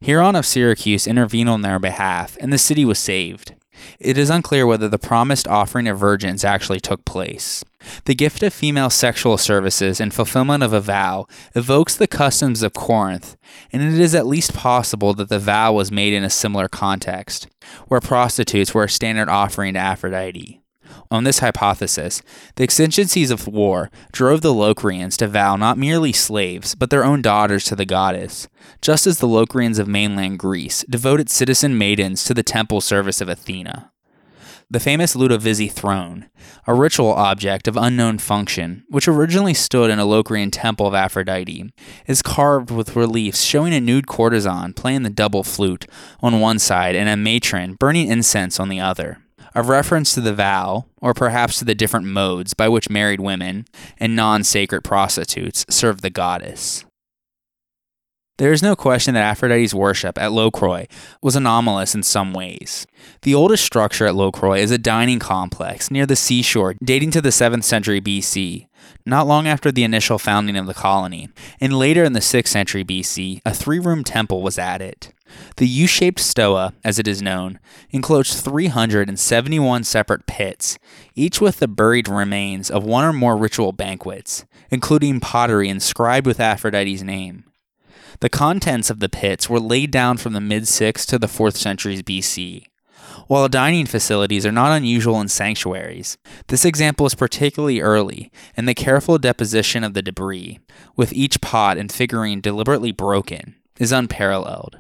Hieron 0.02 0.36
of 0.36 0.44
Syracuse 0.44 1.06
intervened 1.06 1.48
on 1.48 1.62
their 1.62 1.78
behalf, 1.78 2.36
and 2.40 2.52
the 2.52 2.58
city 2.58 2.84
was 2.84 2.98
saved. 2.98 3.54
It 4.00 4.18
is 4.18 4.30
unclear 4.30 4.66
whether 4.66 4.88
the 4.88 4.98
promised 4.98 5.46
offering 5.46 5.86
of 5.86 5.98
virgins 5.98 6.44
actually 6.44 6.80
took 6.80 7.04
place. 7.04 7.62
The 8.04 8.14
gift 8.14 8.42
of 8.42 8.52
female 8.52 8.90
sexual 8.90 9.38
services 9.38 10.00
in 10.00 10.10
fulfillment 10.10 10.62
of 10.62 10.72
a 10.72 10.80
vow 10.80 11.26
evokes 11.54 11.96
the 11.96 12.06
customs 12.06 12.62
of 12.62 12.72
Corinth, 12.72 13.36
and 13.72 13.82
it 13.82 13.98
is 13.98 14.14
at 14.14 14.26
least 14.26 14.54
possible 14.54 15.14
that 15.14 15.28
the 15.28 15.38
vow 15.38 15.72
was 15.72 15.92
made 15.92 16.12
in 16.12 16.24
a 16.24 16.30
similar 16.30 16.68
context, 16.68 17.48
where 17.88 18.00
prostitutes 18.00 18.74
were 18.74 18.84
a 18.84 18.88
standard 18.88 19.28
offering 19.28 19.74
to 19.74 19.80
Aphrodite. 19.80 20.62
On 21.10 21.24
this 21.24 21.38
hypothesis, 21.38 22.22
the 22.56 22.64
exigencies 22.64 23.30
of 23.30 23.46
war 23.46 23.90
drove 24.12 24.40
the 24.40 24.54
Locrians 24.54 25.16
to 25.18 25.28
vow 25.28 25.56
not 25.56 25.78
merely 25.78 26.12
slaves, 26.12 26.74
but 26.74 26.90
their 26.90 27.04
own 27.04 27.22
daughters 27.22 27.64
to 27.64 27.76
the 27.76 27.84
goddess, 27.84 28.48
just 28.80 29.06
as 29.06 29.18
the 29.18 29.28
Locrians 29.28 29.78
of 29.78 29.88
mainland 29.88 30.38
Greece 30.38 30.84
devoted 30.88 31.30
citizen 31.30 31.78
maidens 31.78 32.24
to 32.24 32.34
the 32.34 32.42
temple 32.42 32.80
service 32.80 33.20
of 33.20 33.28
Athena. 33.28 33.92
The 34.68 34.80
famous 34.80 35.14
Ludovisi 35.14 35.70
throne, 35.70 36.28
a 36.66 36.74
ritual 36.74 37.12
object 37.12 37.68
of 37.68 37.76
unknown 37.76 38.18
function, 38.18 38.84
which 38.88 39.06
originally 39.06 39.54
stood 39.54 39.90
in 39.90 40.00
a 40.00 40.04
Locrian 40.04 40.50
temple 40.50 40.88
of 40.88 40.94
Aphrodite, 40.94 41.72
is 42.08 42.20
carved 42.20 42.72
with 42.72 42.96
reliefs 42.96 43.42
showing 43.42 43.72
a 43.72 43.80
nude 43.80 44.08
courtesan 44.08 44.72
playing 44.72 45.04
the 45.04 45.10
double 45.10 45.44
flute 45.44 45.86
on 46.20 46.40
one 46.40 46.58
side 46.58 46.96
and 46.96 47.08
a 47.08 47.16
matron 47.16 47.76
burning 47.78 48.08
incense 48.08 48.58
on 48.58 48.68
the 48.68 48.80
other 48.80 49.18
a 49.54 49.62
reference 49.62 50.12
to 50.12 50.20
the 50.20 50.34
vow, 50.34 50.84
or 51.00 51.14
perhaps 51.14 51.58
to 51.58 51.64
the 51.64 51.74
different 51.74 52.04
modes 52.04 52.52
by 52.52 52.68
which 52.68 52.90
married 52.90 53.20
women 53.20 53.64
and 53.96 54.14
non 54.14 54.44
sacred 54.44 54.82
prostitutes 54.82 55.64
serve 55.70 56.02
the 56.02 56.10
goddess. 56.10 56.84
There 58.38 58.52
is 58.52 58.62
no 58.62 58.76
question 58.76 59.14
that 59.14 59.24
Aphrodite's 59.24 59.74
worship 59.74 60.18
at 60.18 60.30
Locroi 60.30 60.90
was 61.22 61.36
anomalous 61.36 61.94
in 61.94 62.02
some 62.02 62.34
ways. 62.34 62.86
The 63.22 63.34
oldest 63.34 63.64
structure 63.64 64.06
at 64.06 64.14
Locroi 64.14 64.58
is 64.58 64.70
a 64.70 64.76
dining 64.76 65.18
complex 65.18 65.90
near 65.90 66.04
the 66.04 66.16
seashore 66.16 66.74
dating 66.84 67.12
to 67.12 67.22
the 67.22 67.30
7th 67.30 67.64
century 67.64 67.98
BC, 67.98 68.66
not 69.06 69.26
long 69.26 69.46
after 69.46 69.72
the 69.72 69.84
initial 69.84 70.18
founding 70.18 70.54
of 70.58 70.66
the 70.66 70.74
colony, 70.74 71.30
and 71.62 71.78
later 71.78 72.04
in 72.04 72.12
the 72.12 72.20
6th 72.20 72.48
century 72.48 72.84
BC, 72.84 73.40
a 73.46 73.54
three 73.54 73.78
room 73.78 74.04
temple 74.04 74.42
was 74.42 74.58
added. 74.58 75.14
The 75.56 75.66
U 75.66 75.86
shaped 75.86 76.20
stoa, 76.20 76.74
as 76.84 76.98
it 76.98 77.08
is 77.08 77.22
known, 77.22 77.58
enclosed 77.90 78.44
371 78.44 79.84
separate 79.84 80.26
pits, 80.26 80.78
each 81.14 81.40
with 81.40 81.58
the 81.58 81.68
buried 81.68 82.06
remains 82.06 82.70
of 82.70 82.84
one 82.84 83.06
or 83.06 83.14
more 83.14 83.34
ritual 83.34 83.72
banquets, 83.72 84.44
including 84.70 85.20
pottery 85.20 85.70
inscribed 85.70 86.26
with 86.26 86.38
Aphrodite's 86.38 87.02
name. 87.02 87.45
The 88.20 88.28
contents 88.30 88.88
of 88.88 89.00
the 89.00 89.10
pits 89.10 89.50
were 89.50 89.60
laid 89.60 89.90
down 89.90 90.16
from 90.16 90.32
the 90.32 90.40
mid 90.40 90.62
6th 90.62 91.06
to 91.06 91.18
the 91.18 91.26
4th 91.26 91.56
centuries 91.56 92.02
BC. 92.02 92.66
While 93.26 93.48
dining 93.48 93.86
facilities 93.86 94.46
are 94.46 94.52
not 94.52 94.76
unusual 94.76 95.20
in 95.20 95.28
sanctuaries, 95.28 96.16
this 96.46 96.64
example 96.64 97.06
is 97.06 97.14
particularly 97.14 97.80
early 97.80 98.30
in 98.56 98.64
the 98.64 98.74
careful 98.74 99.18
deposition 99.18 99.84
of 99.84 99.94
the 99.94 100.02
debris, 100.02 100.60
with 100.96 101.12
each 101.12 101.40
pot 101.40 101.76
and 101.76 101.90
figurine 101.90 102.40
deliberately 102.40 102.92
broken, 102.92 103.56
is 103.78 103.92
unparalleled. 103.92 104.78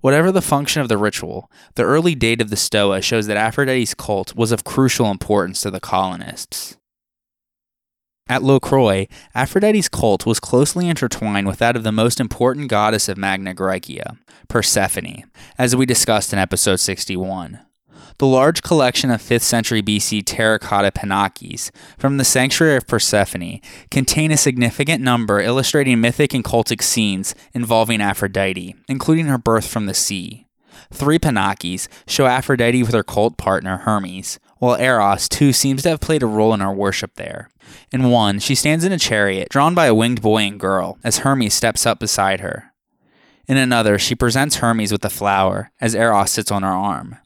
Whatever 0.00 0.32
the 0.32 0.42
function 0.42 0.82
of 0.82 0.88
the 0.88 0.98
ritual, 0.98 1.50
the 1.76 1.84
early 1.84 2.14
date 2.14 2.40
of 2.40 2.50
the 2.50 2.56
Stoa 2.56 3.00
shows 3.00 3.26
that 3.26 3.36
Aphrodite's 3.36 3.94
cult 3.94 4.34
was 4.34 4.50
of 4.50 4.64
crucial 4.64 5.10
importance 5.10 5.60
to 5.60 5.70
the 5.70 5.80
colonists. 5.80 6.76
At 8.32 8.40
Locroi, 8.40 9.10
Aphrodite's 9.34 9.90
cult 9.90 10.24
was 10.24 10.40
closely 10.40 10.88
intertwined 10.88 11.46
with 11.46 11.58
that 11.58 11.76
of 11.76 11.82
the 11.82 11.92
most 11.92 12.18
important 12.18 12.68
goddess 12.68 13.06
of 13.06 13.18
Magna 13.18 13.52
Graecia, 13.52 14.16
Persephone, 14.48 15.24
as 15.58 15.76
we 15.76 15.84
discussed 15.84 16.32
in 16.32 16.38
episode 16.38 16.80
61. 16.80 17.60
The 18.16 18.26
large 18.26 18.62
collection 18.62 19.10
of 19.10 19.20
5th 19.20 19.42
century 19.42 19.82
BC 19.82 20.22
terracotta 20.24 20.92
pinakes 20.92 21.70
from 21.98 22.16
the 22.16 22.24
sanctuary 22.24 22.76
of 22.76 22.86
Persephone 22.86 23.60
contain 23.90 24.30
a 24.30 24.38
significant 24.38 25.02
number 25.02 25.38
illustrating 25.38 26.00
mythic 26.00 26.32
and 26.32 26.42
cultic 26.42 26.80
scenes 26.80 27.34
involving 27.52 28.00
Aphrodite, 28.00 28.74
including 28.88 29.26
her 29.26 29.36
birth 29.36 29.66
from 29.66 29.84
the 29.84 29.92
sea. 29.92 30.46
Three 30.90 31.18
pinakes 31.18 31.86
show 32.06 32.24
Aphrodite 32.24 32.82
with 32.82 32.94
her 32.94 33.02
cult 33.02 33.36
partner 33.36 33.78
Hermes, 33.84 34.38
while 34.62 34.80
Eros 34.80 35.28
too 35.28 35.52
seems 35.52 35.82
to 35.82 35.88
have 35.88 35.98
played 35.98 36.22
a 36.22 36.26
role 36.26 36.54
in 36.54 36.60
her 36.60 36.72
worship 36.72 37.16
there. 37.16 37.50
In 37.90 38.10
one, 38.10 38.38
she 38.38 38.54
stands 38.54 38.84
in 38.84 38.92
a 38.92 38.98
chariot 38.98 39.48
drawn 39.48 39.74
by 39.74 39.86
a 39.86 39.94
winged 39.94 40.22
boy 40.22 40.42
and 40.42 40.60
girl 40.60 41.00
as 41.02 41.18
Hermes 41.18 41.52
steps 41.52 41.84
up 41.84 41.98
beside 41.98 42.38
her. 42.38 42.72
In 43.48 43.56
another, 43.56 43.98
she 43.98 44.14
presents 44.14 44.58
Hermes 44.58 44.92
with 44.92 45.04
a 45.04 45.10
flower 45.10 45.72
as 45.80 45.96
Eros 45.96 46.30
sits 46.30 46.52
on 46.52 46.62
her 46.62 46.68
arm. 46.68 47.16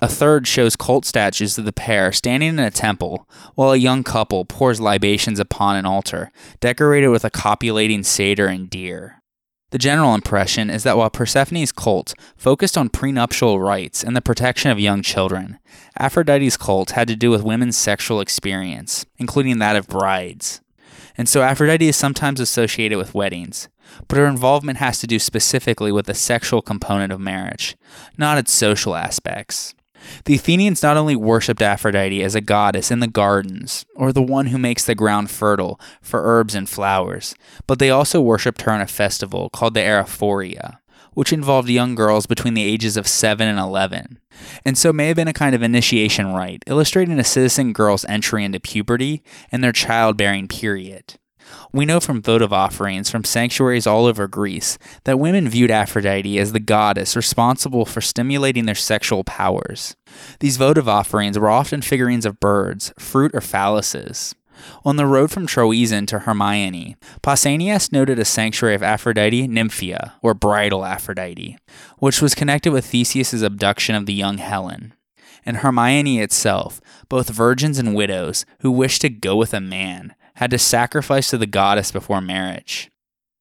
A 0.00 0.08
third 0.08 0.46
shows 0.46 0.76
cult 0.76 1.04
statues 1.04 1.58
of 1.58 1.66
the 1.66 1.74
pair 1.74 2.10
standing 2.10 2.48
in 2.48 2.58
a 2.58 2.70
temple, 2.70 3.28
while 3.54 3.72
a 3.72 3.76
young 3.76 4.02
couple 4.02 4.46
pours 4.46 4.80
libations 4.80 5.38
upon 5.38 5.76
an 5.76 5.84
altar, 5.84 6.32
decorated 6.58 7.08
with 7.08 7.22
a 7.22 7.28
copulating 7.28 8.02
satyr 8.02 8.46
and 8.46 8.70
deer. 8.70 9.22
The 9.70 9.78
general 9.78 10.14
impression 10.14 10.70
is 10.70 10.82
that 10.84 10.96
while 10.96 11.10
Persephone's 11.10 11.72
cult 11.72 12.14
focused 12.36 12.78
on 12.78 12.88
prenuptial 12.88 13.60
rites 13.60 14.02
and 14.02 14.16
the 14.16 14.22
protection 14.22 14.70
of 14.70 14.80
young 14.80 15.02
children, 15.02 15.58
Aphrodite's 15.98 16.56
cult 16.56 16.92
had 16.92 17.06
to 17.08 17.16
do 17.16 17.30
with 17.30 17.42
women's 17.42 17.76
sexual 17.76 18.20
experience, 18.20 19.04
including 19.18 19.58
that 19.58 19.76
of 19.76 19.86
brides. 19.86 20.62
And 21.18 21.28
so 21.28 21.42
Aphrodite 21.42 21.86
is 21.86 21.96
sometimes 21.96 22.40
associated 22.40 22.96
with 22.96 23.14
weddings, 23.14 23.68
but 24.06 24.16
her 24.16 24.26
involvement 24.26 24.78
has 24.78 25.00
to 25.00 25.06
do 25.06 25.18
specifically 25.18 25.92
with 25.92 26.06
the 26.06 26.14
sexual 26.14 26.62
component 26.62 27.12
of 27.12 27.20
marriage, 27.20 27.76
not 28.16 28.38
its 28.38 28.52
social 28.52 28.94
aspects. 28.94 29.74
The 30.24 30.34
Athenians 30.34 30.82
not 30.82 30.96
only 30.96 31.16
worshipped 31.16 31.62
Aphrodite 31.62 32.22
as 32.22 32.34
a 32.34 32.40
goddess 32.40 32.90
in 32.90 33.00
the 33.00 33.06
gardens, 33.06 33.84
or 33.94 34.12
the 34.12 34.22
one 34.22 34.46
who 34.46 34.58
makes 34.58 34.84
the 34.84 34.94
ground 34.94 35.30
fertile 35.30 35.80
for 36.00 36.22
herbs 36.24 36.54
and 36.54 36.68
flowers, 36.68 37.34
but 37.66 37.78
they 37.78 37.90
also 37.90 38.20
worshipped 38.20 38.62
her 38.62 38.72
in 38.72 38.80
a 38.80 38.86
festival 38.86 39.50
called 39.50 39.74
the 39.74 39.80
Arrephoria, 39.80 40.78
which 41.14 41.32
involved 41.32 41.68
young 41.68 41.94
girls 41.94 42.26
between 42.26 42.54
the 42.54 42.62
ages 42.62 42.96
of 42.96 43.08
7 43.08 43.46
and 43.46 43.58
11, 43.58 44.18
and 44.64 44.78
so 44.78 44.92
may 44.92 45.08
have 45.08 45.16
been 45.16 45.28
a 45.28 45.32
kind 45.32 45.54
of 45.54 45.62
initiation 45.62 46.32
rite, 46.32 46.62
illustrating 46.66 47.18
a 47.18 47.24
citizen 47.24 47.72
girl's 47.72 48.04
entry 48.04 48.44
into 48.44 48.60
puberty 48.60 49.22
and 49.50 49.62
their 49.62 49.72
childbearing 49.72 50.48
period. 50.48 51.17
We 51.72 51.84
know 51.84 52.00
from 52.00 52.22
votive 52.22 52.52
offerings 52.52 53.10
from 53.10 53.24
sanctuaries 53.24 53.86
all 53.86 54.06
over 54.06 54.26
Greece 54.26 54.78
that 55.04 55.18
women 55.18 55.48
viewed 55.48 55.70
Aphrodite 55.70 56.38
as 56.38 56.52
the 56.52 56.60
goddess 56.60 57.16
responsible 57.16 57.84
for 57.84 58.00
stimulating 58.00 58.66
their 58.66 58.74
sexual 58.74 59.24
powers. 59.24 59.96
These 60.40 60.56
votive 60.56 60.88
offerings 60.88 61.38
were 61.38 61.50
often 61.50 61.82
figurines 61.82 62.26
of 62.26 62.40
birds, 62.40 62.92
fruit, 62.98 63.34
or 63.34 63.40
phalluses. 63.40 64.34
On 64.84 64.96
the 64.96 65.06
road 65.06 65.30
from 65.30 65.46
Troezen 65.46 66.06
to 66.08 66.20
Hermione, 66.20 66.96
Pausanias 67.22 67.92
noted 67.92 68.18
a 68.18 68.24
sanctuary 68.24 68.74
of 68.74 68.82
Aphrodite 68.82 69.46
Nymphia, 69.46 70.12
or 70.22 70.34
bridal 70.34 70.84
Aphrodite, 70.84 71.58
which 71.98 72.20
was 72.20 72.34
connected 72.34 72.72
with 72.72 72.86
Theseus's 72.86 73.42
abduction 73.42 73.94
of 73.94 74.06
the 74.06 74.14
young 74.14 74.38
Helen. 74.38 74.94
In 75.44 75.56
Hermione 75.56 76.20
itself, 76.20 76.80
both 77.08 77.30
virgins 77.30 77.78
and 77.78 77.94
widows 77.94 78.44
who 78.60 78.70
wished 78.70 79.02
to 79.02 79.08
go 79.08 79.36
with 79.36 79.54
a 79.54 79.60
man 79.60 80.14
had 80.38 80.52
to 80.52 80.58
sacrifice 80.58 81.30
to 81.30 81.36
the 81.36 81.48
goddess 81.48 81.90
before 81.90 82.20
marriage. 82.20 82.88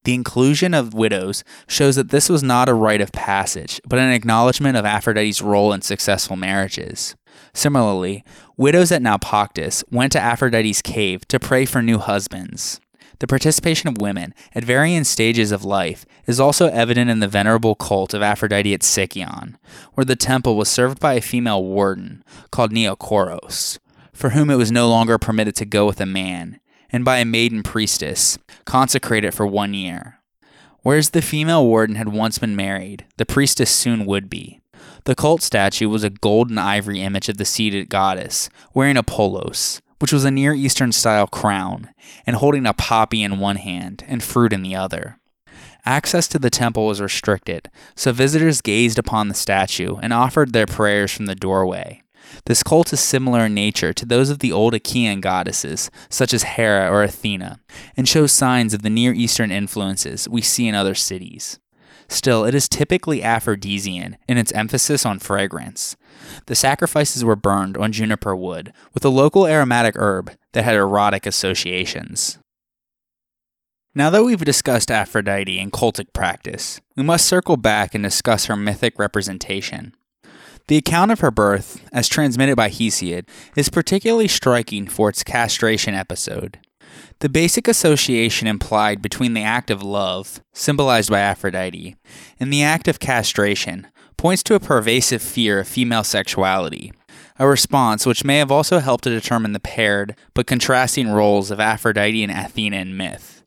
The 0.04 0.16
inclusion 0.16 0.74
of 0.74 0.96
widows 0.96 1.44
shows 1.68 1.96
that 1.96 2.10
this 2.10 2.28
was 2.28 2.42
not 2.42 2.70
a 2.70 2.74
rite 2.74 3.02
of 3.02 3.12
passage, 3.12 3.80
but 3.88 4.00
an 4.00 4.12
acknowledgement 4.12 4.78
of 4.78 4.86
Aphrodite's 4.86 5.40
role 5.40 5.74
in 5.74 5.84
successful 5.84 6.36
marriages. 6.36 7.16
Similarly, 7.54 8.24
widows 8.58 8.92
at 8.92 9.04
Naupactus 9.04 9.84
went 9.92 10.12
to 10.14 10.20
Aphrodite's 10.20 10.82
cave 10.82 11.28
to 11.28 11.40
pray 11.40 11.66
for 11.66 11.84
new 11.84 12.00
husbands. 12.00 12.80
The 13.20 13.28
participation 13.28 13.90
of 13.90 14.02
women 14.02 14.34
at 14.56 14.64
varying 14.64 15.04
stages 15.04 15.52
of 15.52 15.64
life 15.64 16.04
is 16.26 16.40
also 16.40 16.68
evident 16.68 17.12
in 17.12 17.20
the 17.20 17.28
venerable 17.28 17.76
cult 17.76 18.16
of 18.16 18.24
Aphrodite 18.24 18.74
at 18.74 18.82
Sicyon, 18.82 19.56
where 19.94 20.06
the 20.06 20.16
temple 20.16 20.58
was 20.58 20.68
served 20.68 21.00
by 21.00 21.14
a 21.14 21.22
female 21.22 21.64
warden 21.64 22.24
called 22.50 22.72
Neokoros, 22.72 23.78
for 24.14 24.32
whom 24.32 24.50
it 24.50 24.56
was 24.56 24.72
no 24.72 24.90
longer 24.90 25.20
permitted 25.20 25.56
to 25.58 25.66
go 25.66 25.86
with 25.86 26.02
a 26.02 26.08
man, 26.08 26.60
and 26.92 27.04
by 27.06 27.18
a 27.18 27.26
maiden 27.26 27.64
priestess, 27.64 28.38
consecrated 28.66 29.34
for 29.34 29.46
one 29.46 29.74
year. 29.74 30.20
Whereas 30.82 31.10
the 31.10 31.22
female 31.22 31.66
warden 31.66 31.96
had 31.96 32.10
once 32.10 32.38
been 32.38 32.56
married, 32.56 33.06
the 33.18 33.26
priestess 33.26 33.70
soon 33.70 34.06
would 34.06 34.30
be. 34.30 34.62
The 35.04 35.16
cult 35.16 35.42
statue 35.42 35.90
was 35.90 36.04
a 36.04 36.10
gold 36.10 36.50
and 36.50 36.60
ivory 36.60 37.02
image 37.02 37.30
of 37.30 37.38
the 37.38 37.46
seated 37.46 37.90
goddess, 37.90 38.50
wearing 38.74 38.98
a 38.98 39.04
polos, 39.04 39.82
which 40.00 40.14
was 40.14 40.26
a 40.26 40.32
Near 40.32 40.54
Eastern 40.54 40.92
style 40.92 41.28
crown, 41.28 41.90
and 42.26 42.36
holding 42.36 42.66
a 42.66 42.74
poppy 42.74 43.24
in 43.24 43.40
one 43.40 43.56
hand 43.58 44.04
and 44.08 44.24
fruit 44.24 44.54
in 44.54 44.62
the 44.64 44.76
other. 44.76 45.20
Access 45.86 46.28
to 46.30 46.40
the 46.40 46.50
temple 46.50 46.86
was 46.86 47.00
restricted, 47.00 47.70
so 47.96 48.12
visitors 48.12 48.62
gazed 48.62 49.00
upon 49.00 49.30
the 49.30 49.34
statue 49.34 49.96
and 50.02 50.12
offered 50.12 50.52
their 50.52 50.66
prayers 50.66 51.12
from 51.12 51.28
the 51.28 51.36
doorway. 51.36 52.02
This 52.46 52.64
cult 52.64 52.94
is 52.94 53.00
similar 53.00 53.46
in 53.46 53.54
nature 53.54 53.94
to 53.94 54.06
those 54.06 54.30
of 54.30 54.40
the 54.40 54.52
old 54.52 54.74
Achaean 54.74 55.22
goddesses, 55.22 55.92
such 56.10 56.34
as 56.34 56.44
Hera 56.44 56.92
or 56.92 57.04
Athena, 57.04 57.60
and 57.96 58.08
shows 58.08 58.32
signs 58.32 58.74
of 58.74 58.82
the 58.82 58.90
Near 58.90 59.14
Eastern 59.14 59.52
influences 59.52 60.28
we 60.30 60.42
see 60.42 60.68
in 60.68 60.76
other 60.76 60.96
cities. 60.96 61.60
Still, 62.10 62.46
it 62.46 62.56
is 62.56 62.70
typically 62.70 63.22
Aphrodisian 63.22 64.18
in 64.30 64.38
its 64.38 64.54
emphasis 64.54 65.06
on 65.06 65.20
fragrance. 65.20 65.98
The 66.46 66.56
sacrifices 66.56 67.26
were 67.26 67.36
burned 67.36 67.78
on 67.78 67.92
juniper 67.92 68.36
wood 68.36 68.72
with 68.94 69.04
a 69.04 69.10
local 69.10 69.46
aromatic 69.46 69.96
herb 69.98 70.32
that 70.54 70.64
had 70.64 70.76
erotic 70.76 71.26
associations. 71.26 72.40
Now 73.94 74.10
that 74.12 74.24
we've 74.24 74.46
discussed 74.46 74.92
Aphrodite 74.92 75.60
and 75.60 75.72
cultic 75.72 76.14
practice, 76.14 76.80
we 76.96 77.04
must 77.04 77.26
circle 77.26 77.58
back 77.58 77.94
and 77.94 78.04
discuss 78.04 78.46
her 78.46 78.56
mythic 78.56 79.00
representation. 79.00 79.94
The 80.68 80.78
account 80.78 81.12
of 81.12 81.22
her 81.22 81.32
birth, 81.32 81.82
as 81.94 82.10
transmitted 82.10 82.58
by 82.58 82.70
Hesiod, 82.70 83.28
is 83.56 83.70
particularly 83.70 84.28
striking 84.28 84.88
for 84.88 85.08
its 85.08 85.24
castration 85.24 85.94
episode. 85.94 86.60
The 87.20 87.30
basic 87.30 87.70
association 87.70 88.48
implied 88.48 89.02
between 89.02 89.34
the 89.34 89.44
act 89.44 89.72
of 89.72 89.82
love, 89.82 90.42
symbolized 90.54 91.10
by 91.10 91.20
Aphrodite, 91.20 91.96
and 92.40 92.52
the 92.52 92.64
act 92.64 92.90
of 92.90 93.00
castration 93.00 93.88
points 94.18 94.44
to 94.44 94.56
a 94.56 94.60
pervasive 94.60 95.22
fear 95.22 95.60
of 95.60 95.68
female 95.68 96.04
sexuality, 96.04 96.92
a 97.40 97.48
response 97.48 98.06
which 98.06 98.26
may 98.26 98.38
have 98.38 98.52
also 98.52 98.80
helped 98.80 99.06
to 99.06 99.10
determine 99.10 99.54
the 99.54 99.60
paired 99.60 100.18
but 100.34 100.48
contrasting 100.48 101.10
roles 101.10 101.50
of 101.50 101.62
Aphrodite 101.62 102.24
and 102.24 102.32
Athena 102.32 102.78
in 102.78 102.98
myth. 102.98 103.42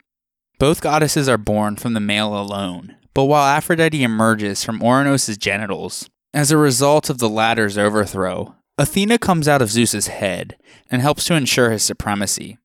Both 0.57 0.81
goddesses 0.81 1.29
are 1.29 1.37
born 1.37 1.75
from 1.75 1.93
the 1.93 1.99
male 1.99 2.35
alone, 2.39 2.95
but 3.13 3.25
while 3.25 3.45
Aphrodite 3.45 4.03
emerges 4.03 4.63
from 4.63 4.79
Ouranos' 4.79 5.37
genitals, 5.37 6.09
as 6.33 6.51
a 6.51 6.57
result 6.57 7.09
of 7.09 7.17
the 7.17 7.29
latter's 7.29 7.77
overthrow, 7.77 8.55
Athena 8.77 9.17
comes 9.17 9.47
out 9.47 9.61
of 9.61 9.69
Zeus's 9.69 10.07
head 10.07 10.57
and 10.89 11.01
helps 11.01 11.25
to 11.25 11.35
ensure 11.35 11.71
his 11.71 11.83
supremacy. 11.83 12.57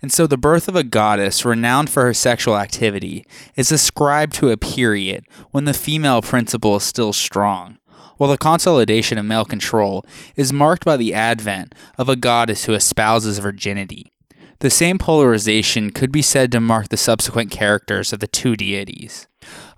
And 0.00 0.12
so 0.12 0.26
the 0.26 0.38
birth 0.38 0.68
of 0.68 0.76
a 0.76 0.84
goddess 0.84 1.44
renowned 1.44 1.90
for 1.90 2.04
her 2.04 2.14
sexual 2.14 2.56
activity 2.56 3.26
is 3.56 3.72
ascribed 3.72 4.34
to 4.34 4.50
a 4.50 4.56
period 4.56 5.24
when 5.50 5.64
the 5.64 5.74
female 5.74 6.22
principle 6.22 6.76
is 6.76 6.84
still 6.84 7.12
strong, 7.12 7.78
while 8.16 8.30
the 8.30 8.38
consolidation 8.38 9.18
of 9.18 9.26
male 9.26 9.44
control 9.44 10.06
is 10.36 10.52
marked 10.52 10.84
by 10.84 10.96
the 10.96 11.12
advent 11.12 11.74
of 11.98 12.08
a 12.08 12.16
goddess 12.16 12.64
who 12.64 12.72
espouses 12.72 13.38
virginity. 13.38 14.12
The 14.60 14.70
same 14.70 14.98
polarization 14.98 15.90
could 15.90 16.10
be 16.10 16.22
said 16.22 16.50
to 16.52 16.60
mark 16.60 16.88
the 16.88 16.96
subsequent 16.96 17.50
characters 17.50 18.12
of 18.12 18.20
the 18.20 18.26
two 18.26 18.56
deities. 18.56 19.28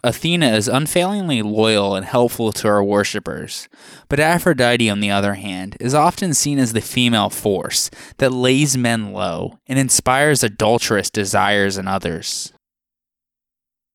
Athena 0.02 0.48
is 0.52 0.66
unfailingly 0.66 1.42
loyal 1.42 1.94
and 1.94 2.06
helpful 2.06 2.52
to 2.52 2.68
her 2.68 2.82
worshippers, 2.82 3.68
but 4.08 4.18
Aphrodite, 4.18 4.88
on 4.88 5.00
the 5.00 5.10
other 5.10 5.34
hand, 5.34 5.76
is 5.78 5.94
often 5.94 6.32
seen 6.32 6.58
as 6.58 6.72
the 6.72 6.80
female 6.80 7.28
force 7.28 7.90
that 8.16 8.32
lays 8.32 8.78
men 8.78 9.12
low 9.12 9.58
and 9.66 9.78
inspires 9.78 10.42
adulterous 10.42 11.10
desires 11.10 11.76
in 11.76 11.86
others. 11.86 12.52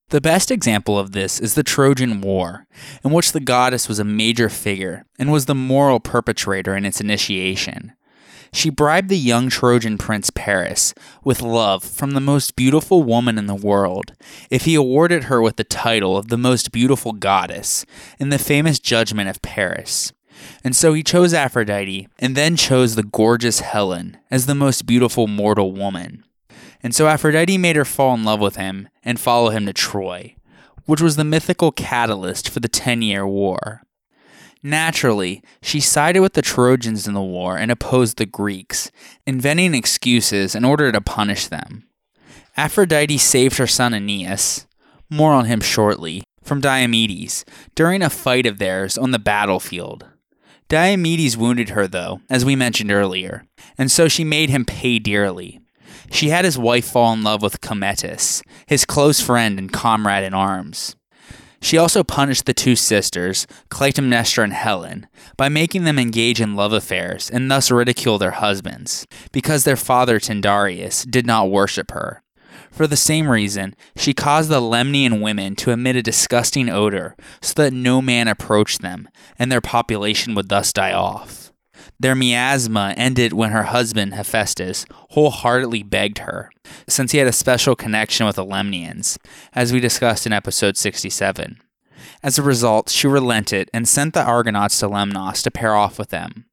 The 0.09 0.21
best 0.21 0.51
example 0.51 0.99
of 0.99 1.13
this 1.13 1.39
is 1.39 1.55
the 1.55 1.63
Trojan 1.63 2.21
War, 2.21 2.67
in 3.03 3.11
which 3.11 3.31
the 3.31 3.39
goddess 3.39 3.89
was 3.89 3.97
a 3.97 4.03
major 4.03 4.49
figure 4.49 5.05
and 5.17 5.31
was 5.31 5.47
the 5.47 5.55
moral 5.55 5.99
perpetrator 5.99 6.75
in 6.75 6.85
its 6.85 7.01
initiation. 7.01 7.93
She 8.55 8.69
bribed 8.69 9.09
the 9.09 9.17
young 9.17 9.49
Trojan 9.49 9.97
prince 9.97 10.29
Paris 10.29 10.93
with 11.25 11.41
love 11.41 11.83
from 11.83 12.11
the 12.11 12.21
most 12.21 12.55
beautiful 12.55 13.03
woman 13.03 13.37
in 13.37 13.47
the 13.47 13.53
world 13.53 14.13
if 14.49 14.63
he 14.63 14.75
awarded 14.75 15.25
her 15.25 15.41
with 15.41 15.57
the 15.57 15.65
title 15.65 16.15
of 16.15 16.29
the 16.29 16.37
most 16.37 16.71
beautiful 16.71 17.11
goddess 17.11 17.85
in 18.17 18.29
the 18.29 18.39
famous 18.39 18.79
judgment 18.79 19.27
of 19.27 19.41
Paris. 19.41 20.13
And 20.63 20.73
so 20.73 20.93
he 20.93 21.03
chose 21.03 21.33
Aphrodite 21.33 22.07
and 22.17 22.33
then 22.37 22.55
chose 22.55 22.95
the 22.95 23.03
gorgeous 23.03 23.59
Helen 23.59 24.17
as 24.31 24.45
the 24.45 24.55
most 24.55 24.85
beautiful 24.85 25.27
mortal 25.27 25.73
woman. 25.73 26.23
And 26.81 26.95
so 26.95 27.07
Aphrodite 27.07 27.57
made 27.57 27.75
her 27.75 27.83
fall 27.83 28.13
in 28.13 28.23
love 28.23 28.39
with 28.39 28.55
him 28.55 28.87
and 29.03 29.19
follow 29.19 29.49
him 29.49 29.65
to 29.65 29.73
Troy, 29.73 30.37
which 30.85 31.01
was 31.01 31.17
the 31.17 31.25
mythical 31.25 31.73
catalyst 31.73 32.47
for 32.47 32.61
the 32.61 32.69
Ten 32.69 33.01
Year 33.01 33.27
War. 33.27 33.81
Naturally, 34.65 35.43
she 35.61 35.79
sided 35.79 36.21
with 36.21 36.33
the 36.33 36.41
Trojans 36.41 37.07
in 37.07 37.13
the 37.13 37.21
war 37.21 37.55
and 37.55 37.69
opposed 37.69 38.17
the 38.17 38.25
Greeks, 38.25 38.89
inventing 39.27 39.75
excuses 39.75 40.55
in 40.55 40.65
order 40.65 40.91
to 40.91 41.01
punish 41.01 41.45
them. 41.45 41.83
Aphrodite 42.57 43.19
saved 43.19 43.59
her 43.59 43.67
son 43.67 43.93
Aeneas, 43.93 44.65
more 45.07 45.33
on 45.33 45.45
him 45.45 45.61
shortly, 45.61 46.23
from 46.41 46.61
Diomedes 46.61 47.45
during 47.75 48.01
a 48.01 48.09
fight 48.09 48.47
of 48.47 48.57
theirs 48.57 48.97
on 48.97 49.11
the 49.11 49.19
battlefield. 49.19 50.07
Diomedes 50.67 51.37
wounded 51.37 51.69
her, 51.69 51.87
though, 51.87 52.21
as 52.27 52.43
we 52.43 52.55
mentioned 52.55 52.91
earlier, 52.91 53.45
and 53.77 53.91
so 53.91 54.07
she 54.07 54.23
made 54.23 54.49
him 54.49 54.65
pay 54.65 54.97
dearly. 54.97 55.59
She 56.09 56.29
had 56.29 56.43
his 56.43 56.57
wife 56.57 56.87
fall 56.87 57.13
in 57.13 57.21
love 57.21 57.43
with 57.43 57.61
Cometus, 57.61 58.41
his 58.65 58.83
close 58.83 59.21
friend 59.21 59.59
and 59.59 59.71
comrade 59.71 60.23
in 60.23 60.33
arms. 60.33 60.95
She 61.65 61.79
also 61.79 62.03
punished 62.03 62.45
the 62.45 62.53
two 62.53 62.75
sisters, 62.75 63.47
Clytemnestra 63.71 64.43
and 64.43 64.53
Helen, 64.53 65.07
by 65.35 65.49
making 65.49 65.83
them 65.83 65.97
engage 65.97 66.39
in 66.39 66.55
love 66.55 66.73
affairs 66.73 67.27
and 67.27 67.49
thus 67.49 67.71
ridicule 67.71 68.19
their 68.19 68.37
husbands, 68.37 69.07
because 69.31 69.63
their 69.63 69.75
father 69.75 70.19
Tyndareus 70.19 71.09
did 71.09 71.25
not 71.25 71.49
worship 71.49 71.89
her. 71.89 72.21
For 72.69 72.85
the 72.85 72.95
same 72.95 73.27
reason, 73.27 73.73
she 73.95 74.13
caused 74.13 74.51
the 74.51 74.61
Lemnian 74.61 75.21
women 75.21 75.55
to 75.55 75.71
emit 75.71 75.95
a 75.95 76.03
disgusting 76.03 76.69
odor 76.69 77.15
so 77.41 77.55
that 77.55 77.73
no 77.73 77.99
man 77.99 78.27
approached 78.27 78.83
them, 78.83 79.09
and 79.39 79.51
their 79.51 79.59
population 79.59 80.35
would 80.35 80.49
thus 80.49 80.71
die 80.71 80.93
off. 80.93 81.44
Their 81.99 82.15
miasma 82.15 82.93
ended 82.97 83.33
when 83.33 83.51
her 83.51 83.63
husband, 83.63 84.13
Hephaestus, 84.13 84.85
wholeheartedly 85.11 85.83
begged 85.83 86.19
her, 86.19 86.49
since 86.87 87.11
he 87.11 87.19
had 87.19 87.27
a 87.27 87.31
special 87.31 87.75
connection 87.75 88.25
with 88.25 88.35
the 88.35 88.45
Lemnians, 88.45 89.17
as 89.53 89.71
we 89.71 89.79
discussed 89.79 90.25
in 90.25 90.33
episode 90.33 90.77
67. 90.77 91.61
As 92.21 92.37
a 92.37 92.43
result, 92.43 92.89
she 92.89 93.07
relented 93.07 93.69
and 93.73 93.87
sent 93.87 94.13
the 94.13 94.23
Argonauts 94.23 94.79
to 94.79 94.87
Lemnos 94.87 95.41
to 95.43 95.51
pair 95.51 95.75
off 95.75 95.97
with 95.97 96.09
them. 96.09 96.45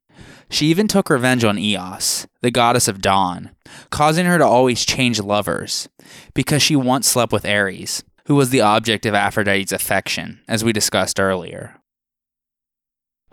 She 0.49 0.67
even 0.67 0.87
took 0.87 1.09
revenge 1.09 1.43
on 1.43 1.57
Eos, 1.57 2.27
the 2.41 2.51
goddess 2.51 2.87
of 2.87 3.01
dawn, 3.01 3.51
causing 3.89 4.25
her 4.25 4.37
to 4.37 4.45
always 4.45 4.85
change 4.85 5.19
lovers, 5.19 5.89
because 6.33 6.61
she 6.61 6.75
once 6.75 7.07
slept 7.07 7.33
with 7.33 7.45
Ares, 7.45 8.03
who 8.27 8.35
was 8.35 8.49
the 8.49 8.61
object 8.61 9.05
of 9.05 9.13
Aphrodite's 9.13 9.71
affection, 9.71 10.41
as 10.47 10.63
we 10.63 10.71
discussed 10.71 11.19
earlier. 11.19 11.75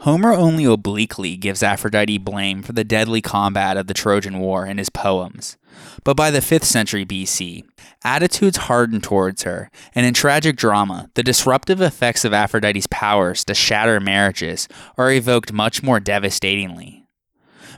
Homer 0.00 0.32
only 0.32 0.64
obliquely 0.64 1.36
gives 1.36 1.62
Aphrodite 1.62 2.16
blame 2.16 2.62
for 2.62 2.72
the 2.72 2.84
deadly 2.84 3.20
combat 3.20 3.76
of 3.76 3.86
the 3.86 3.92
Trojan 3.92 4.38
War 4.38 4.64
in 4.64 4.78
his 4.78 4.88
poems. 4.88 5.58
But 6.04 6.16
by 6.16 6.30
the 6.30 6.38
5th 6.38 6.64
century 6.64 7.04
BC, 7.04 7.64
attitudes 8.02 8.56
hardened 8.56 9.02
towards 9.02 9.42
her, 9.42 9.70
and 9.94 10.06
in 10.06 10.14
tragic 10.14 10.56
drama, 10.56 11.10
the 11.16 11.22
disruptive 11.22 11.82
effects 11.82 12.24
of 12.24 12.32
Aphrodite's 12.32 12.86
powers 12.90 13.44
to 13.44 13.52
shatter 13.52 14.00
marriages 14.00 14.68
are 14.96 15.12
evoked 15.12 15.52
much 15.52 15.82
more 15.82 16.00
devastatingly. 16.00 17.04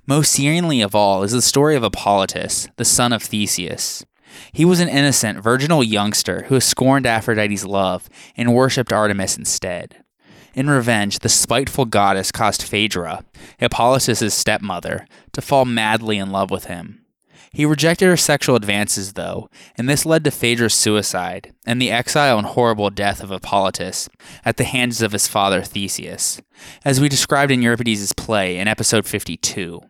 Most 0.07 0.33
searingly 0.33 0.81
of 0.81 0.95
all 0.95 1.25
is 1.25 1.33
the 1.33 1.43
story 1.43 1.75
of 1.75 1.83
Hippolytus, 1.83 2.69
the 2.77 2.85
son 2.85 3.13
of 3.13 3.25
Theseus. 3.25 4.05
He 4.53 4.65
was 4.65 4.79
an 4.79 4.89
innocent, 4.89 5.43
virginal 5.43 5.83
youngster 5.83 6.43
who 6.43 6.61
scorned 6.61 7.05
Aphrodite's 7.05 7.65
love 7.65 8.09
and 8.37 8.55
worshipped 8.55 8.93
Artemis 8.93 9.37
instead. 9.37 10.02
In 10.55 10.69
revenge, 10.69 11.21
the 11.21 11.29
spiteful 11.29 11.87
goddess 11.87 12.31
caused 12.31 12.63
Phaedra, 12.63 13.25
Hippolytus' 13.59 14.35
stepmother, 14.35 15.07
to 15.33 15.41
fall 15.41 15.65
madly 15.65 16.19
in 16.19 16.31
love 16.31 16.51
with 16.51 16.67
him. 16.67 17.03
He 17.55 17.67
rejected 17.67 18.07
her 18.07 18.17
sexual 18.17 18.57
advances, 18.57 19.13
though, 19.13 19.51
and 19.77 19.89
this 19.89 20.07
led 20.07 20.25
to 20.25 20.31
Phaedra's 20.31 20.75
suicide 20.75 21.55
and 21.67 21.81
the 21.81 21.91
exile 21.91 22.39
and 22.39 22.47
horrible 22.47 22.89
death 22.89 23.23
of 23.23 23.31
Hippolytus 23.31 24.09
at 24.45 24.57
the 24.57 24.65
hands 24.65 25.03
of 25.03 25.13
his 25.13 25.29
father 25.29 25.63
Theseus, 25.63 26.41
as 26.85 27.01
we 27.01 27.11
described 27.11 27.53
in 27.53 27.61
Euripides' 27.61 28.15
play 28.15 28.59
in 28.59 28.69
episode 28.69 29.07
52. 29.07 29.83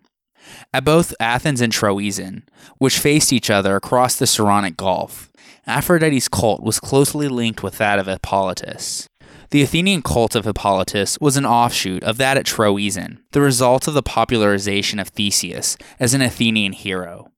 At 0.74 0.84
both 0.84 1.14
Athens 1.20 1.60
and 1.60 1.72
Troezen, 1.72 2.42
which 2.78 2.98
faced 2.98 3.32
each 3.32 3.48
other 3.48 3.76
across 3.76 4.16
the 4.16 4.26
Saronic 4.26 4.76
Gulf, 4.76 5.30
Aphrodite's 5.66 6.28
cult 6.28 6.62
was 6.62 6.80
closely 6.80 7.28
linked 7.28 7.62
with 7.62 7.78
that 7.78 8.00
of 8.00 8.06
Hippolytus. 8.06 9.08
The 9.52 9.62
Athenian 9.62 10.00
cult 10.00 10.34
of 10.34 10.46
Hippolytus 10.46 11.18
was 11.20 11.36
an 11.36 11.44
offshoot 11.44 12.02
of 12.04 12.16
that 12.16 12.38
at 12.38 12.46
Troezen, 12.46 13.18
the 13.32 13.42
result 13.42 13.86
of 13.86 13.92
the 13.92 14.02
popularization 14.02 14.98
of 14.98 15.08
Theseus 15.08 15.76
as 16.00 16.14
an 16.14 16.22
Athenian 16.22 16.72
hero. 16.72 17.30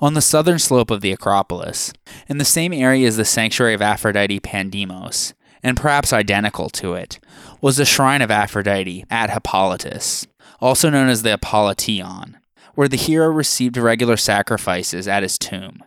On 0.00 0.14
the 0.14 0.22
southern 0.22 0.58
slope 0.58 0.90
of 0.90 1.02
the 1.02 1.12
Acropolis, 1.12 1.92
in 2.28 2.38
the 2.38 2.46
same 2.46 2.72
area 2.72 3.06
as 3.06 3.18
the 3.18 3.26
sanctuary 3.26 3.74
of 3.74 3.82
Aphrodite 3.82 4.40
Pandemos, 4.40 5.34
and 5.62 5.76
perhaps 5.76 6.14
identical 6.14 6.70
to 6.70 6.94
it, 6.94 7.20
was 7.60 7.76
the 7.76 7.84
shrine 7.84 8.22
of 8.22 8.30
Aphrodite 8.30 9.04
at 9.10 9.28
Hippolytus, 9.28 10.26
also 10.62 10.88
known 10.88 11.10
as 11.10 11.20
the 11.20 11.36
Hippolyteion, 11.36 12.36
where 12.74 12.88
the 12.88 12.96
hero 12.96 13.28
received 13.28 13.76
regular 13.76 14.16
sacrifices 14.16 15.06
at 15.06 15.22
his 15.22 15.36
tomb. 15.36 15.84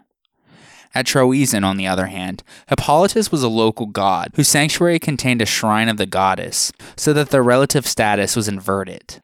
At 0.96 1.08
Troezen, 1.08 1.64
on 1.64 1.78
the 1.78 1.88
other 1.88 2.06
hand, 2.06 2.44
Hippolytus 2.68 3.32
was 3.32 3.41
a 3.41 3.48
local 3.48 3.88
god 3.88 4.30
whose 4.36 4.48
sanctuary 4.48 5.00
contained 5.00 5.41
a 5.41 5.46
shrine 5.46 5.89
of 5.89 5.98
the 5.98 6.06
goddess, 6.06 6.72
so 6.96 7.14
that 7.14 7.30
their 7.30 7.44
relative 7.44 7.88
status 7.88 8.36
was 8.36 8.48
inverted. 8.48 9.20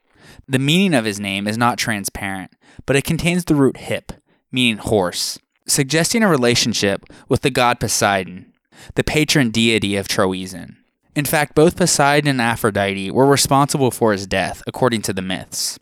The 0.48 0.58
meaning 0.58 0.96
of 0.96 1.06
his 1.06 1.20
name 1.20 1.48
is 1.48 1.58
not 1.58 1.78
transparent, 1.78 2.52
but 2.88 2.96
it 2.96 3.04
contains 3.04 3.46
the 3.46 3.56
root 3.56 3.78
hip, 3.78 4.14
meaning 4.52 4.78
horse, 4.78 5.38
suggesting 5.68 6.24
a 6.24 6.28
relationship 6.28 7.06
with 7.28 7.42
the 7.42 7.52
god 7.52 7.80
Poseidon, 7.80 8.52
the 8.96 9.04
patron 9.04 9.52
deity 9.52 9.96
of 9.96 10.08
Troezen. 10.08 10.78
In 11.16 11.26
fact, 11.26 11.54
both 11.54 11.76
Poseidon 11.76 12.30
and 12.30 12.42
Aphrodite 12.42 13.12
were 13.12 13.28
responsible 13.28 13.92
for 13.92 14.12
his 14.12 14.26
death, 14.26 14.64
according 14.66 15.04
to 15.04 15.14
the 15.14 15.22
myths. 15.22 15.78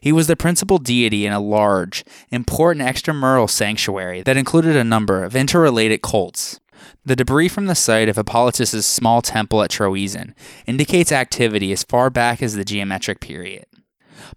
He 0.00 0.12
was 0.12 0.26
the 0.26 0.36
principal 0.36 0.78
deity 0.78 1.26
in 1.26 1.32
a 1.32 1.40
large, 1.40 2.04
important 2.30 2.86
extramural 2.86 3.48
sanctuary 3.48 4.22
that 4.22 4.36
included 4.36 4.76
a 4.76 4.84
number 4.84 5.24
of 5.24 5.36
interrelated 5.36 6.02
cults, 6.02 6.60
The 7.04 7.16
debris 7.16 7.48
from 7.48 7.66
the 7.66 7.74
site 7.74 8.08
of 8.08 8.16
Hippolytus's 8.16 8.84
small 8.84 9.22
temple 9.22 9.62
at 9.62 9.70
Troezen 9.70 10.34
indicates 10.66 11.12
activity 11.12 11.72
as 11.72 11.84
far 11.84 12.10
back 12.10 12.42
as 12.42 12.54
the 12.54 12.64
geometric 12.64 13.20
period. 13.20 13.66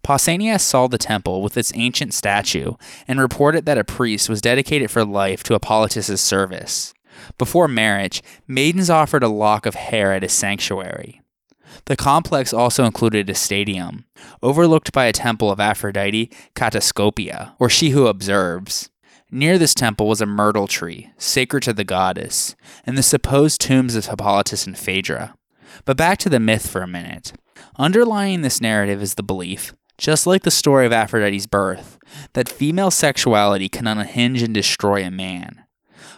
Pausanias 0.03 0.61
saw 0.61 0.87
the 0.87 0.97
temple 0.97 1.41
with 1.41 1.57
its 1.57 1.71
ancient 1.75 2.13
statue 2.13 2.73
and 3.07 3.19
reported 3.19 3.65
that 3.65 3.77
a 3.77 3.83
priest 3.83 4.29
was 4.29 4.41
dedicated 4.41 4.91
for 4.91 5.03
life 5.03 5.41
to 5.43 5.53
Hippolytus's 5.53 6.21
service. 6.21 6.93
Before 7.37 7.67
marriage, 7.67 8.21
maidens 8.47 8.89
offered 8.89 9.23
a 9.23 9.29
lock 9.29 9.65
of 9.65 9.75
hair 9.75 10.13
at 10.13 10.23
his 10.23 10.31
sanctuary. 10.33 11.21
The 11.85 11.95
complex 11.95 12.53
also 12.53 12.85
included 12.85 13.29
a 13.29 13.35
stadium, 13.35 14.05
overlooked 14.41 14.91
by 14.91 15.05
a 15.05 15.13
temple 15.13 15.51
of 15.51 15.59
Aphrodite 15.59 16.31
Cataskopia, 16.55 17.53
or 17.59 17.69
she 17.69 17.89
who 17.89 18.07
observes. 18.07 18.89
Near 19.31 19.57
this 19.57 19.73
temple 19.73 20.07
was 20.07 20.21
a 20.21 20.25
myrtle 20.25 20.67
tree, 20.67 21.11
sacred 21.17 21.63
to 21.63 21.73
the 21.73 21.83
goddess, 21.83 22.55
and 22.85 22.97
the 22.97 23.03
supposed 23.03 23.61
tombs 23.61 23.95
of 23.95 24.07
Hippolytus 24.07 24.65
and 24.65 24.77
Phaedra. 24.77 25.35
But 25.85 25.97
back 25.97 26.17
to 26.19 26.29
the 26.29 26.39
myth 26.39 26.67
for 26.67 26.81
a 26.81 26.87
minute. 26.87 27.33
Underlying 27.77 28.41
this 28.41 28.59
narrative 28.59 29.01
is 29.01 29.15
the 29.15 29.23
belief, 29.23 29.73
just 29.97 30.25
like 30.25 30.43
the 30.43 30.51
story 30.51 30.85
of 30.85 30.93
Aphrodite's 30.93 31.45
birth, 31.45 31.99
that 32.33 32.49
female 32.49 32.89
sexuality 32.89 33.69
can 33.69 33.85
unhinge 33.85 34.41
and 34.41 34.53
destroy 34.53 35.03
a 35.03 35.11
man. 35.11 35.63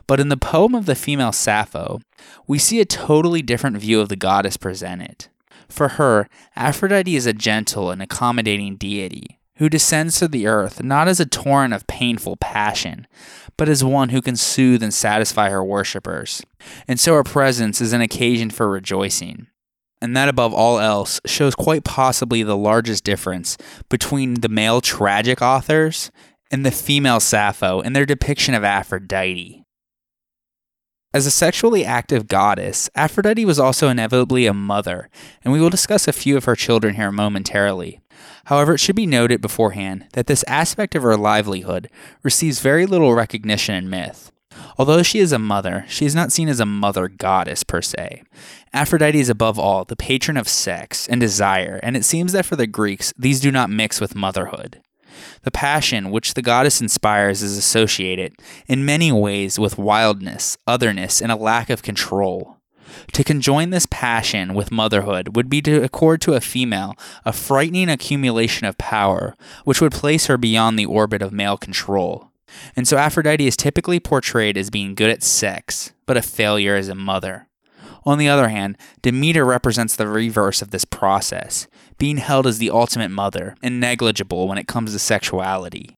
But 0.07 0.19
in 0.19 0.29
the 0.29 0.37
poem 0.37 0.75
of 0.75 0.85
the 0.85 0.95
female 0.95 1.31
Sappho, 1.31 1.99
we 2.47 2.59
see 2.59 2.79
a 2.79 2.85
totally 2.85 3.41
different 3.41 3.77
view 3.77 3.99
of 3.99 4.09
the 4.09 4.15
goddess 4.15 4.55
presented. 4.55 5.27
For 5.71 5.89
her, 5.89 6.27
Aphrodite 6.55 7.15
is 7.15 7.25
a 7.25 7.33
gentle 7.33 7.89
and 7.89 8.01
accommodating 8.01 8.75
deity 8.75 9.39
who 9.55 9.69
descends 9.69 10.19
to 10.19 10.27
the 10.27 10.47
earth 10.47 10.83
not 10.83 11.07
as 11.07 11.19
a 11.19 11.25
torrent 11.25 11.73
of 11.73 11.87
painful 11.87 12.35
passion, 12.37 13.07
but 13.57 13.69
as 13.69 13.83
one 13.83 14.09
who 14.09 14.21
can 14.21 14.35
soothe 14.35 14.83
and 14.83 14.93
satisfy 14.93 15.49
her 15.49 15.63
worshippers. 15.63 16.41
And 16.87 16.99
so 16.99 17.13
her 17.13 17.23
presence 17.23 17.79
is 17.79 17.93
an 17.93 18.01
occasion 18.01 18.49
for 18.49 18.69
rejoicing. 18.69 19.47
And 20.01 20.17
that 20.17 20.29
above 20.29 20.53
all 20.53 20.79
else 20.79 21.21
shows 21.25 21.53
quite 21.53 21.83
possibly 21.83 22.43
the 22.43 22.57
largest 22.57 23.03
difference 23.03 23.55
between 23.87 24.41
the 24.41 24.49
male 24.49 24.81
tragic 24.81 25.41
authors 25.41 26.11
and 26.49 26.65
the 26.65 26.71
female 26.71 27.19
Sappho 27.19 27.81
in 27.81 27.93
their 27.93 28.05
depiction 28.05 28.55
of 28.55 28.63
Aphrodite. 28.63 29.60
As 31.13 31.25
a 31.25 31.31
sexually 31.31 31.83
active 31.83 32.29
goddess, 32.29 32.89
Aphrodite 32.95 33.43
was 33.43 33.59
also 33.59 33.89
inevitably 33.89 34.45
a 34.45 34.53
mother, 34.53 35.09
and 35.43 35.51
we 35.51 35.59
will 35.59 35.69
discuss 35.69 36.07
a 36.07 36.13
few 36.13 36.37
of 36.37 36.45
her 36.45 36.55
children 36.55 36.95
here 36.95 37.11
momentarily. 37.11 37.99
However, 38.45 38.75
it 38.75 38.77
should 38.77 38.95
be 38.95 39.05
noted 39.05 39.41
beforehand 39.41 40.07
that 40.13 40.27
this 40.27 40.45
aspect 40.47 40.95
of 40.95 41.03
her 41.03 41.17
livelihood 41.17 41.89
receives 42.23 42.61
very 42.61 42.85
little 42.85 43.13
recognition 43.13 43.75
in 43.75 43.89
myth. 43.89 44.31
Although 44.77 45.03
she 45.03 45.19
is 45.19 45.33
a 45.33 45.39
mother, 45.39 45.83
she 45.89 46.05
is 46.05 46.15
not 46.15 46.31
seen 46.31 46.47
as 46.47 46.61
a 46.61 46.65
mother 46.65 47.09
goddess 47.09 47.65
per 47.65 47.81
se. 47.81 48.23
Aphrodite 48.71 49.19
is 49.19 49.27
above 49.27 49.59
all 49.59 49.83
the 49.83 49.97
patron 49.97 50.37
of 50.37 50.47
sex 50.47 51.09
and 51.09 51.19
desire, 51.19 51.81
and 51.83 51.97
it 51.97 52.05
seems 52.05 52.31
that 52.31 52.45
for 52.45 52.55
the 52.55 52.67
Greeks, 52.67 53.13
these 53.17 53.41
do 53.41 53.51
not 53.51 53.69
mix 53.69 53.99
with 53.99 54.15
motherhood. 54.15 54.81
The 55.43 55.51
passion 55.51 56.11
which 56.11 56.33
the 56.33 56.41
goddess 56.41 56.81
inspires 56.81 57.41
is 57.41 57.57
associated, 57.57 58.35
in 58.67 58.85
many 58.85 59.11
ways, 59.11 59.59
with 59.59 59.77
wildness, 59.77 60.57
otherness, 60.67 61.21
and 61.21 61.31
a 61.31 61.35
lack 61.35 61.69
of 61.69 61.83
control. 61.83 62.57
To 63.13 63.23
conjoin 63.23 63.69
this 63.69 63.87
passion 63.89 64.53
with 64.53 64.71
motherhood 64.71 65.35
would 65.35 65.49
be 65.49 65.61
to 65.63 65.83
accord 65.83 66.21
to 66.21 66.33
a 66.33 66.41
female 66.41 66.95
a 67.25 67.33
frightening 67.33 67.89
accumulation 67.89 68.67
of 68.67 68.77
power, 68.77 69.35
which 69.63 69.81
would 69.81 69.91
place 69.91 70.27
her 70.27 70.37
beyond 70.37 70.77
the 70.77 70.85
orbit 70.85 71.21
of 71.21 71.31
male 71.31 71.57
control. 71.57 72.31
And 72.75 72.87
so 72.87 72.97
Aphrodite 72.97 73.47
is 73.47 73.55
typically 73.55 73.99
portrayed 73.99 74.57
as 74.57 74.69
being 74.69 74.95
good 74.95 75.09
at 75.09 75.23
sex, 75.23 75.93
but 76.05 76.17
a 76.17 76.21
failure 76.21 76.75
as 76.75 76.89
a 76.89 76.95
mother. 76.95 77.47
On 78.03 78.17
the 78.17 78.27
other 78.27 78.49
hand, 78.49 78.77
Demeter 79.01 79.45
represents 79.45 79.95
the 79.95 80.07
reverse 80.07 80.61
of 80.61 80.71
this 80.71 80.85
process, 80.85 81.67
being 82.01 82.17
held 82.17 82.47
as 82.47 82.57
the 82.57 82.71
ultimate 82.71 83.11
mother 83.11 83.55
and 83.61 83.79
negligible 83.79 84.47
when 84.47 84.57
it 84.57 84.67
comes 84.67 84.91
to 84.91 84.97
sexuality. 84.97 85.93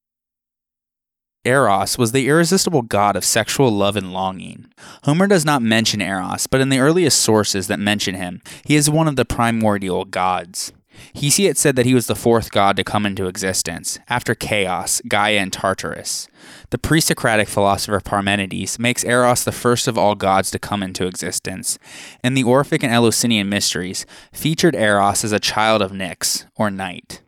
Eros 1.45 1.97
was 1.97 2.11
the 2.11 2.27
irresistible 2.27 2.81
god 2.81 3.15
of 3.15 3.23
sexual 3.23 3.71
love 3.71 3.95
and 3.95 4.11
longing. 4.11 4.65
Homer 5.05 5.27
does 5.27 5.45
not 5.45 5.61
mention 5.61 6.01
Eros, 6.01 6.45
but 6.45 6.59
in 6.59 6.67
the 6.67 6.79
earliest 6.79 7.21
sources 7.21 7.67
that 7.67 7.79
mention 7.79 8.15
him, 8.15 8.41
he 8.65 8.75
is 8.75 8.89
one 8.89 9.07
of 9.07 9.15
the 9.15 9.23
primordial 9.23 10.03
gods. 10.03 10.73
Hesiod 11.15 11.55
said 11.55 11.77
that 11.77 11.85
he 11.85 11.93
was 11.93 12.07
the 12.07 12.15
fourth 12.15 12.51
god 12.51 12.75
to 12.75 12.83
come 12.83 13.05
into 13.05 13.27
existence, 13.27 13.97
after 14.09 14.35
Chaos, 14.35 15.01
Gaia, 15.07 15.39
and 15.39 15.53
Tartarus. 15.53 16.27
The 16.69 16.77
pre 16.77 17.01
Socratic 17.01 17.47
philosopher 17.47 17.99
Parmenides 17.99 18.79
makes 18.79 19.03
Eros 19.03 19.43
the 19.43 19.51
first 19.51 19.87
of 19.87 19.97
all 19.97 20.15
gods 20.15 20.51
to 20.51 20.59
come 20.59 20.83
into 20.83 21.05
existence, 21.05 21.77
and 22.23 22.35
the 22.35 22.43
Orphic 22.43 22.83
and 22.83 22.93
Eleusinian 22.93 23.49
mysteries 23.49 24.05
featured 24.31 24.75
Eros 24.75 25.23
as 25.23 25.31
a 25.31 25.39
child 25.39 25.81
of 25.81 25.91
Nyx, 25.91 26.45
or 26.55 26.69
night. 26.69 27.21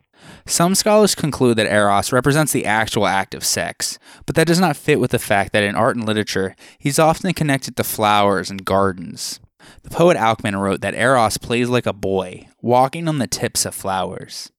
Some 0.47 0.76
scholars 0.76 1.16
conclude 1.16 1.57
that 1.57 1.72
Eros 1.72 2.11
represents 2.11 2.51
the 2.51 2.66
actual 2.66 3.07
act 3.07 3.34
of 3.34 3.43
sex, 3.43 3.97
but 4.26 4.36
that 4.36 4.47
does 4.47 4.59
not 4.59 4.78
fit 4.78 4.99
with 4.99 5.11
the 5.11 5.20
fact 5.20 5.53
that 5.53 5.63
in 5.63 5.76
art 5.76 5.95
and 5.95 6.05
literature, 6.05 6.55
he's 6.78 6.99
often 6.99 7.34
connected 7.34 7.76
to 7.78 7.84
flowers 7.84 8.51
and 8.51 8.63
gardens. 8.63 9.39
The 9.82 9.89
poet 9.89 10.18
Alcman 10.18 10.55
wrote 10.55 10.82
that 10.82 10.93
Eros 10.93 11.38
plays 11.38 11.70
like 11.70 11.88
a 11.88 11.93
boy, 11.93 12.47
walking 12.61 13.07
on 13.07 13.18
the 13.18 13.28
tips 13.28 13.66
of 13.66 13.74
flowers. 13.74 14.51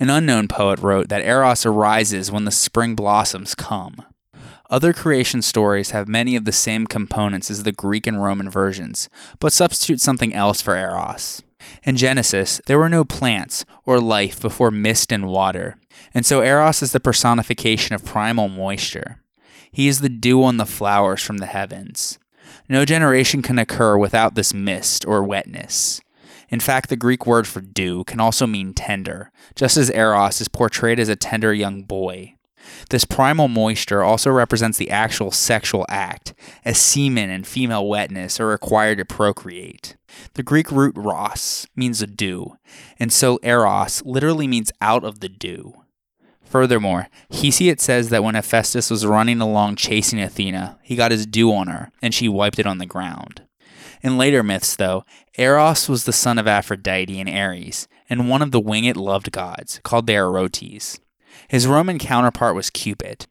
An 0.00 0.08
unknown 0.08 0.48
poet 0.48 0.78
wrote 0.78 1.10
that 1.10 1.26
Eros 1.26 1.66
arises 1.66 2.32
when 2.32 2.46
the 2.46 2.50
spring 2.50 2.94
blossoms 2.94 3.54
come. 3.54 4.02
Other 4.70 4.94
creation 4.94 5.42
stories 5.42 5.90
have 5.90 6.08
many 6.08 6.36
of 6.36 6.46
the 6.46 6.52
same 6.52 6.86
components 6.86 7.50
as 7.50 7.64
the 7.64 7.72
Greek 7.72 8.06
and 8.06 8.22
Roman 8.22 8.48
versions, 8.48 9.10
but 9.40 9.52
substitute 9.52 10.00
something 10.00 10.32
else 10.32 10.62
for 10.62 10.74
Eros. 10.74 11.42
In 11.82 11.98
Genesis, 11.98 12.62
there 12.64 12.78
were 12.78 12.88
no 12.88 13.04
plants 13.04 13.66
or 13.84 14.00
life 14.00 14.40
before 14.40 14.70
mist 14.70 15.12
and 15.12 15.26
water, 15.26 15.76
and 16.14 16.24
so 16.24 16.42
Eros 16.42 16.82
is 16.82 16.92
the 16.92 17.00
personification 17.00 17.94
of 17.94 18.02
primal 18.02 18.48
moisture. 18.48 19.20
He 19.70 19.86
is 19.86 20.00
the 20.00 20.08
dew 20.08 20.42
on 20.42 20.56
the 20.56 20.64
flowers 20.64 21.22
from 21.22 21.38
the 21.38 21.46
heavens. 21.46 22.18
No 22.70 22.86
generation 22.86 23.42
can 23.42 23.58
occur 23.58 23.98
without 23.98 24.34
this 24.34 24.54
mist 24.54 25.04
or 25.04 25.22
wetness. 25.22 26.00
In 26.50 26.60
fact, 26.60 26.88
the 26.88 26.96
Greek 26.96 27.26
word 27.26 27.46
for 27.46 27.60
dew 27.60 28.04
can 28.04 28.20
also 28.20 28.46
mean 28.46 28.74
tender, 28.74 29.30
just 29.54 29.76
as 29.76 29.90
Eros 29.90 30.40
is 30.40 30.48
portrayed 30.48 30.98
as 30.98 31.08
a 31.08 31.16
tender 31.16 31.54
young 31.54 31.82
boy. 31.82 32.34
This 32.90 33.04
primal 33.04 33.48
moisture 33.48 34.02
also 34.02 34.30
represents 34.30 34.76
the 34.76 34.90
actual 34.90 35.30
sexual 35.30 35.86
act, 35.88 36.34
as 36.64 36.78
semen 36.78 37.30
and 37.30 37.46
female 37.46 37.88
wetness 37.88 38.40
are 38.40 38.46
required 38.46 38.98
to 38.98 39.04
procreate. 39.04 39.96
The 40.34 40.42
Greek 40.42 40.70
root 40.70 40.94
ros 40.96 41.66
means 41.74 42.02
a 42.02 42.06
dew, 42.06 42.56
and 42.98 43.12
so 43.12 43.38
eros 43.42 44.02
literally 44.04 44.46
means 44.46 44.72
out 44.80 45.04
of 45.04 45.20
the 45.20 45.28
dew. 45.28 45.74
Furthermore, 46.44 47.08
Hesiod 47.30 47.78
says 47.78 48.08
that 48.08 48.24
when 48.24 48.34
Hephaestus 48.34 48.90
was 48.90 49.06
running 49.06 49.40
along 49.40 49.76
chasing 49.76 50.20
Athena, 50.20 50.80
he 50.82 50.96
got 50.96 51.12
his 51.12 51.24
dew 51.24 51.54
on 51.54 51.68
her, 51.68 51.92
and 52.02 52.12
she 52.12 52.28
wiped 52.28 52.58
it 52.58 52.66
on 52.66 52.78
the 52.78 52.86
ground. 52.86 53.42
In 54.02 54.16
later 54.16 54.42
myths, 54.42 54.76
though, 54.76 55.04
Eros 55.36 55.88
was 55.88 56.04
the 56.04 56.12
son 56.12 56.38
of 56.38 56.46
Aphrodite 56.46 57.20
and 57.20 57.28
Ares, 57.28 57.86
and 58.08 58.28
one 58.28 58.42
of 58.42 58.50
the 58.50 58.60
winged 58.60 58.96
loved 58.96 59.30
gods, 59.30 59.80
called 59.82 60.06
the 60.06 60.14
Erotes. 60.14 60.98
His 61.48 61.66
Roman 61.66 61.98
counterpart 61.98 62.54
was 62.54 62.70
Cupid. 62.70 63.26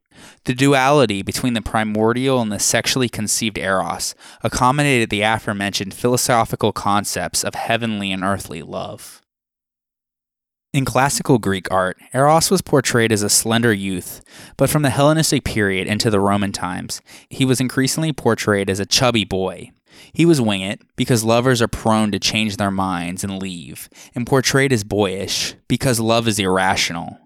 The 0.46 0.54
duality 0.54 1.22
between 1.22 1.54
the 1.54 1.62
primordial 1.62 2.42
and 2.42 2.52
the 2.52 2.60
sexually 2.60 3.10
conceived 3.10 3.58
Eros 3.58 4.16
accommodated 4.44 5.10
the 5.10 5.22
aforementioned 5.22 5.94
philosophical 5.94 6.74
concepts 6.74 7.44
of 7.44 7.56
heavenly 7.56 8.12
and 8.12 8.24
earthly 8.24 8.62
love. 8.62 9.22
In 10.72 10.86
classical 10.86 11.40
Greek 11.40 11.68
art, 11.72 11.98
Eros 12.14 12.52
was 12.52 12.62
portrayed 12.62 13.12
as 13.12 13.24
a 13.24 13.30
slender 13.30 13.74
youth, 13.74 14.22
but 14.56 14.70
from 14.70 14.84
the 14.84 14.92
Hellenistic 14.92 15.44
period 15.44 15.88
into 15.88 16.12
the 16.12 16.20
Roman 16.20 16.52
times, 16.52 17.02
he 17.30 17.44
was 17.44 17.60
increasingly 17.60 18.14
portrayed 18.14 18.70
as 18.70 18.80
a 18.80 18.86
chubby 18.86 19.24
boy. 19.24 19.72
He 20.14 20.26
was 20.26 20.42
winged 20.42 20.82
because 20.96 21.24
lovers 21.24 21.62
are 21.62 21.68
prone 21.68 22.12
to 22.12 22.20
change 22.20 22.58
their 22.58 22.72
minds 22.72 23.24
and 23.24 23.42
leave, 23.42 23.90
and 24.16 24.28
portrayed 24.28 24.74
as 24.74 24.84
boyish 24.84 25.56
because 25.68 26.00
love 26.00 26.28
is 26.28 26.40
irrational. 26.40 27.18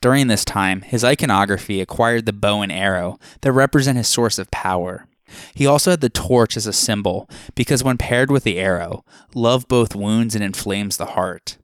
During 0.00 0.28
this 0.28 0.44
time, 0.44 0.80
his 0.82 1.04
iconography 1.04 1.80
acquired 1.80 2.24
the 2.24 2.32
bow 2.32 2.62
and 2.62 2.72
arrow 2.72 3.18
that 3.42 3.52
represent 3.52 3.98
his 3.98 4.08
source 4.08 4.38
of 4.38 4.50
power. 4.50 5.06
He 5.54 5.66
also 5.66 5.90
had 5.90 6.00
the 6.00 6.08
torch 6.08 6.56
as 6.56 6.66
a 6.66 6.72
symbol 6.72 7.28
because 7.54 7.84
when 7.84 7.98
paired 7.98 8.30
with 8.30 8.44
the 8.44 8.58
arrow, 8.58 9.04
love 9.34 9.68
both 9.68 9.94
wounds 9.94 10.34
and 10.34 10.42
inflames 10.42 10.96
the 10.96 11.06
heart. 11.06 11.58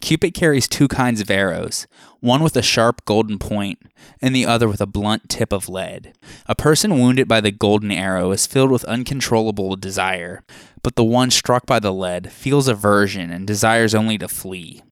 Cupid 0.00 0.34
carries 0.34 0.68
two 0.68 0.88
kinds 0.88 1.20
of 1.20 1.30
arrows, 1.30 1.86
one 2.20 2.42
with 2.42 2.56
a 2.56 2.62
sharp 2.62 3.04
golden 3.04 3.38
point, 3.38 3.78
and 4.20 4.34
the 4.34 4.46
other 4.46 4.68
with 4.68 4.80
a 4.80 4.86
blunt 4.86 5.28
tip 5.28 5.52
of 5.52 5.68
lead. 5.68 6.14
A 6.46 6.54
person 6.54 6.98
wounded 6.98 7.28
by 7.28 7.40
the 7.40 7.50
golden 7.50 7.92
arrow 7.92 8.32
is 8.32 8.46
filled 8.46 8.70
with 8.70 8.84
uncontrollable 8.84 9.76
desire, 9.76 10.42
but 10.82 10.96
the 10.96 11.04
one 11.04 11.30
struck 11.30 11.66
by 11.66 11.78
the 11.78 11.92
lead 11.92 12.32
feels 12.32 12.68
aversion 12.68 13.30
and 13.30 13.46
desires 13.46 13.94
only 13.94 14.18
to 14.18 14.28
flee. 14.28 14.82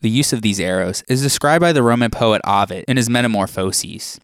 The 0.00 0.10
use 0.10 0.32
of 0.32 0.40
these 0.40 0.60
arrows 0.60 1.04
is 1.08 1.22
described 1.22 1.60
by 1.60 1.72
the 1.72 1.82
Roman 1.82 2.10
poet 2.10 2.40
Ovid 2.44 2.84
in 2.88 2.96
his 2.96 3.10
Metamorphoses. 3.10 4.18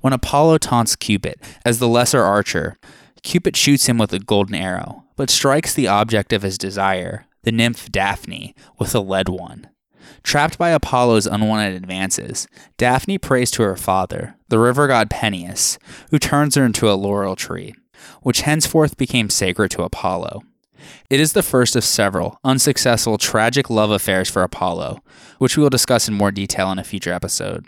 When 0.00 0.12
Apollo 0.12 0.58
taunts 0.58 0.96
Cupid 0.96 1.36
as 1.64 1.78
the 1.78 1.88
lesser 1.88 2.22
archer, 2.22 2.78
Cupid 3.22 3.56
shoots 3.56 3.86
him 3.86 3.98
with 3.98 4.12
a 4.12 4.18
golden 4.18 4.54
arrow, 4.54 5.04
but 5.16 5.28
strikes 5.28 5.74
the 5.74 5.88
object 5.88 6.32
of 6.32 6.42
his 6.42 6.56
desire, 6.56 7.26
the 7.42 7.52
nymph 7.52 7.90
Daphne, 7.90 8.54
with 8.78 8.94
a 8.94 9.00
lead 9.00 9.28
one. 9.28 9.68
Trapped 10.22 10.58
by 10.58 10.70
Apollo's 10.70 11.26
unwanted 11.26 11.74
advances, 11.74 12.46
Daphne 12.76 13.18
prays 13.18 13.50
to 13.52 13.62
her 13.62 13.76
father, 13.76 14.36
the 14.48 14.58
river 14.58 14.86
god 14.86 15.10
Peneus, 15.10 15.78
who 16.10 16.18
turns 16.18 16.54
her 16.54 16.64
into 16.64 16.90
a 16.90 16.94
laurel 16.94 17.36
tree, 17.36 17.74
which 18.22 18.42
henceforth 18.42 18.96
became 18.96 19.30
sacred 19.30 19.70
to 19.72 19.82
Apollo. 19.82 20.42
It 21.10 21.20
is 21.20 21.32
the 21.32 21.42
first 21.42 21.76
of 21.76 21.84
several 21.84 22.38
unsuccessful 22.44 23.18
tragic 23.18 23.70
love 23.70 23.90
affairs 23.90 24.30
for 24.30 24.42
Apollo, 24.42 25.00
which 25.38 25.56
we 25.56 25.62
will 25.62 25.70
discuss 25.70 26.08
in 26.08 26.14
more 26.14 26.30
detail 26.30 26.70
in 26.70 26.78
a 26.78 26.84
future 26.84 27.12
episode. 27.12 27.66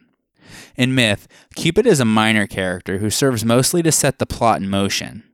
In 0.76 0.94
myth, 0.94 1.28
Cupid 1.55 1.86
is 1.86 2.01
a 2.01 2.05
minor 2.05 2.46
character 2.46 2.98
who 2.98 3.11
serves 3.11 3.44
mostly 3.44 3.82
to 3.82 3.92
set 3.92 4.18
the 4.18 4.26
plot 4.26 4.61
in 4.61 4.68
motion. 4.68 5.24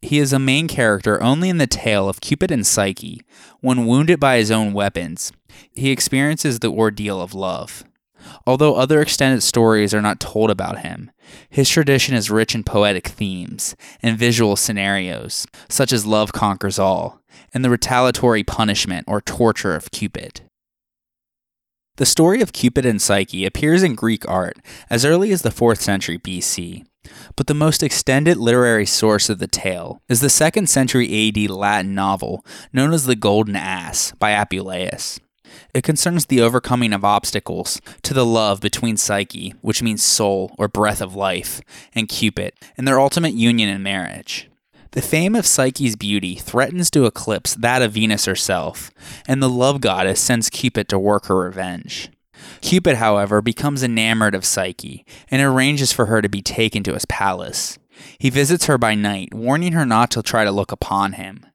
He 0.00 0.18
is 0.18 0.32
a 0.32 0.38
main 0.38 0.68
character 0.68 1.22
only 1.22 1.48
in 1.48 1.58
the 1.58 1.66
tale 1.66 2.08
of 2.08 2.20
Cupid 2.20 2.50
and 2.50 2.66
Psyche. 2.66 3.22
When 3.60 3.86
wounded 3.86 4.18
by 4.18 4.38
his 4.38 4.50
own 4.50 4.72
weapons, 4.72 5.32
he 5.72 5.90
experiences 5.90 6.58
the 6.58 6.70
ordeal 6.70 7.20
of 7.20 7.34
love. 7.34 7.84
Although 8.46 8.76
other 8.76 9.00
extended 9.00 9.42
stories 9.42 9.92
are 9.92 10.02
not 10.02 10.20
told 10.20 10.50
about 10.50 10.80
him, 10.80 11.10
his 11.48 11.68
tradition 11.68 12.14
is 12.14 12.30
rich 12.30 12.54
in 12.54 12.64
poetic 12.64 13.08
themes 13.08 13.74
and 14.02 14.18
visual 14.18 14.56
scenarios, 14.56 15.46
such 15.68 15.92
as 15.92 16.06
love 16.06 16.32
conquers 16.32 16.78
all, 16.78 17.20
and 17.52 17.64
the 17.64 17.70
retaliatory 17.70 18.44
punishment 18.44 19.04
or 19.08 19.20
torture 19.20 19.74
of 19.74 19.90
Cupid. 19.90 20.42
The 21.96 22.06
story 22.06 22.40
of 22.40 22.52
Cupid 22.52 22.86
and 22.86 23.02
Psyche 23.02 23.44
appears 23.44 23.82
in 23.82 23.94
Greek 23.94 24.26
art 24.28 24.56
as 24.88 25.04
early 25.04 25.30
as 25.30 25.42
the 25.42 25.50
4th 25.50 25.80
century 25.80 26.18
BC, 26.18 26.84
but 27.36 27.46
the 27.46 27.54
most 27.54 27.82
extended 27.82 28.38
literary 28.38 28.86
source 28.86 29.28
of 29.28 29.38
the 29.38 29.46
tale 29.46 30.00
is 30.08 30.20
the 30.20 30.28
2nd 30.28 30.68
century 30.68 31.28
AD 31.28 31.50
Latin 31.50 31.94
novel 31.94 32.44
known 32.72 32.92
as 32.92 33.04
The 33.04 33.16
Golden 33.16 33.56
Ass 33.56 34.12
by 34.18 34.32
Apuleius. 34.32 35.20
It 35.74 35.84
concerns 35.84 36.26
the 36.26 36.40
overcoming 36.40 36.92
of 36.92 37.04
obstacles 37.04 37.80
to 38.02 38.14
the 38.14 38.26
love 38.26 38.60
between 38.60 38.96
Psyche, 38.96 39.54
which 39.60 39.82
means 39.82 40.02
soul 40.02 40.54
or 40.58 40.68
breath 40.68 41.00
of 41.00 41.14
life, 41.14 41.60
and 41.94 42.08
Cupid, 42.08 42.52
and 42.76 42.86
their 42.86 43.00
ultimate 43.00 43.34
union 43.34 43.68
in 43.68 43.82
marriage. 43.82 44.48
The 44.92 45.02
fame 45.02 45.34
of 45.34 45.46
Psyche's 45.46 45.96
beauty 45.96 46.34
threatens 46.34 46.90
to 46.90 47.06
eclipse 47.06 47.54
that 47.54 47.80
of 47.80 47.92
Venus 47.92 48.26
herself, 48.26 48.90
and 49.26 49.42
the 49.42 49.48
love 49.48 49.80
goddess 49.80 50.20
sends 50.20 50.50
Cupid 50.50 50.88
to 50.90 50.98
work 50.98 51.26
her 51.26 51.36
revenge. 51.36 52.10
Cupid, 52.60 52.96
however, 52.96 53.40
becomes 53.40 53.82
enamored 53.82 54.34
of 54.34 54.44
Psyche 54.44 55.06
and 55.30 55.40
arranges 55.40 55.92
for 55.92 56.06
her 56.06 56.20
to 56.20 56.28
be 56.28 56.42
taken 56.42 56.82
to 56.82 56.92
his 56.92 57.06
palace. 57.06 57.78
He 58.18 58.30
visits 58.30 58.66
her 58.66 58.78
by 58.78 58.94
night, 58.94 59.32
warning 59.32 59.72
her 59.72 59.86
not 59.86 60.10
to 60.12 60.22
try 60.22 60.44
to 60.44 60.50
look 60.50 60.72
upon 60.72 61.12
him. 61.12 61.46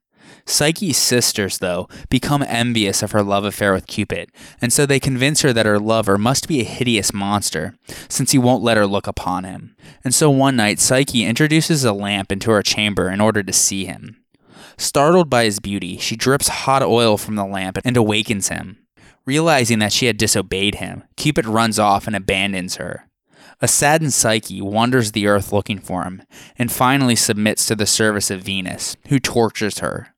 Psyche's 0.48 0.96
sisters, 0.96 1.58
though, 1.58 1.88
become 2.08 2.42
envious 2.42 3.02
of 3.02 3.12
her 3.12 3.22
love 3.22 3.44
affair 3.44 3.74
with 3.74 3.86
Cupid, 3.86 4.30
and 4.62 4.72
so 4.72 4.86
they 4.86 4.98
convince 4.98 5.42
her 5.42 5.52
that 5.52 5.66
her 5.66 5.78
lover 5.78 6.16
must 6.16 6.48
be 6.48 6.60
a 6.60 6.64
hideous 6.64 7.12
monster, 7.12 7.74
since 8.08 8.32
he 8.32 8.38
won't 8.38 8.62
let 8.62 8.78
her 8.78 8.86
look 8.86 9.06
upon 9.06 9.44
him. 9.44 9.76
And 10.02 10.14
so 10.14 10.30
one 10.30 10.56
night, 10.56 10.80
Psyche 10.80 11.26
introduces 11.26 11.84
a 11.84 11.92
lamp 11.92 12.32
into 12.32 12.50
her 12.50 12.62
chamber 12.62 13.10
in 13.10 13.20
order 13.20 13.42
to 13.42 13.52
see 13.52 13.84
him. 13.84 14.24
Startled 14.78 15.28
by 15.28 15.44
his 15.44 15.60
beauty, 15.60 15.98
she 15.98 16.16
drips 16.16 16.48
hot 16.48 16.82
oil 16.82 17.18
from 17.18 17.34
the 17.34 17.44
lamp 17.44 17.78
and 17.84 17.96
awakens 17.96 18.48
him. 18.48 18.78
Realizing 19.26 19.80
that 19.80 19.92
she 19.92 20.06
had 20.06 20.16
disobeyed 20.16 20.76
him, 20.76 21.04
Cupid 21.16 21.44
runs 21.44 21.78
off 21.78 22.06
and 22.06 22.16
abandons 22.16 22.76
her. 22.76 23.06
A 23.60 23.68
saddened 23.68 24.14
Psyche 24.14 24.62
wanders 24.62 25.12
the 25.12 25.26
earth 25.26 25.52
looking 25.52 25.78
for 25.78 26.04
him, 26.04 26.22
and 26.56 26.72
finally 26.72 27.16
submits 27.16 27.66
to 27.66 27.74
the 27.74 27.86
service 27.86 28.30
of 28.30 28.40
Venus, 28.40 28.96
who 29.08 29.18
tortures 29.18 29.80
her. 29.80 30.14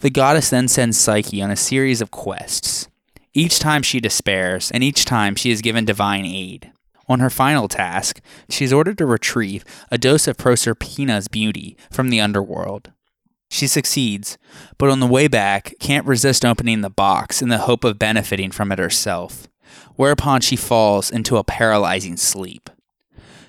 The 0.00 0.10
goddess 0.10 0.50
then 0.50 0.68
sends 0.68 0.96
Psyche 0.96 1.42
on 1.42 1.50
a 1.50 1.56
series 1.56 2.00
of 2.00 2.12
quests. 2.12 2.88
Each 3.34 3.58
time 3.58 3.82
she 3.82 3.98
despairs, 3.98 4.70
and 4.70 4.84
each 4.84 5.04
time 5.04 5.34
she 5.34 5.50
is 5.50 5.60
given 5.60 5.84
divine 5.84 6.24
aid. 6.24 6.72
On 7.08 7.18
her 7.18 7.30
final 7.30 7.66
task, 7.66 8.20
she 8.48 8.64
is 8.64 8.72
ordered 8.72 8.98
to 8.98 9.06
retrieve 9.06 9.64
a 9.90 9.98
dose 9.98 10.28
of 10.28 10.36
Proserpina's 10.36 11.26
beauty 11.26 11.76
from 11.90 12.10
the 12.10 12.20
underworld. 12.20 12.92
She 13.50 13.66
succeeds, 13.66 14.38
but 14.76 14.88
on 14.90 15.00
the 15.00 15.06
way 15.06 15.26
back, 15.26 15.74
can't 15.80 16.06
resist 16.06 16.44
opening 16.44 16.82
the 16.82 16.90
box 16.90 17.42
in 17.42 17.48
the 17.48 17.58
hope 17.58 17.82
of 17.82 17.98
benefiting 17.98 18.52
from 18.52 18.70
it 18.70 18.78
herself, 18.78 19.48
whereupon 19.96 20.42
she 20.42 20.54
falls 20.54 21.10
into 21.10 21.38
a 21.38 21.44
paralyzing 21.44 22.16
sleep. 22.16 22.70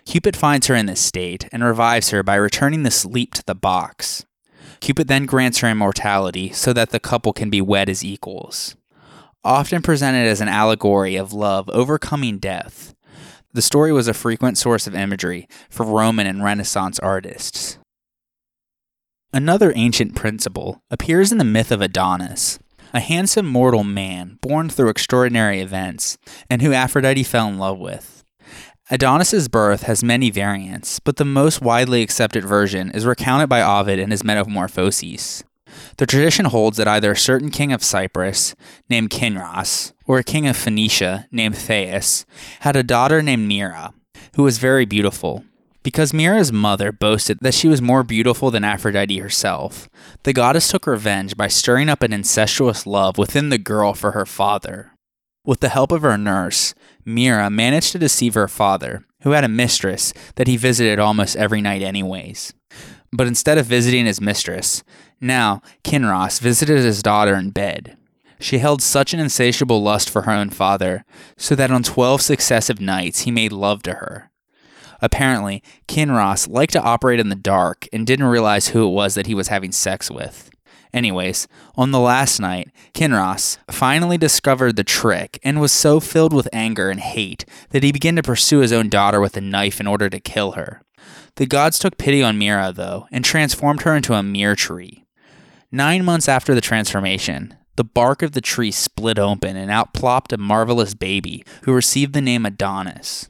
Cupid 0.05 0.35
finds 0.35 0.65
her 0.65 0.75
in 0.75 0.87
this 0.87 1.01
state 1.01 1.47
and 1.51 1.63
revives 1.63 2.09
her 2.09 2.23
by 2.23 2.35
returning 2.35 2.81
the 2.81 2.89
sleep 2.89 3.35
to 3.35 3.43
the 3.45 3.53
box. 3.53 4.25
Cupid 4.79 5.07
then 5.07 5.25
grants 5.25 5.59
her 5.59 5.69
immortality 5.69 6.51
so 6.51 6.73
that 6.73 6.91
the 6.91 6.99
couple 6.99 7.33
can 7.33 7.49
be 7.49 7.61
wed 7.61 7.89
as 7.89 8.03
equals. 8.03 8.75
Often 9.43 9.81
presented 9.81 10.27
as 10.27 10.41
an 10.41 10.47
allegory 10.47 11.15
of 11.15 11.33
love 11.33 11.69
overcoming 11.69 12.39
death, 12.39 12.93
the 13.53 13.61
story 13.61 13.91
was 13.91 14.07
a 14.07 14.13
frequent 14.13 14.57
source 14.57 14.85
of 14.85 14.95
imagery 14.95 15.47
for 15.69 15.85
Roman 15.85 16.27
and 16.27 16.43
Renaissance 16.43 16.99
artists. 16.99 17.79
Another 19.33 19.73
ancient 19.75 20.15
principle 20.15 20.81
appears 20.89 21.31
in 21.31 21.37
the 21.37 21.43
myth 21.43 21.71
of 21.71 21.81
Adonis, 21.81 22.59
a 22.93 22.99
handsome 22.99 23.47
mortal 23.47 23.83
man 23.83 24.39
born 24.41 24.69
through 24.69 24.89
extraordinary 24.89 25.61
events 25.61 26.17
and 26.49 26.61
who 26.61 26.73
Aphrodite 26.73 27.23
fell 27.23 27.47
in 27.47 27.57
love 27.57 27.79
with. 27.79 28.18
Adonis's 28.91 29.47
birth 29.47 29.83
has 29.83 30.03
many 30.03 30.31
variants, 30.31 30.99
but 30.99 31.17
the 31.17 31.25
most 31.25 31.61
widely 31.61 32.01
accepted 32.01 32.43
version 32.43 32.89
is 32.89 33.05
recounted 33.05 33.47
by 33.47 33.61
Ovid 33.61 33.99
in 33.99 34.09
his 34.09 34.23
Metamorphoses. 34.23 35.43
The 35.97 36.07
tradition 36.07 36.45
holds 36.45 36.77
that 36.77 36.87
either 36.87 37.11
a 37.11 37.17
certain 37.17 37.51
king 37.51 37.71
of 37.71 37.83
Cyprus, 37.83 38.55
named 38.89 39.11
Kinyras, 39.11 39.93
or 40.07 40.17
a 40.17 40.23
king 40.23 40.47
of 40.47 40.57
Phoenicia, 40.57 41.27
named 41.31 41.53
Theias, 41.53 42.25
had 42.61 42.75
a 42.75 42.81
daughter 42.81 43.21
named 43.21 43.47
Myrrha, 43.47 43.93
who 44.35 44.41
was 44.41 44.57
very 44.57 44.85
beautiful. 44.85 45.43
Because 45.83 46.11
Myrrha's 46.11 46.51
mother 46.51 46.91
boasted 46.91 47.37
that 47.41 47.53
she 47.53 47.67
was 47.67 47.83
more 47.83 48.03
beautiful 48.03 48.49
than 48.49 48.63
Aphrodite 48.63 49.19
herself, 49.19 49.87
the 50.23 50.33
goddess 50.33 50.67
took 50.67 50.87
revenge 50.87 51.37
by 51.37 51.47
stirring 51.47 51.89
up 51.89 52.01
an 52.01 52.11
incestuous 52.11 52.87
love 52.87 53.19
within 53.19 53.49
the 53.49 53.59
girl 53.59 53.93
for 53.93 54.13
her 54.13 54.25
father. 54.25 54.93
With 55.45 55.61
the 55.61 55.69
help 55.69 55.91
of 55.91 56.01
her 56.01 56.17
nurse, 56.17 56.73
Myrrha 57.05 57.49
managed 57.49 57.91
to 57.93 57.99
deceive 57.99 58.33
her 58.33 58.47
father, 58.47 59.05
who 59.21 59.31
had 59.31 59.43
a 59.43 59.49
mistress 59.49 60.13
that 60.35 60.47
he 60.47 60.57
visited 60.57 60.99
almost 60.99 61.35
every 61.35 61.61
night, 61.61 61.81
anyways. 61.81 62.53
But 63.11 63.27
instead 63.27 63.57
of 63.57 63.65
visiting 63.65 64.05
his 64.05 64.21
mistress, 64.21 64.83
now 65.19 65.61
Kinyras 65.83 66.39
visited 66.39 66.79
his 66.79 67.01
daughter 67.01 67.35
in 67.35 67.49
bed. 67.49 67.97
She 68.39 68.59
held 68.59 68.81
such 68.81 69.13
an 69.13 69.19
insatiable 69.19 69.81
lust 69.81 70.09
for 70.09 70.21
her 70.21 70.31
own 70.31 70.49
father, 70.49 71.03
so 71.35 71.55
that 71.55 71.71
on 71.71 71.83
12 71.83 72.21
successive 72.21 72.79
nights 72.79 73.21
he 73.21 73.31
made 73.31 73.51
love 73.51 73.83
to 73.83 73.95
her. 73.95 74.31
Apparently, 75.01 75.63
Kinyras 75.87 76.49
liked 76.49 76.73
to 76.73 76.81
operate 76.81 77.19
in 77.19 77.29
the 77.29 77.35
dark 77.35 77.87
and 77.91 78.05
didn't 78.05 78.25
realize 78.25 78.69
who 78.69 78.87
it 78.87 78.91
was 78.91 79.15
that 79.15 79.27
he 79.27 79.35
was 79.35 79.47
having 79.47 79.71
sex 79.71 80.11
with. 80.11 80.49
Anyways, 80.93 81.47
on 81.75 81.91
the 81.91 81.99
last 81.99 82.39
night, 82.39 82.71
Kinyras 82.93 83.59
finally 83.69 84.17
discovered 84.17 84.75
the 84.75 84.83
trick 84.83 85.39
and 85.43 85.61
was 85.61 85.71
so 85.71 85.99
filled 85.99 86.33
with 86.33 86.49
anger 86.51 86.89
and 86.89 86.99
hate 86.99 87.45
that 87.69 87.83
he 87.83 87.91
began 87.91 88.15
to 88.15 88.23
pursue 88.23 88.59
his 88.59 88.73
own 88.73 88.89
daughter 88.89 89.21
with 89.21 89.37
a 89.37 89.41
knife 89.41 89.79
in 89.79 89.87
order 89.87 90.09
to 90.09 90.19
kill 90.19 90.53
her. 90.53 90.81
The 91.35 91.45
gods 91.45 91.79
took 91.79 91.97
pity 91.97 92.23
on 92.23 92.39
Myrrha, 92.39 92.73
though, 92.73 93.07
and 93.11 93.23
transformed 93.23 93.83
her 93.83 93.95
into 93.95 94.13
a 94.13 94.23
myrrh 94.23 94.55
tree. 94.55 95.05
Nine 95.71 96.03
months 96.03 96.27
after 96.27 96.55
the 96.55 96.61
transformation, 96.61 97.55
the 97.75 97.83
bark 97.83 98.21
of 98.21 98.31
the 98.31 98.41
tree 98.41 98.71
split 98.71 99.19
open 99.19 99.55
and 99.55 99.69
out 99.71 99.93
plopped 99.93 100.33
a 100.33 100.37
marvelous 100.37 100.95
baby 100.95 101.45
who 101.63 101.73
received 101.73 102.13
the 102.13 102.21
name 102.21 102.45
Adonis. 102.45 103.28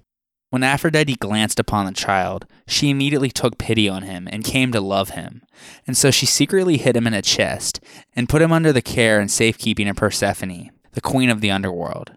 When 0.49 0.63
Aphrodite 0.63 1.15
glanced 1.15 1.59
upon 1.59 1.85
the 1.85 1.91
child, 1.91 2.47
she 2.67 2.89
immediately 2.89 3.29
took 3.29 3.59
pity 3.59 3.87
on 3.87 4.01
him 4.03 4.27
and 4.31 4.43
came 4.43 4.71
to 4.71 4.81
love 4.81 5.11
him. 5.11 5.43
And 5.85 5.95
so 5.95 6.09
she 6.09 6.25
secretly 6.25 6.77
hid 6.77 6.95
him 6.95 7.05
in 7.05 7.13
a 7.13 7.21
chest 7.21 7.79
and 8.15 8.27
put 8.27 8.41
him 8.41 8.51
under 8.51 8.73
the 8.73 8.81
care 8.81 9.19
and 9.19 9.29
safekeeping 9.29 9.87
of 9.87 9.97
Persephone, 9.97 10.71
the 10.93 11.01
queen 11.01 11.29
of 11.29 11.41
the 11.41 11.51
underworld. 11.51 12.13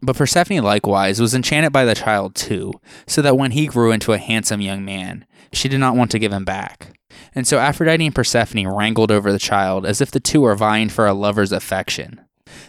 But 0.00 0.16
Persephone 0.16 0.62
likewise 0.62 1.20
was 1.20 1.34
enchanted 1.34 1.72
by 1.72 1.84
the 1.84 1.96
child 1.96 2.36
too, 2.36 2.74
so 3.08 3.20
that 3.22 3.36
when 3.36 3.50
he 3.50 3.66
grew 3.66 3.90
into 3.90 4.12
a 4.12 4.18
handsome 4.18 4.60
young 4.60 4.84
man, 4.84 5.26
she 5.52 5.68
did 5.68 5.80
not 5.80 5.96
want 5.96 6.12
to 6.12 6.20
give 6.20 6.32
him 6.32 6.44
back. 6.44 6.96
And 7.34 7.44
so 7.44 7.58
Aphrodite 7.58 8.06
and 8.06 8.14
Persephone 8.14 8.68
wrangled 8.68 9.10
over 9.10 9.32
the 9.32 9.38
child 9.40 9.84
as 9.84 10.00
if 10.00 10.12
the 10.12 10.20
two 10.20 10.42
were 10.42 10.54
vying 10.54 10.90
for 10.90 11.06
a 11.06 11.14
lover's 11.14 11.50
affection. 11.50 12.20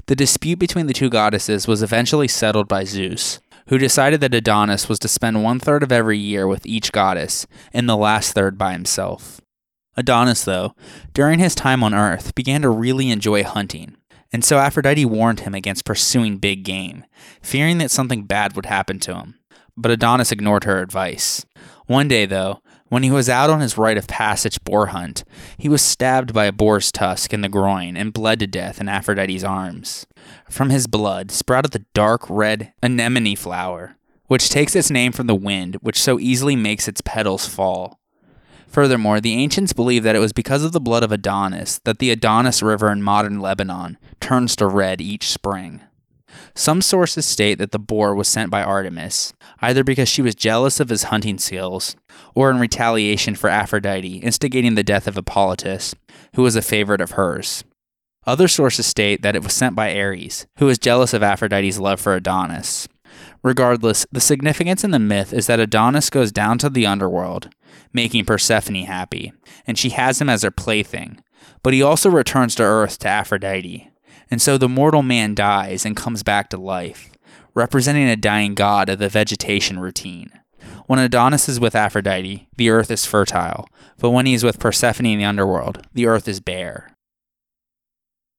The 0.08 0.16
dispute 0.16 0.58
between 0.58 0.88
the 0.88 0.94
two 0.94 1.10
goddesses 1.10 1.68
was 1.68 1.84
eventually 1.84 2.28
settled 2.28 2.68
by 2.68 2.86
Zeus, 2.86 3.40
who 3.68 3.78
decided 3.78 4.22
that 4.22 4.34
Adonis 4.34 4.88
was 4.88 5.00
to 5.00 5.08
spend 5.08 5.44
one 5.44 5.60
third 5.60 5.84
of 5.84 5.92
every 5.92 6.18
year 6.18 6.48
with 6.48 6.66
each 6.66 6.92
goddess, 6.92 7.48
and 7.74 7.90
the 7.90 7.98
last 7.98 8.34
third 8.34 8.58
by 8.58 8.74
himself. 8.74 9.42
Adonis, 9.98 10.44
though, 10.44 10.76
during 11.14 11.40
his 11.40 11.56
time 11.56 11.84
on 11.84 11.94
Earth, 11.94 12.36
began 12.36 12.62
to 12.62 12.70
really 12.70 13.10
enjoy 13.10 13.44
hunting, 13.44 13.96
and 14.32 14.44
so 14.44 14.58
Aphrodite 14.58 15.06
warned 15.06 15.42
him 15.42 15.56
against 15.56 15.86
pursuing 15.86 16.38
big 16.38 16.64
game, 16.64 17.06
fearing 17.42 17.78
that 17.78 17.92
something 17.92 18.24
bad 18.24 18.56
would 18.56 18.66
happen 18.66 19.00
to 19.00 19.16
him. 19.16 19.36
But 19.78 19.92
Adonis 19.92 20.32
ignored 20.32 20.66
her 20.66 20.82
advice. 20.82 21.46
One 21.88 22.08
day, 22.08 22.26
though, 22.26 22.62
When 22.90 23.02
he 23.02 23.10
was 23.10 23.30
out 23.30 23.50
on 23.50 23.62
his 23.62 23.80
rite 23.80 23.98
of 23.98 24.08
passage 24.08 24.64
boar 24.64 24.88
hunt, 24.88 25.24
he 25.58 25.68
was 25.68 25.82
stabbed 25.82 26.34
by 26.34 26.46
a 26.46 26.52
boar's 26.52 26.92
tusk 26.92 27.34
in 27.34 27.42
the 27.42 27.50
groin 27.50 27.98
and 27.98 28.14
bled 28.14 28.40
to 28.40 28.48
death 28.48 28.80
in 28.80 28.88
Aphrodite's 28.88 29.44
arms. 29.44 30.06
From 30.50 30.70
his 30.70 30.86
blood 30.86 31.32
sprouted 31.32 31.72
the 31.72 31.86
dark 31.96 32.30
red 32.30 32.74
anemone 32.84 33.36
flower, 33.36 33.98
which 34.28 34.50
takes 34.50 34.76
its 34.76 34.92
name 34.92 35.12
from 35.12 35.26
the 35.26 35.34
wind 35.34 35.78
which 35.82 36.00
so 36.00 36.20
easily 36.20 36.56
makes 36.56 36.88
its 36.88 37.02
petals 37.02 37.48
fall. 37.48 38.00
Furthermore, 38.68 39.20
the 39.20 39.34
ancients 39.34 39.74
believed 39.74 40.06
that 40.06 40.16
it 40.16 40.20
was 40.20 40.34
because 40.34 40.64
of 40.64 40.72
the 40.72 40.82
blood 40.82 41.04
of 41.04 41.12
Adonis 41.12 41.80
that 41.86 42.00
the 42.00 42.12
Adonis 42.12 42.62
River 42.62 42.92
in 42.92 43.02
modern 43.02 43.40
Lebanon 43.40 43.98
turns 44.20 44.56
to 44.58 44.68
red 44.68 45.02
each 45.02 45.28
spring. 45.30 45.82
Some 46.54 46.82
sources 46.82 47.26
state 47.26 47.58
that 47.60 47.72
the 47.72 47.80
boar 47.80 48.16
was 48.16 48.28
sent 48.28 48.50
by 48.50 48.64
Artemis, 48.64 49.34
either 49.62 49.84
because 49.84 50.10
she 50.10 50.22
was 50.22 50.36
jealous 50.36 50.80
of 50.80 50.90
his 50.90 51.04
hunting 51.04 51.38
skills, 51.38 51.96
or 52.34 52.50
in 52.50 52.60
retaliation 52.60 53.36
for 53.36 53.50
Aphrodite 53.50 54.18
instigating 54.18 54.76
the 54.76 54.84
death 54.84 55.08
of 55.08 55.16
Hippolytus, 55.16 55.96
who 56.36 56.44
was 56.44 56.56
a 56.56 56.62
favorite 56.62 57.02
of 57.02 57.12
hers. 57.12 57.64
Other 58.26 58.48
sources 58.48 58.88
state 58.88 59.22
that 59.22 59.36
it 59.36 59.44
was 59.44 59.54
sent 59.54 59.76
by 59.76 59.96
Ares, 59.96 60.48
who 60.58 60.66
was 60.66 60.80
jealous 60.80 61.14
of 61.14 61.22
Aphrodite's 61.22 61.80
love 61.80 62.00
for 62.00 62.16
Adonis. 62.16 62.88
Regardless, 63.44 64.06
the 64.12 64.20
significance 64.20 64.84
in 64.84 64.92
the 64.92 65.00
myth 65.00 65.32
is 65.32 65.48
that 65.48 65.60
Adonis 65.60 66.10
goes 66.10 66.32
down 66.32 66.58
to 66.58 66.70
the 66.70 66.88
underworld, 66.88 67.50
making 67.94 68.26
Persephone 68.26 68.84
happy, 68.86 69.32
and 69.68 69.78
she 69.78 69.92
has 69.92 70.20
him 70.20 70.30
as 70.30 70.42
her 70.42 70.52
plaything, 70.52 71.22
but 71.62 71.74
he 71.74 71.84
also 71.84 72.10
returns 72.10 72.56
to 72.56 72.64
Earth 72.64 72.98
to 73.00 73.08
Aphrodite, 73.08 73.92
and 74.30 74.42
so 74.42 74.58
the 74.58 74.70
mortal 74.70 75.04
man 75.04 75.36
dies 75.36 75.86
and 75.86 75.96
comes 75.96 76.24
back 76.24 76.50
to 76.50 76.58
life, 76.58 77.12
representing 77.54 78.08
a 78.08 78.16
dying 78.16 78.56
god 78.56 78.90
of 78.90 79.00
the 79.00 79.10
vegetation 79.10 79.80
routine. 79.80 80.32
When 80.88 81.00
Adonis 81.00 81.50
is 81.50 81.60
with 81.60 81.76
Aphrodite, 81.76 82.48
the 82.58 82.70
earth 82.70 82.92
is 82.92 83.06
fertile, 83.06 83.68
but 83.98 84.12
when 84.12 84.26
he 84.26 84.34
is 84.34 84.44
with 84.44 84.60
Persephone 84.60 85.08
in 85.08 85.20
the 85.20 85.26
underworld, 85.26 85.88
the 85.94 86.06
earth 86.06 86.28
is 86.28 86.40
bare. 86.40 86.92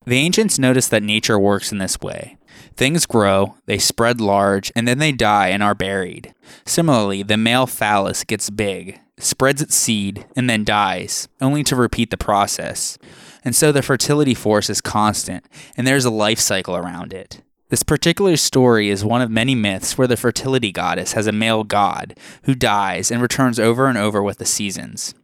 The 0.04 0.18
ancients 0.18 0.58
noticed 0.58 0.92
that 0.92 1.02
nature 1.02 1.38
works 1.38 1.72
in 1.72 1.78
this 1.78 2.00
way. 2.00 2.38
Things 2.76 3.06
grow, 3.06 3.56
they 3.66 3.78
spread 3.78 4.20
large, 4.20 4.70
and 4.76 4.86
then 4.86 4.98
they 4.98 5.10
die 5.10 5.48
and 5.48 5.62
are 5.62 5.74
buried. 5.74 6.32
Similarly, 6.64 7.24
the 7.24 7.36
male 7.36 7.66
phallus 7.66 8.22
gets 8.22 8.48
big, 8.48 9.00
spreads 9.18 9.60
its 9.60 9.74
seed, 9.74 10.24
and 10.36 10.48
then 10.48 10.64
dies, 10.64 11.26
only 11.40 11.64
to 11.64 11.74
repeat 11.74 12.10
the 12.10 12.16
process. 12.16 12.98
And 13.46 13.54
so 13.54 13.70
the 13.70 13.80
fertility 13.80 14.34
force 14.34 14.68
is 14.68 14.80
constant, 14.80 15.44
and 15.76 15.86
there's 15.86 16.04
a 16.04 16.10
life 16.10 16.40
cycle 16.40 16.74
around 16.74 17.12
it. 17.12 17.42
This 17.68 17.84
particular 17.84 18.36
story 18.36 18.90
is 18.90 19.04
one 19.04 19.22
of 19.22 19.30
many 19.30 19.54
myths 19.54 19.96
where 19.96 20.08
the 20.08 20.16
fertility 20.16 20.72
goddess 20.72 21.12
has 21.12 21.28
a 21.28 21.32
male 21.32 21.62
god 21.62 22.18
who 22.42 22.56
dies 22.56 23.08
and 23.08 23.22
returns 23.22 23.60
over 23.60 23.86
and 23.86 23.96
over 23.96 24.20
with 24.20 24.38
the 24.38 24.44
seasons. 24.44 25.14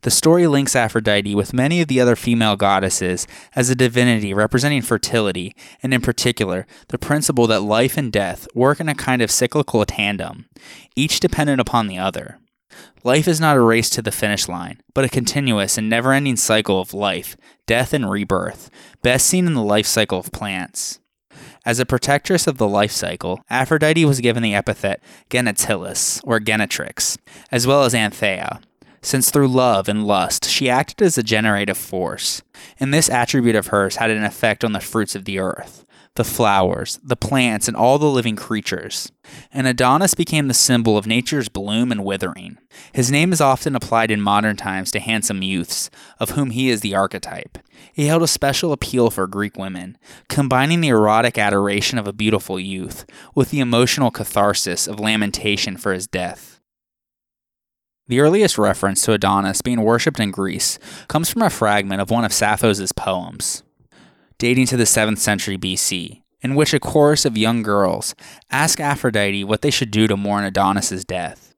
The 0.00 0.10
story 0.10 0.48
links 0.48 0.74
Aphrodite 0.74 1.36
with 1.36 1.54
many 1.54 1.80
of 1.80 1.86
the 1.86 2.00
other 2.00 2.16
female 2.16 2.56
goddesses 2.56 3.28
as 3.54 3.70
a 3.70 3.76
divinity 3.76 4.34
representing 4.34 4.82
fertility, 4.82 5.54
and 5.80 5.94
in 5.94 6.00
particular, 6.00 6.66
the 6.88 6.98
principle 6.98 7.46
that 7.46 7.60
life 7.60 7.96
and 7.96 8.10
death 8.10 8.48
work 8.56 8.80
in 8.80 8.88
a 8.88 8.94
kind 8.96 9.22
of 9.22 9.30
cyclical 9.30 9.84
tandem, 9.86 10.46
each 10.96 11.20
dependent 11.20 11.60
upon 11.60 11.86
the 11.86 11.98
other. 11.98 12.37
Life 13.04 13.28
is 13.28 13.40
not 13.40 13.56
a 13.56 13.60
race 13.60 13.88
to 13.90 14.02
the 14.02 14.10
finish 14.10 14.48
line, 14.48 14.80
but 14.92 15.04
a 15.04 15.08
continuous 15.08 15.78
and 15.78 15.88
never 15.88 16.12
ending 16.12 16.36
cycle 16.36 16.80
of 16.80 16.92
life, 16.92 17.36
death, 17.66 17.92
and 17.92 18.10
rebirth, 18.10 18.70
best 19.02 19.26
seen 19.26 19.46
in 19.46 19.54
the 19.54 19.62
life 19.62 19.86
cycle 19.86 20.18
of 20.18 20.32
plants. 20.32 21.00
As 21.64 21.78
a 21.78 21.86
protectress 21.86 22.46
of 22.46 22.58
the 22.58 22.68
life 22.68 22.92
cycle, 22.92 23.40
Aphrodite 23.50 24.04
was 24.04 24.20
given 24.20 24.42
the 24.42 24.54
epithet 24.54 25.02
Genetyllis, 25.30 26.20
or 26.24 26.40
Genetrix, 26.40 27.18
as 27.52 27.66
well 27.66 27.84
as 27.84 27.94
Antheia, 27.94 28.60
since 29.02 29.30
through 29.30 29.48
love 29.48 29.88
and 29.88 30.06
lust 30.06 30.48
she 30.48 30.68
acted 30.68 31.02
as 31.02 31.16
a 31.16 31.22
generative 31.22 31.78
force, 31.78 32.42
and 32.80 32.92
this 32.92 33.08
attribute 33.08 33.56
of 33.56 33.68
hers 33.68 33.96
had 33.96 34.10
an 34.10 34.24
effect 34.24 34.64
on 34.64 34.72
the 34.72 34.80
fruits 34.80 35.14
of 35.14 35.24
the 35.24 35.38
earth 35.38 35.84
the 36.18 36.24
flowers, 36.24 36.98
the 37.04 37.16
plants, 37.16 37.68
and 37.68 37.76
all 37.76 37.96
the 37.96 38.10
living 38.10 38.34
creatures. 38.34 39.12
And 39.52 39.68
Adonis 39.68 40.14
became 40.14 40.48
the 40.48 40.52
symbol 40.52 40.98
of 40.98 41.06
nature's 41.06 41.48
bloom 41.48 41.92
and 41.92 42.04
withering. 42.04 42.58
His 42.92 43.08
name 43.08 43.32
is 43.32 43.40
often 43.40 43.76
applied 43.76 44.10
in 44.10 44.20
modern 44.20 44.56
times 44.56 44.90
to 44.90 45.00
handsome 45.00 45.42
youths, 45.42 45.90
of 46.18 46.30
whom 46.30 46.50
he 46.50 46.70
is 46.70 46.80
the 46.80 46.96
archetype. 46.96 47.56
He 47.92 48.06
held 48.06 48.24
a 48.24 48.28
special 48.28 48.72
appeal 48.72 49.10
for 49.10 49.28
Greek 49.28 49.56
women, 49.56 49.96
combining 50.28 50.80
the 50.80 50.88
erotic 50.88 51.38
adoration 51.38 51.98
of 51.98 52.08
a 52.08 52.12
beautiful 52.12 52.58
youth 52.58 53.06
with 53.36 53.50
the 53.50 53.60
emotional 53.60 54.10
catharsis 54.10 54.88
of 54.88 54.98
lamentation 54.98 55.76
for 55.76 55.92
his 55.92 56.08
death. 56.08 56.60
The 58.08 58.18
earliest 58.18 58.58
reference 58.58 59.04
to 59.04 59.12
Adonis 59.12 59.62
being 59.62 59.82
worshipped 59.82 60.18
in 60.18 60.32
Greece 60.32 60.80
comes 61.06 61.30
from 61.30 61.42
a 61.42 61.50
fragment 61.50 62.00
of 62.00 62.10
one 62.10 62.24
of 62.24 62.32
Sappho's 62.32 62.90
poems 62.92 63.62
dating 64.38 64.66
to 64.66 64.76
the 64.76 64.84
7th 64.84 65.18
century 65.18 65.58
BC, 65.58 66.22
in 66.40 66.54
which 66.54 66.72
a 66.72 66.80
chorus 66.80 67.24
of 67.24 67.36
young 67.36 67.62
girls 67.62 68.14
ask 68.50 68.80
Aphrodite 68.80 69.44
what 69.44 69.62
they 69.62 69.70
should 69.70 69.90
do 69.90 70.06
to 70.06 70.16
mourn 70.16 70.44
Adonis's 70.44 71.04
death. 71.04 71.54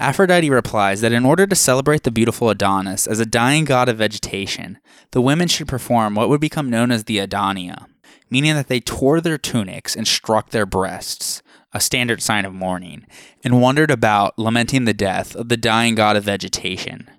Aphrodite 0.00 0.50
replies 0.50 1.00
that 1.00 1.12
in 1.12 1.24
order 1.24 1.46
to 1.46 1.56
celebrate 1.56 2.04
the 2.04 2.12
beautiful 2.12 2.50
Adonis 2.50 3.06
as 3.06 3.18
a 3.18 3.26
dying 3.26 3.64
god 3.64 3.88
of 3.88 3.96
vegetation, 3.96 4.78
the 5.10 5.20
women 5.20 5.48
should 5.48 5.66
perform 5.66 6.14
what 6.14 6.28
would 6.28 6.40
become 6.40 6.70
known 6.70 6.92
as 6.92 7.04
the 7.04 7.18
Adonia, 7.18 7.86
meaning 8.30 8.54
that 8.54 8.68
they 8.68 8.78
tore 8.78 9.20
their 9.20 9.38
tunics 9.38 9.96
and 9.96 10.06
struck 10.06 10.50
their 10.50 10.66
breasts, 10.66 11.42
a 11.72 11.80
standard 11.80 12.22
sign 12.22 12.44
of 12.44 12.54
mourning, 12.54 13.06
and 13.42 13.60
wandered 13.60 13.90
about 13.90 14.38
lamenting 14.38 14.84
the 14.84 14.94
death 14.94 15.34
of 15.34 15.48
the 15.48 15.56
dying 15.56 15.96
god 15.96 16.16
of 16.16 16.24
vegetation. 16.24 17.10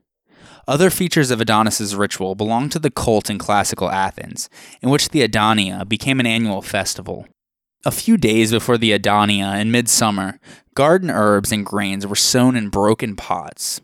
Other 0.70 0.92
features 0.92 1.32
of 1.32 1.42
Adonis's 1.42 1.96
ritual 1.96 2.36
belong 2.36 2.70
to 2.70 2.78
the 2.78 2.92
cult 2.92 3.28
in 3.28 3.40
classical 3.40 3.90
Athens, 3.90 4.52
in 4.84 4.92
which 4.92 5.10
the 5.10 5.28
Adonia 5.28 5.84
became 5.90 6.20
an 6.20 6.28
annual 6.28 6.62
festival. 6.62 7.26
A 7.86 7.92
few 7.92 8.18
days 8.18 8.52
before 8.52 8.78
the 8.78 8.92
Adonia 8.92 9.60
in 9.60 9.72
midsummer, 9.72 10.40
garden 10.76 11.10
herbs 11.10 11.52
and 11.52 11.66
grains 11.66 12.06
were 12.06 12.16
sown 12.16 12.56
in 12.56 12.70
broken 12.70 13.16
pots. 13.16 13.82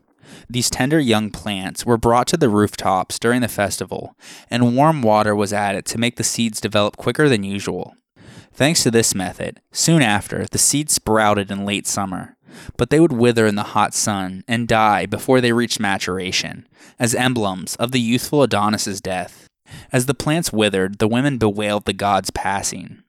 These 0.47 0.69
tender 0.69 0.99
young 0.99 1.31
plants 1.31 1.87
were 1.87 1.97
brought 1.97 2.27
to 2.27 2.37
the 2.37 2.49
rooftops 2.49 3.17
during 3.17 3.41
the 3.41 3.47
festival, 3.47 4.15
and 4.51 4.75
warm 4.75 5.01
water 5.01 5.35
was 5.35 5.51
added 5.51 5.87
to 5.87 5.97
make 5.97 6.17
the 6.17 6.23
seeds 6.23 6.61
develop 6.61 6.97
quicker 6.97 7.27
than 7.27 7.43
usual. 7.43 7.95
Thanks 8.55 8.83
to 8.83 8.91
this 8.91 9.13
method, 9.13 9.61
soon 9.71 10.01
after, 10.01 10.45
the 10.49 10.57
seeds 10.57 10.93
sprouted 10.93 11.51
in 11.51 11.65
late 11.65 11.85
summer 11.87 12.35
but 12.77 12.89
they 12.89 12.99
would 12.99 13.13
wither 13.13 13.45
in 13.45 13.55
the 13.55 13.63
hot 13.63 13.93
sun 13.93 14.43
and 14.47 14.67
die 14.67 15.05
before 15.05 15.41
they 15.41 15.51
reached 15.51 15.79
maturation, 15.79 16.67
as 16.99 17.15
emblems 17.15 17.75
of 17.77 17.91
the 17.91 17.99
youthful 17.99 18.43
Adonis's 18.43 19.01
death. 19.01 19.47
As 19.91 20.05
the 20.05 20.13
plants 20.13 20.53
withered, 20.53 20.99
the 20.99 21.07
women 21.07 21.37
bewailed 21.37 21.85
the 21.85 21.93
god's 21.93 22.29
passing. 22.29 23.01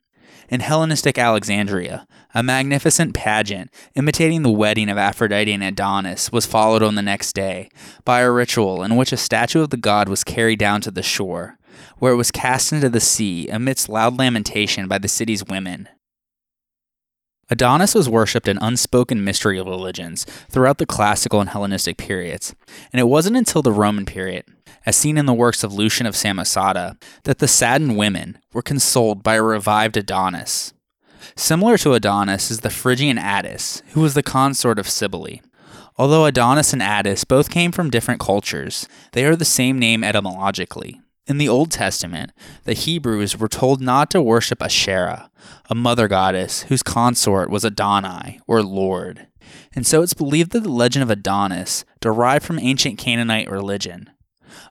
In 0.48 0.60
Hellenistic 0.60 1.18
Alexandria, 1.18 2.06
a 2.32 2.42
magnificent 2.42 3.14
pageant 3.14 3.70
imitating 3.96 4.42
the 4.42 4.50
wedding 4.50 4.88
of 4.88 4.96
Aphrodite 4.96 5.52
and 5.52 5.62
Adonis 5.62 6.30
was 6.30 6.46
followed 6.46 6.84
on 6.84 6.94
the 6.94 7.02
next 7.02 7.32
day 7.32 7.68
by 8.04 8.20
a 8.20 8.30
ritual 8.30 8.84
in 8.84 8.94
which 8.94 9.12
a 9.12 9.16
statue 9.16 9.62
of 9.62 9.70
the 9.70 9.76
god 9.76 10.08
was 10.08 10.22
carried 10.22 10.60
down 10.60 10.80
to 10.82 10.92
the 10.92 11.02
shore, 11.02 11.58
where 11.98 12.12
it 12.12 12.16
was 12.16 12.30
cast 12.30 12.72
into 12.72 12.88
the 12.88 13.00
sea 13.00 13.48
amidst 13.48 13.88
loud 13.88 14.18
lamentation 14.18 14.88
by 14.88 14.98
the 14.98 15.08
city's 15.08 15.44
women. 15.44 15.88
Adonis 17.48 17.94
was 17.94 18.08
worshipped 18.08 18.48
in 18.48 18.58
unspoken 18.60 19.22
mystery 19.22 19.60
religions 19.62 20.24
throughout 20.50 20.78
the 20.78 20.86
classical 20.86 21.40
and 21.40 21.50
Hellenistic 21.50 21.96
periods, 21.96 22.56
and 22.92 22.98
it 22.98 23.04
wasn't 23.04 23.36
until 23.36 23.62
the 23.62 23.70
Roman 23.70 24.04
period, 24.04 24.44
as 24.84 24.96
seen 24.96 25.16
in 25.16 25.26
the 25.26 25.34
works 25.34 25.62
of 25.62 25.72
Lucian 25.72 26.06
of 26.06 26.14
Samosata, 26.14 27.00
that 27.22 27.38
the 27.38 27.46
saddened 27.46 27.96
women 27.96 28.38
were 28.52 28.62
consoled 28.62 29.22
by 29.22 29.34
a 29.34 29.42
revived 29.42 29.96
Adonis. 29.96 30.72
Similar 31.36 31.78
to 31.78 31.94
Adonis 31.94 32.50
is 32.50 32.60
the 32.60 32.70
Phrygian 32.70 33.16
Attis, 33.16 33.82
who 33.90 34.00
was 34.00 34.14
the 34.14 34.22
consort 34.24 34.80
of 34.80 34.88
Cybele. 34.88 35.40
Although 35.96 36.26
Adonis 36.26 36.72
and 36.72 36.82
Attis 36.82 37.24
both 37.24 37.48
came 37.48 37.70
from 37.70 37.90
different 37.90 38.20
cultures, 38.20 38.88
they 39.12 39.24
are 39.24 39.36
the 39.36 39.44
same 39.44 39.78
name 39.78 40.02
etymologically. 40.02 41.00
In 41.28 41.38
the 41.38 41.48
Old 41.48 41.72
Testament, 41.72 42.30
the 42.64 42.72
Hebrews 42.72 43.36
were 43.36 43.48
told 43.48 43.80
not 43.80 44.10
to 44.10 44.22
worship 44.22 44.62
Asherah, 44.62 45.28
a 45.68 45.74
mother 45.74 46.06
goddess 46.06 46.62
whose 46.62 46.84
consort 46.84 47.50
was 47.50 47.64
Adonai, 47.64 48.38
or 48.46 48.62
Lord. 48.62 49.26
And 49.74 49.84
so 49.84 50.02
it's 50.02 50.14
believed 50.14 50.52
that 50.52 50.60
the 50.60 50.68
legend 50.68 51.02
of 51.02 51.10
Adonis 51.10 51.84
derived 52.00 52.44
from 52.44 52.60
ancient 52.60 52.98
Canaanite 52.98 53.50
religion. 53.50 54.10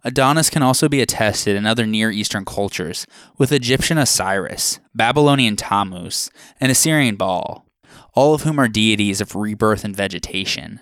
Adonis 0.06 0.49
can 0.49 0.64
also 0.64 0.88
be 0.88 1.01
attested 1.01 1.58
in 1.58 1.66
other 1.66 1.86
Near 1.86 2.10
Eastern 2.10 2.45
cultures, 2.45 3.06
with 3.38 3.51
Egyptian 3.51 3.97
Osiris, 3.97 4.80
Babylonian 4.93 5.58
Tammuz, 5.58 6.32
and 6.62 6.72
Assyrian 6.72 7.18
Baal, 7.18 7.66
all 8.14 8.34
of 8.34 8.43
whom 8.43 8.60
are 8.60 8.70
deities 8.70 9.20
of 9.20 9.36
rebirth 9.36 9.84
and 9.84 9.95
vegetation. 9.95 10.80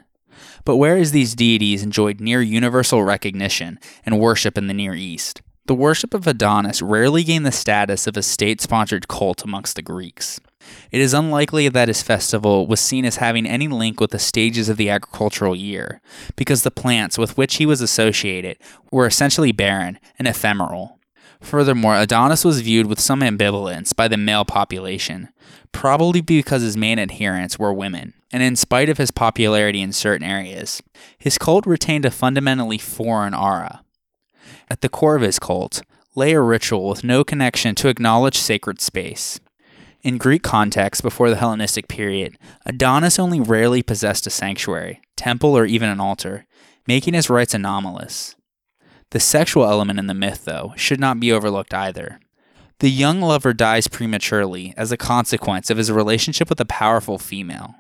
But 0.66 0.78
whereas 0.78 1.12
these 1.12 1.34
deities 1.34 1.82
enjoyed 1.82 2.22
near 2.22 2.44
universal 2.44 3.04
recognition 3.04 3.80
and 4.06 4.20
worship 4.20 4.56
in 4.56 4.68
the 4.68 4.74
Near 4.74 4.94
East, 4.94 5.42
the 5.66 5.76
worship 5.76 6.14
of 6.14 6.28
Adonis 6.28 6.82
rarely 6.82 7.24
gained 7.24 7.46
the 7.46 7.52
status 7.52 8.06
of 8.06 8.18
a 8.18 8.22
state 8.22 8.60
sponsored 8.60 9.08
cult 9.08 9.44
amongst 9.44 9.76
the 9.76 9.82
Greeks. 9.82 10.42
It 10.92 11.00
is 11.00 11.14
unlikely 11.14 11.70
that 11.70 11.88
his 11.88 12.04
festival 12.04 12.68
was 12.68 12.82
seen 12.82 13.06
as 13.06 13.18
having 13.18 13.46
any 13.46 13.68
link 13.68 14.00
with 14.00 14.12
the 14.12 14.20
stages 14.20 14.70
of 14.70 14.78
the 14.78 14.90
agricultural 14.90 15.56
year, 15.56 16.02
because 16.36 16.64
the 16.64 16.72
plants 16.72 17.18
with 17.18 17.38
which 17.38 17.56
he 17.56 17.66
was 17.66 17.82
associated 17.82 18.58
were 18.92 19.06
essentially 19.06 19.52
barren 19.52 20.00
and 20.20 20.28
ephemeral. 20.28 21.00
Furthermore, 21.40 21.98
Adonis 21.98 22.46
was 22.46 22.62
viewed 22.62 22.88
with 22.88 23.00
some 23.00 23.20
ambivalence 23.20 23.94
by 23.96 24.08
the 24.08 24.18
male 24.18 24.46
population, 24.46 25.30
probably 25.74 26.22
because 26.22 26.62
his 26.62 26.78
main 26.78 27.00
adherents 27.00 27.60
were 27.60 27.74
women, 27.74 28.14
and 28.32 28.42
in 28.42 28.56
spite 28.56 28.88
of 28.90 28.98
his 28.98 29.12
popularity 29.12 29.82
in 29.82 29.92
certain 29.92 30.26
areas, 30.26 30.82
his 31.18 31.38
cult 31.38 31.66
retained 31.66 32.06
a 32.06 32.12
fundamentally 32.12 32.78
foreign 32.78 33.34
aura. 33.34 33.84
At 34.74 34.82
the 34.82 34.90
core 34.90 35.16
of 35.16 35.22
his 35.22 35.38
cult 35.38 35.84
lay 36.16 36.34
a 36.34 36.42
ritual 36.42 36.90
with 36.90 37.04
no 37.04 37.24
connection 37.24 37.76
to 37.76 37.90
acknowledged 37.90 38.38
sacred 38.38 38.82
space. 38.82 39.40
In 40.02 40.18
Greek 40.18 40.42
context 40.42 41.04
before 41.04 41.30
the 41.30 41.36
Hellenistic 41.36 41.88
period, 41.88 42.40
Adonis 42.66 43.20
only 43.20 43.40
rarely 43.40 43.84
possessed 43.84 44.26
a 44.26 44.32
sanctuary, 44.32 45.00
temple, 45.16 45.56
or 45.56 45.66
even 45.66 45.90
an 45.90 46.00
altar, 46.00 46.48
making 46.88 47.14
his 47.14 47.30
rites 47.30 47.54
anomalous. 47.54 48.36
The 49.12 49.20
sexual 49.20 49.66
element 49.66 50.00
in 50.00 50.08
the 50.08 50.16
myth, 50.16 50.46
though, 50.46 50.74
should 50.76 51.00
not 51.00 51.20
be 51.20 51.32
overlooked 51.32 51.76
either. 51.76 52.20
The 52.80 52.90
young 52.90 53.22
lover 53.22 53.54
dies 53.54 53.88
prematurely 53.88 54.74
as 54.76 54.92
a 54.92 54.98
consequence 54.98 55.70
of 55.70 55.78
his 55.78 55.92
relationship 55.92 56.50
with 56.50 56.60
a 56.60 56.66
powerful 56.66 57.20
female. 57.20 57.76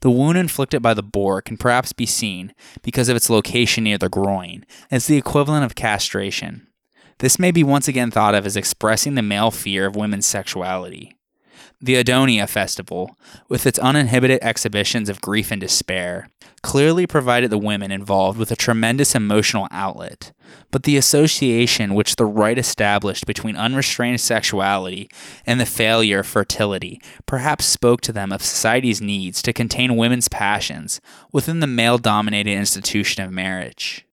The 0.00 0.10
wound 0.10 0.38
inflicted 0.38 0.80
by 0.82 0.94
the 0.94 1.02
boar 1.02 1.42
can 1.42 1.56
perhaps 1.56 1.92
be 1.92 2.06
seen, 2.06 2.54
because 2.82 3.08
of 3.08 3.16
its 3.16 3.28
location 3.28 3.84
near 3.84 3.98
the 3.98 4.08
groin, 4.08 4.64
as 4.90 5.06
the 5.06 5.16
equivalent 5.16 5.64
of 5.64 5.74
castration. 5.74 6.66
This 7.18 7.38
may 7.38 7.50
be 7.50 7.62
once 7.62 7.86
again 7.86 8.10
thought 8.10 8.34
of 8.34 8.46
as 8.46 8.56
expressing 8.56 9.14
the 9.14 9.22
male 9.22 9.50
fear 9.50 9.86
of 9.86 9.96
women's 9.96 10.24
sexuality. 10.24 11.18
The 11.82 12.02
Adonia 12.02 12.48
Festival, 12.48 13.18
with 13.48 13.66
its 13.66 13.78
uninhibited 13.78 14.38
exhibitions 14.42 15.08
of 15.10 15.20
grief 15.20 15.50
and 15.50 15.60
despair, 15.60 16.30
clearly 16.62 17.06
provided 17.06 17.50
the 17.50 17.58
women 17.58 17.90
involved 17.90 18.38
with 18.38 18.50
a 18.50 18.56
tremendous 18.56 19.14
emotional 19.14 19.66
outlet. 19.70 20.32
But 20.70 20.82
the 20.82 20.96
association 20.96 21.94
which 21.94 22.16
the 22.16 22.26
rite 22.26 22.58
established 22.58 23.26
between 23.26 23.56
unrestrained 23.56 24.20
sexuality 24.20 25.08
and 25.46 25.58
the 25.58 25.66
failure 25.66 26.20
of 26.20 26.26
fertility 26.26 27.00
perhaps 27.26 27.64
spoke 27.64 28.00
to 28.02 28.12
them 28.12 28.32
of 28.32 28.42
society's 28.42 29.00
needs 29.00 29.42
to 29.42 29.52
contain 29.52 29.96
women's 29.96 30.28
passions 30.28 31.00
within 31.32 31.60
the 31.60 31.66
male 31.66 31.98
dominated 31.98 32.52
institution 32.52 33.24
of 33.24 33.32
marriage. 33.32 34.06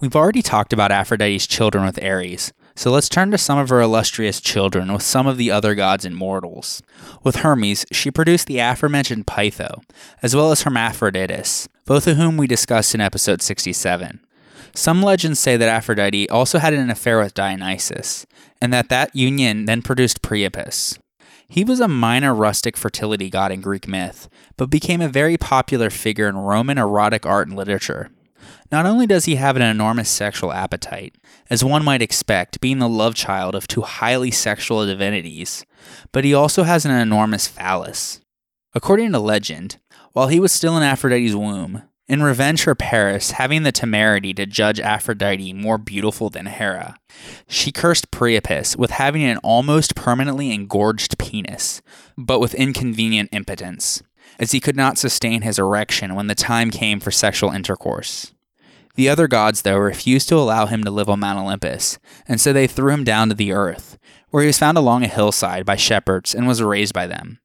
We've 0.00 0.16
already 0.16 0.42
talked 0.42 0.72
about 0.72 0.92
Aphrodite's 0.92 1.46
children 1.46 1.84
with 1.84 2.02
Ares, 2.02 2.52
so 2.74 2.90
let's 2.90 3.08
turn 3.08 3.30
to 3.30 3.38
some 3.38 3.58
of 3.58 3.68
her 3.68 3.80
illustrious 3.80 4.40
children 4.40 4.92
with 4.92 5.02
some 5.02 5.26
of 5.26 5.36
the 5.36 5.50
other 5.50 5.74
gods 5.74 6.04
and 6.04 6.16
mortals. 6.16 6.82
With 7.22 7.36
Hermes, 7.36 7.84
she 7.92 8.10
produced 8.10 8.46
the 8.46 8.58
aforementioned 8.58 9.26
Peitho, 9.26 9.82
as 10.22 10.34
well 10.34 10.50
as 10.50 10.62
Hermaphroditus, 10.62 11.68
both 11.84 12.06
of 12.06 12.16
whom 12.16 12.36
we 12.36 12.46
discussed 12.46 12.94
in 12.94 13.00
episode 13.00 13.42
67. 13.42 14.20
Some 14.74 15.02
legends 15.02 15.40
say 15.40 15.56
that 15.56 15.68
Aphrodite 15.68 16.28
also 16.28 16.58
had 16.58 16.72
an 16.72 16.90
affair 16.90 17.18
with 17.18 17.34
Dionysus, 17.34 18.26
and 18.62 18.72
that 18.72 18.88
that 18.88 19.14
union 19.14 19.64
then 19.64 19.82
produced 19.82 20.22
Priapus. 20.22 20.98
He 21.48 21.64
was 21.64 21.80
a 21.80 21.88
minor 21.88 22.32
rustic 22.32 22.76
fertility 22.76 23.28
god 23.28 23.50
in 23.50 23.60
Greek 23.60 23.88
myth, 23.88 24.28
but 24.56 24.70
became 24.70 25.00
a 25.00 25.08
very 25.08 25.36
popular 25.36 25.90
figure 25.90 26.28
in 26.28 26.36
Roman 26.36 26.78
erotic 26.78 27.26
art 27.26 27.48
and 27.48 27.56
literature. 27.56 28.10
Not 28.70 28.86
only 28.86 29.06
does 29.06 29.24
he 29.24 29.36
have 29.36 29.56
an 29.56 29.62
enormous 29.62 30.08
sexual 30.08 30.52
appetite, 30.52 31.16
as 31.48 31.64
one 31.64 31.84
might 31.84 32.02
expect, 32.02 32.60
being 32.60 32.78
the 32.78 32.88
love 32.88 33.14
child 33.14 33.54
of 33.54 33.66
two 33.66 33.82
highly 33.82 34.30
sexual 34.30 34.86
divinities, 34.86 35.64
but 36.12 36.24
he 36.24 36.34
also 36.34 36.62
has 36.62 36.84
an 36.84 36.92
enormous 36.92 37.46
phallus. 37.46 38.20
According 38.74 39.12
to 39.12 39.18
legend, 39.18 39.78
while 40.12 40.28
he 40.28 40.40
was 40.40 40.52
still 40.52 40.76
in 40.76 40.82
Aphrodite's 40.82 41.34
womb, 41.34 41.82
in 42.10 42.24
revenge 42.24 42.64
for 42.64 42.74
Paris 42.74 43.32
having 43.32 43.62
the 43.62 43.70
temerity 43.70 44.34
to 44.34 44.44
judge 44.44 44.80
Aphrodite 44.80 45.52
more 45.52 45.78
beautiful 45.78 46.28
than 46.28 46.46
Hera, 46.46 46.96
she 47.46 47.70
cursed 47.70 48.10
Priapus 48.10 48.76
with 48.76 48.90
having 48.90 49.22
an 49.22 49.36
almost 49.38 49.94
permanently 49.94 50.52
engorged 50.52 51.18
penis, 51.18 51.82
but 52.18 52.40
with 52.40 52.54
inconvenient 52.54 53.28
impotence, 53.32 54.02
as 54.40 54.50
he 54.50 54.58
could 54.58 54.74
not 54.74 54.98
sustain 54.98 55.42
his 55.42 55.58
erection 55.58 56.16
when 56.16 56.26
the 56.26 56.34
time 56.34 56.70
came 56.70 56.98
for 56.98 57.12
sexual 57.12 57.50
intercourse. 57.50 58.32
The 58.96 59.08
other 59.08 59.28
gods, 59.28 59.62
though, 59.62 59.76
refused 59.76 60.28
to 60.30 60.36
allow 60.36 60.66
him 60.66 60.82
to 60.82 60.90
live 60.90 61.08
on 61.08 61.20
Mount 61.20 61.38
Olympus, 61.38 61.98
and 62.26 62.40
so 62.40 62.52
they 62.52 62.66
threw 62.66 62.92
him 62.92 63.04
down 63.04 63.28
to 63.28 63.34
the 63.34 63.52
earth, 63.52 63.98
where 64.30 64.42
he 64.42 64.48
was 64.48 64.58
found 64.58 64.76
along 64.76 65.04
a 65.04 65.08
hillside 65.08 65.64
by 65.64 65.76
shepherds 65.76 66.34
and 66.34 66.48
was 66.48 66.62
raised 66.62 66.92
by 66.92 67.06
them. 67.06 67.38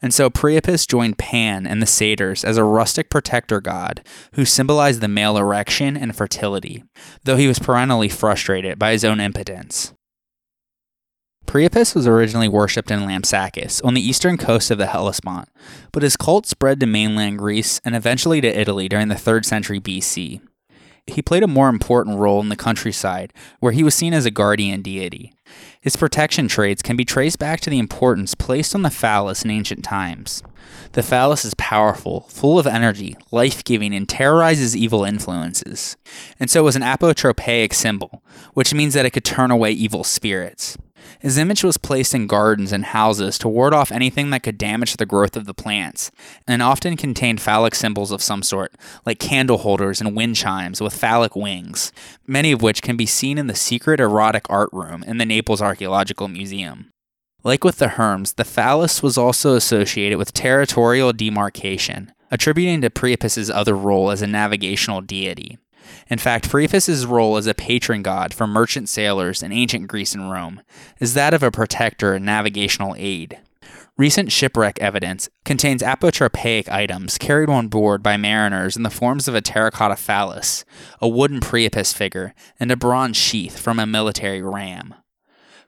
And 0.00 0.12
so 0.12 0.30
Priapus 0.30 0.86
joined 0.86 1.18
Pan 1.18 1.66
and 1.66 1.80
the 1.80 1.86
satyrs 1.86 2.44
as 2.44 2.58
a 2.58 2.64
rustic 2.64 3.08
protector 3.08 3.60
god 3.60 4.06
who 4.34 4.44
symbolized 4.44 5.00
the 5.00 5.08
male 5.08 5.38
erection 5.38 5.96
and 5.96 6.14
fertility, 6.14 6.84
though 7.24 7.36
he 7.36 7.48
was 7.48 7.58
perennially 7.58 8.10
frustrated 8.10 8.78
by 8.78 8.92
his 8.92 9.04
own 9.04 9.18
impotence. 9.18 9.94
Priapus 11.46 11.94
was 11.94 12.06
originally 12.06 12.48
worshipped 12.48 12.90
in 12.90 13.00
Lampsacus 13.00 13.84
on 13.84 13.94
the 13.94 14.00
eastern 14.00 14.38
coast 14.38 14.70
of 14.70 14.78
the 14.78 14.86
Hellespont, 14.86 15.48
but 15.92 16.02
his 16.02 16.16
cult 16.16 16.46
spread 16.46 16.80
to 16.80 16.86
mainland 16.86 17.38
Greece 17.38 17.80
and 17.84 17.94
eventually 17.94 18.40
to 18.40 18.48
Italy 18.48 18.88
during 18.88 19.08
the 19.08 19.14
3rd 19.14 19.44
century 19.44 19.80
BC 19.80 20.40
he 21.06 21.22
played 21.22 21.42
a 21.42 21.48
more 21.48 21.68
important 21.68 22.18
role 22.18 22.40
in 22.40 22.48
the 22.48 22.56
countryside, 22.56 23.32
where 23.58 23.72
he 23.72 23.82
was 23.82 23.94
seen 23.94 24.14
as 24.14 24.24
a 24.24 24.30
guardian 24.30 24.82
deity. 24.82 25.32
His 25.80 25.96
protection 25.96 26.46
traits 26.46 26.80
can 26.80 26.96
be 26.96 27.04
traced 27.04 27.38
back 27.38 27.60
to 27.60 27.70
the 27.70 27.80
importance 27.80 28.34
placed 28.34 28.74
on 28.74 28.82
the 28.82 28.90
phallus 28.90 29.44
in 29.44 29.50
ancient 29.50 29.84
times. 29.84 30.42
The 30.92 31.02
phallus 31.02 31.44
is 31.44 31.54
powerful, 31.54 32.22
full 32.28 32.58
of 32.58 32.68
energy, 32.68 33.16
life 33.32 33.64
giving, 33.64 33.92
and 33.92 34.08
terrorizes 34.08 34.76
evil 34.76 35.04
influences. 35.04 35.96
And 36.38 36.48
so 36.48 36.62
was 36.62 36.76
an 36.76 36.82
apotropaic 36.82 37.74
symbol, 37.74 38.22
which 38.54 38.72
means 38.72 38.94
that 38.94 39.04
it 39.04 39.10
could 39.10 39.24
turn 39.24 39.50
away 39.50 39.72
evil 39.72 40.04
spirits. 40.04 40.78
His 41.20 41.38
image 41.38 41.62
was 41.62 41.76
placed 41.76 42.14
in 42.14 42.26
gardens 42.26 42.72
and 42.72 42.84
houses 42.84 43.38
to 43.38 43.48
ward 43.48 43.74
off 43.74 43.92
anything 43.92 44.30
that 44.30 44.42
could 44.42 44.58
damage 44.58 44.96
the 44.96 45.06
growth 45.06 45.36
of 45.36 45.46
the 45.46 45.54
plants, 45.54 46.10
and 46.46 46.62
often 46.62 46.96
contained 46.96 47.40
phallic 47.40 47.74
symbols 47.74 48.10
of 48.10 48.22
some 48.22 48.42
sort, 48.42 48.74
like 49.06 49.18
candle 49.18 49.58
holders 49.58 50.00
and 50.00 50.16
wind 50.16 50.36
chimes 50.36 50.80
with 50.80 50.96
phallic 50.96 51.36
wings, 51.36 51.92
many 52.26 52.52
of 52.52 52.62
which 52.62 52.82
can 52.82 52.96
be 52.96 53.06
seen 53.06 53.38
in 53.38 53.46
the 53.46 53.54
secret 53.54 54.00
erotic 54.00 54.46
art 54.50 54.70
room 54.72 55.02
in 55.04 55.18
the 55.18 55.26
Naples 55.26 55.62
Archaeological 55.62 56.28
Museum. 56.28 56.90
Like 57.44 57.64
with 57.64 57.78
the 57.78 57.88
Herms, 57.88 58.36
the 58.36 58.44
phallus 58.44 59.02
was 59.02 59.18
also 59.18 59.56
associated 59.56 60.16
with 60.16 60.32
territorial 60.32 61.12
demarcation, 61.12 62.12
attributing 62.30 62.80
to 62.82 62.90
Priapus's 62.90 63.50
other 63.50 63.74
role 63.74 64.10
as 64.10 64.22
a 64.22 64.26
navigational 64.26 65.00
deity. 65.00 65.58
In 66.08 66.18
fact, 66.18 66.50
Priapus's 66.50 67.06
role 67.06 67.36
as 67.36 67.46
a 67.46 67.54
patron 67.54 68.02
god 68.02 68.34
for 68.34 68.46
merchant 68.46 68.88
sailors 68.88 69.42
in 69.42 69.52
ancient 69.52 69.88
Greece 69.88 70.14
and 70.14 70.30
Rome 70.30 70.62
is 71.00 71.14
that 71.14 71.34
of 71.34 71.42
a 71.42 71.50
protector 71.50 72.14
and 72.14 72.24
navigational 72.24 72.94
aid. 72.98 73.38
Recent 73.98 74.32
shipwreck 74.32 74.80
evidence 74.80 75.28
contains 75.44 75.82
apotropaic 75.82 76.68
items 76.68 77.18
carried 77.18 77.50
on 77.50 77.68
board 77.68 78.02
by 78.02 78.16
mariners 78.16 78.76
in 78.76 78.82
the 78.82 78.90
forms 78.90 79.28
of 79.28 79.34
a 79.34 79.42
terracotta 79.42 79.96
phallus, 79.96 80.64
a 81.00 81.08
wooden 81.08 81.40
Priapus 81.40 81.92
figure, 81.92 82.34
and 82.58 82.72
a 82.72 82.76
bronze 82.76 83.16
sheath 83.16 83.58
from 83.58 83.78
a 83.78 83.86
military 83.86 84.40
ram 84.40 84.94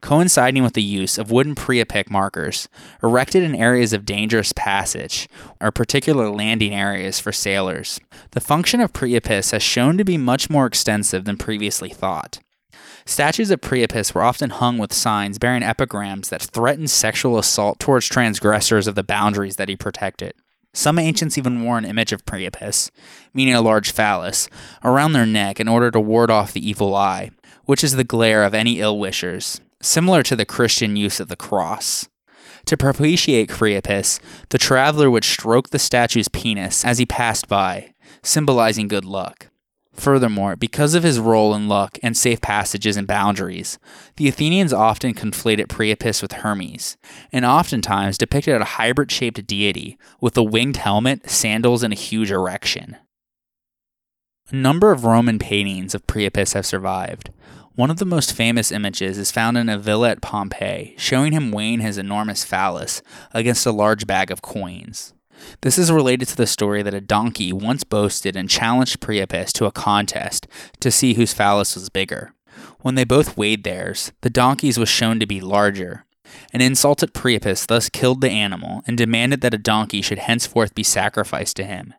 coinciding 0.04 0.62
with 0.62 0.74
the 0.74 0.82
use 0.82 1.16
of 1.16 1.30
wooden 1.30 1.54
Priapic 1.54 2.10
markers 2.10 2.68
erected 3.02 3.42
in 3.42 3.54
areas 3.54 3.94
of 3.94 4.04
dangerous 4.04 4.52
passage 4.52 5.26
or 5.62 5.70
particular 5.70 6.28
landing 6.28 6.74
areas 6.74 7.18
for 7.18 7.32
sailors. 7.32 7.98
The 8.32 8.40
function 8.42 8.82
of 8.82 8.92
Priapus 8.92 9.52
has 9.52 9.62
shown 9.62 9.96
to 9.96 10.04
be 10.04 10.18
much 10.18 10.50
more 10.50 10.66
extensive 10.66 11.24
than 11.24 11.38
previously 11.38 11.88
thought. 11.88 12.40
Statues 13.06 13.50
of 13.50 13.62
Priapus 13.62 14.14
were 14.14 14.22
often 14.22 14.50
hung 14.50 14.76
with 14.76 14.92
signs 14.92 15.38
bearing 15.38 15.62
epigrams 15.62 16.28
that 16.28 16.42
threatened 16.42 16.90
sexual 16.90 17.38
assault 17.38 17.78
towards 17.78 18.06
transgressors 18.06 18.86
of 18.86 18.96
the 18.96 19.02
boundaries 19.02 19.56
that 19.56 19.70
he 19.70 19.76
protected. 19.76 20.34
Some 20.74 20.98
ancients 20.98 21.38
even 21.38 21.62
wore 21.62 21.78
an 21.78 21.86
image 21.86 22.12
of 22.12 22.26
Priapus, 22.26 22.90
meaning 23.32 23.54
a 23.54 23.62
large 23.62 23.90
phallus, 23.90 24.50
around 24.84 25.14
their 25.14 25.24
neck 25.24 25.60
in 25.60 25.68
order 25.68 25.90
to 25.90 26.00
ward 26.00 26.30
off 26.30 26.52
the 26.52 26.68
evil 26.68 26.94
eye, 26.94 27.30
which 27.64 27.82
is 27.82 27.96
the 27.96 28.04
glare 28.04 28.44
of 28.44 28.52
any 28.52 28.80
ill 28.80 28.98
wishers 28.98 29.62
similar 29.84 30.22
to 30.24 30.36
the 30.36 30.46
Christian 30.46 30.96
use 30.96 31.20
of 31.20 31.28
the 31.28 31.36
cross. 31.36 32.08
To 32.66 32.76
propitiate 32.76 33.50
Priapus, 33.50 34.20
the 34.48 34.58
traveler 34.58 35.10
would 35.10 35.24
stroke 35.24 35.70
the 35.70 35.78
statue's 35.78 36.28
penis 36.28 36.84
as 36.84 36.98
he 36.98 37.06
passed 37.06 37.46
by, 37.46 37.94
symbolizing 38.22 38.88
good 38.88 39.04
luck. 39.04 39.48
Furthermore, 39.92 40.56
because 40.56 40.94
of 40.94 41.04
his 41.04 41.20
role 41.20 41.54
in 41.54 41.68
luck 41.68 41.98
and 42.02 42.16
safe 42.16 42.40
passages 42.40 42.96
and 42.96 43.06
boundaries, 43.06 43.78
the 44.16 44.26
Athenians 44.26 44.72
often 44.72 45.14
conflated 45.14 45.68
Priapus 45.68 46.20
with 46.20 46.32
Hermes, 46.32 46.96
and 47.32 47.44
oftentimes 47.44 48.18
depicted 48.18 48.60
a 48.60 48.64
hybrid 48.64 49.12
shaped 49.12 49.46
deity 49.46 49.96
with 50.20 50.36
a 50.36 50.42
winged 50.42 50.78
helmet, 50.78 51.30
sandals, 51.30 51.84
and 51.84 51.92
a 51.92 51.96
huge 51.96 52.32
erection. 52.32 52.96
A 54.50 54.56
number 54.56 54.90
of 54.90 55.04
Roman 55.04 55.38
paintings 55.38 55.94
of 55.94 56.06
Priapus 56.06 56.54
have 56.54 56.66
survived, 56.66 57.30
One 57.76 57.90
of 57.90 57.96
the 57.96 58.04
most 58.04 58.32
famous 58.32 58.70
images 58.70 59.18
is 59.18 59.32
found 59.32 59.58
in 59.58 59.68
a 59.68 59.76
villa 59.76 60.10
at 60.10 60.22
Pompeii, 60.22 60.94
showing 60.96 61.32
him 61.32 61.50
weighing 61.50 61.80
his 61.80 61.98
enormous 61.98 62.44
phallus 62.44 63.02
against 63.32 63.66
a 63.66 63.72
large 63.72 64.06
bag 64.06 64.30
of 64.30 64.42
coins. 64.42 65.12
This 65.62 65.76
is 65.76 65.90
related 65.90 66.28
to 66.28 66.36
the 66.36 66.46
story 66.46 66.84
that 66.84 66.94
a 66.94 67.00
donkey 67.00 67.52
once 67.52 67.82
boasted 67.82 68.36
and 68.36 68.48
challenged 68.48 69.00
Priapus 69.00 69.52
to 69.54 69.64
a 69.64 69.72
contest 69.72 70.46
to 70.78 70.92
see 70.92 71.14
whose 71.14 71.34
phallus 71.34 71.74
was 71.74 71.88
bigger. 71.88 72.32
When 72.82 72.94
they 72.94 73.02
both 73.02 73.36
weighed 73.36 73.64
theirs, 73.64 74.12
the 74.20 74.30
donkey's 74.30 74.78
was 74.78 74.88
shown 74.88 75.18
to 75.18 75.26
be 75.26 75.40
larger. 75.40 76.04
An 76.52 76.60
insulted 76.60 77.12
Priapus 77.12 77.66
thus 77.66 77.88
killed 77.88 78.20
the 78.20 78.30
animal 78.30 78.82
and 78.86 78.96
demanded 78.96 79.40
that 79.40 79.54
a 79.54 79.58
donkey 79.58 80.00
should 80.00 80.20
henceforth 80.20 80.76
be 80.76 80.84
sacrificed 80.84 81.56
to 81.56 81.64
him. 81.64 81.92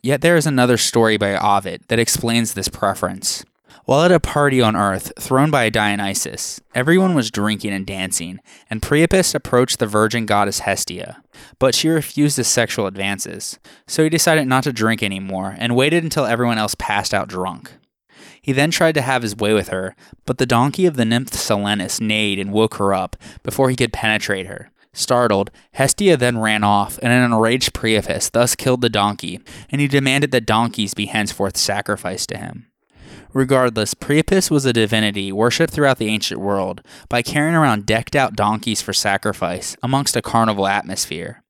Yet 0.00 0.20
there 0.20 0.36
is 0.36 0.46
another 0.46 0.76
story 0.76 1.16
by 1.16 1.36
Ovid 1.36 1.82
that 1.88 1.98
explains 1.98 2.54
this 2.54 2.68
preference. 2.68 3.44
While 3.84 4.02
at 4.02 4.12
a 4.12 4.18
party 4.18 4.60
on 4.60 4.74
Earth 4.74 5.12
thrown 5.18 5.50
by 5.50 5.70
Dionysus, 5.70 6.60
everyone 6.74 7.14
was 7.14 7.30
drinking 7.30 7.72
and 7.72 7.86
dancing, 7.86 8.40
and 8.68 8.82
Priapus 8.82 9.34
approached 9.34 9.78
the 9.78 9.86
virgin 9.86 10.26
goddess 10.26 10.60
Hestia, 10.60 11.22
but 11.60 11.74
she 11.74 11.88
refused 11.88 12.36
his 12.36 12.48
sexual 12.48 12.86
advances, 12.86 13.60
so 13.86 14.02
he 14.02 14.08
decided 14.10 14.48
not 14.48 14.64
to 14.64 14.72
drink 14.72 15.02
anymore 15.02 15.54
and 15.58 15.76
waited 15.76 16.02
until 16.02 16.26
everyone 16.26 16.58
else 16.58 16.74
passed 16.76 17.14
out 17.14 17.28
drunk. 17.28 17.74
He 18.42 18.52
then 18.52 18.70
tried 18.70 18.94
to 18.94 19.02
have 19.02 19.22
his 19.22 19.36
way 19.36 19.52
with 19.52 19.68
her, 19.68 19.94
but 20.24 20.38
the 20.38 20.46
donkey 20.46 20.86
of 20.86 20.96
the 20.96 21.04
nymph 21.04 21.30
Silenus 21.30 22.00
neighed 22.00 22.38
and 22.38 22.52
woke 22.52 22.76
her 22.76 22.92
up 22.92 23.16
before 23.42 23.70
he 23.70 23.76
could 23.76 23.92
penetrate 23.92 24.46
her. 24.46 24.70
Startled, 24.92 25.50
Hestia 25.72 26.16
then 26.16 26.38
ran 26.38 26.64
off, 26.64 26.98
and 27.02 27.12
an 27.12 27.22
enraged 27.22 27.74
Priapus 27.74 28.30
thus 28.30 28.54
killed 28.54 28.80
the 28.80 28.88
donkey, 28.88 29.40
and 29.70 29.80
he 29.80 29.88
demanded 29.88 30.30
that 30.30 30.46
donkeys 30.46 30.94
be 30.94 31.06
henceforth 31.06 31.56
sacrificed 31.56 32.30
to 32.30 32.38
him. 32.38 32.66
Regardless, 33.36 33.92
Priapus 33.92 34.50
was 34.50 34.64
a 34.64 34.72
divinity 34.72 35.30
worshipped 35.30 35.70
throughout 35.70 35.98
the 35.98 36.08
ancient 36.08 36.40
world 36.40 36.80
by 37.10 37.20
carrying 37.20 37.54
around 37.54 37.84
decked 37.84 38.16
out 38.16 38.34
donkeys 38.34 38.80
for 38.80 38.94
sacrifice 38.94 39.76
amongst 39.82 40.16
a 40.16 40.22
carnival 40.22 40.66
atmosphere. 40.66 41.42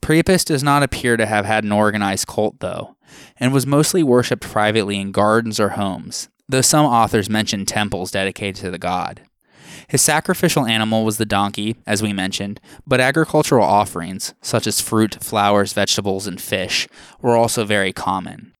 Priapus 0.00 0.44
does 0.44 0.64
not 0.64 0.82
appear 0.82 1.16
to 1.16 1.26
have 1.26 1.44
had 1.44 1.62
an 1.62 1.70
organized 1.70 2.26
cult, 2.26 2.58
though, 2.58 2.96
and 3.38 3.52
was 3.52 3.68
mostly 3.68 4.02
worshipped 4.02 4.42
privately 4.42 4.98
in 4.98 5.12
gardens 5.12 5.60
or 5.60 5.68
homes, 5.68 6.28
though 6.48 6.60
some 6.60 6.86
authors 6.86 7.30
mention 7.30 7.66
temples 7.66 8.10
dedicated 8.10 8.56
to 8.56 8.72
the 8.72 8.76
god. 8.76 9.20
His 9.86 10.02
sacrificial 10.02 10.66
animal 10.66 11.04
was 11.04 11.18
the 11.18 11.24
donkey, 11.24 11.76
as 11.86 12.02
we 12.02 12.12
mentioned, 12.12 12.60
but 12.84 12.98
agricultural 12.98 13.64
offerings, 13.64 14.34
such 14.42 14.66
as 14.66 14.80
fruit, 14.80 15.22
flowers, 15.22 15.72
vegetables, 15.72 16.26
and 16.26 16.40
fish, 16.40 16.88
were 17.20 17.36
also 17.36 17.64
very 17.64 17.92
common. 17.92 18.51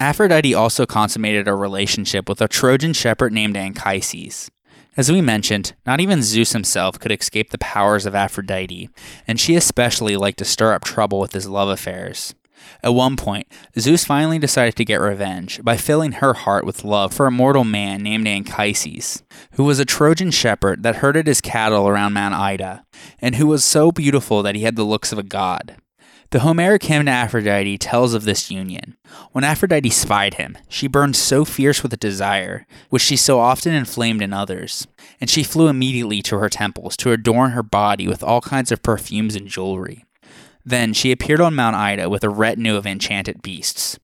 Aphrodite 0.00 0.54
also 0.54 0.86
consummated 0.86 1.46
a 1.46 1.54
relationship 1.54 2.26
with 2.26 2.40
a 2.40 2.48
Trojan 2.48 2.94
shepherd 2.94 3.34
named 3.34 3.54
Anchises. 3.54 4.50
As 4.96 5.12
we 5.12 5.20
mentioned, 5.20 5.74
not 5.84 6.00
even 6.00 6.22
Zeus 6.22 6.52
himself 6.52 6.98
could 6.98 7.12
escape 7.12 7.50
the 7.50 7.58
powers 7.58 8.06
of 8.06 8.14
Aphrodite, 8.14 8.88
and 9.28 9.38
she 9.38 9.56
especially 9.56 10.16
liked 10.16 10.38
to 10.38 10.46
stir 10.46 10.72
up 10.72 10.84
trouble 10.84 11.20
with 11.20 11.34
his 11.34 11.48
love 11.48 11.68
affairs. 11.68 12.34
At 12.82 12.94
one 12.94 13.16
point, 13.16 13.46
Zeus 13.78 14.06
finally 14.06 14.38
decided 14.38 14.74
to 14.76 14.86
get 14.86 15.02
revenge 15.02 15.62
by 15.62 15.76
filling 15.76 16.12
her 16.12 16.32
heart 16.32 16.64
with 16.64 16.82
love 16.82 17.12
for 17.12 17.26
a 17.26 17.30
mortal 17.30 17.64
man 17.64 18.02
named 18.02 18.26
Anchises, 18.26 19.22
who 19.52 19.64
was 19.64 19.78
a 19.78 19.84
Trojan 19.84 20.30
shepherd 20.30 20.82
that 20.82 20.96
herded 20.96 21.26
his 21.26 21.42
cattle 21.42 21.86
around 21.86 22.14
Mount 22.14 22.34
Ida, 22.34 22.84
and 23.20 23.34
who 23.34 23.46
was 23.46 23.64
so 23.64 23.92
beautiful 23.92 24.42
that 24.42 24.54
he 24.54 24.62
had 24.62 24.76
the 24.76 24.84
looks 24.84 25.12
of 25.12 25.18
a 25.18 25.22
god. 25.22 25.76
The 26.30 26.40
Homeric 26.40 26.84
hymn 26.84 27.06
to 27.06 27.10
Aphrodite 27.10 27.78
tells 27.78 28.14
of 28.14 28.22
this 28.22 28.52
union. 28.52 28.96
When 29.32 29.42
Aphrodite 29.42 29.90
spied 29.90 30.34
him, 30.34 30.56
she 30.68 30.86
burned 30.86 31.16
so 31.16 31.44
fierce 31.44 31.82
with 31.82 31.98
desire, 31.98 32.68
which 32.88 33.02
she 33.02 33.16
so 33.16 33.40
often 33.40 33.74
inflamed 33.74 34.22
in 34.22 34.32
others, 34.32 34.86
and 35.20 35.28
she 35.28 35.42
flew 35.42 35.66
immediately 35.66 36.22
to 36.22 36.38
her 36.38 36.48
temples 36.48 36.96
to 36.98 37.10
adorn 37.10 37.50
her 37.50 37.64
body 37.64 38.06
with 38.06 38.22
all 38.22 38.40
kinds 38.40 38.70
of 38.70 38.80
perfumes 38.80 39.34
and 39.34 39.48
jewelry. 39.48 40.04
Then 40.64 40.92
she 40.92 41.10
appeared 41.10 41.40
on 41.40 41.56
Mount 41.56 41.74
Ida 41.74 42.08
with 42.08 42.22
a 42.22 42.28
retinue 42.28 42.76
of 42.76 42.86
enchanted 42.86 43.42
beasts. 43.42 43.98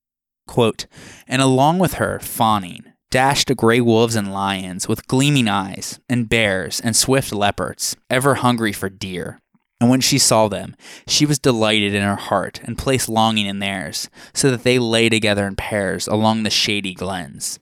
Quote, 0.48 0.86
and 1.28 1.40
along 1.40 1.78
with 1.78 1.94
her, 1.94 2.18
fawning, 2.18 2.86
dashed 3.12 3.54
grey 3.56 3.80
wolves 3.80 4.16
and 4.16 4.32
lions 4.32 4.88
with 4.88 5.06
gleaming 5.06 5.46
eyes, 5.46 6.00
and 6.08 6.28
bears 6.28 6.80
and 6.80 6.96
swift 6.96 7.32
leopards, 7.32 7.94
ever 8.10 8.36
hungry 8.36 8.72
for 8.72 8.88
deer. 8.88 9.40
And 9.80 9.90
when 9.90 10.00
she 10.00 10.18
saw 10.18 10.48
them, 10.48 10.74
she 11.06 11.26
was 11.26 11.38
delighted 11.38 11.94
in 11.94 12.02
her 12.02 12.16
heart 12.16 12.60
and 12.64 12.78
placed 12.78 13.08
longing 13.08 13.46
in 13.46 13.58
theirs, 13.58 14.08
so 14.32 14.50
that 14.50 14.62
they 14.62 14.78
lay 14.78 15.08
together 15.08 15.46
in 15.46 15.56
pairs 15.56 16.06
along 16.08 16.42
the 16.42 16.50
shady 16.50 16.94
glens. 16.94 17.58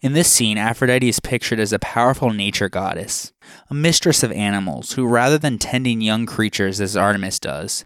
In 0.00 0.12
this 0.12 0.30
scene, 0.30 0.58
Aphrodite 0.58 1.08
is 1.08 1.18
pictured 1.18 1.58
as 1.58 1.72
a 1.72 1.78
powerful 1.80 2.30
nature 2.30 2.68
goddess, 2.68 3.32
a 3.68 3.74
mistress 3.74 4.22
of 4.22 4.30
animals 4.30 4.92
who, 4.92 5.04
rather 5.06 5.38
than 5.38 5.58
tending 5.58 6.00
young 6.00 6.24
creatures 6.24 6.80
as 6.80 6.96
Artemis 6.96 7.40
does, 7.40 7.84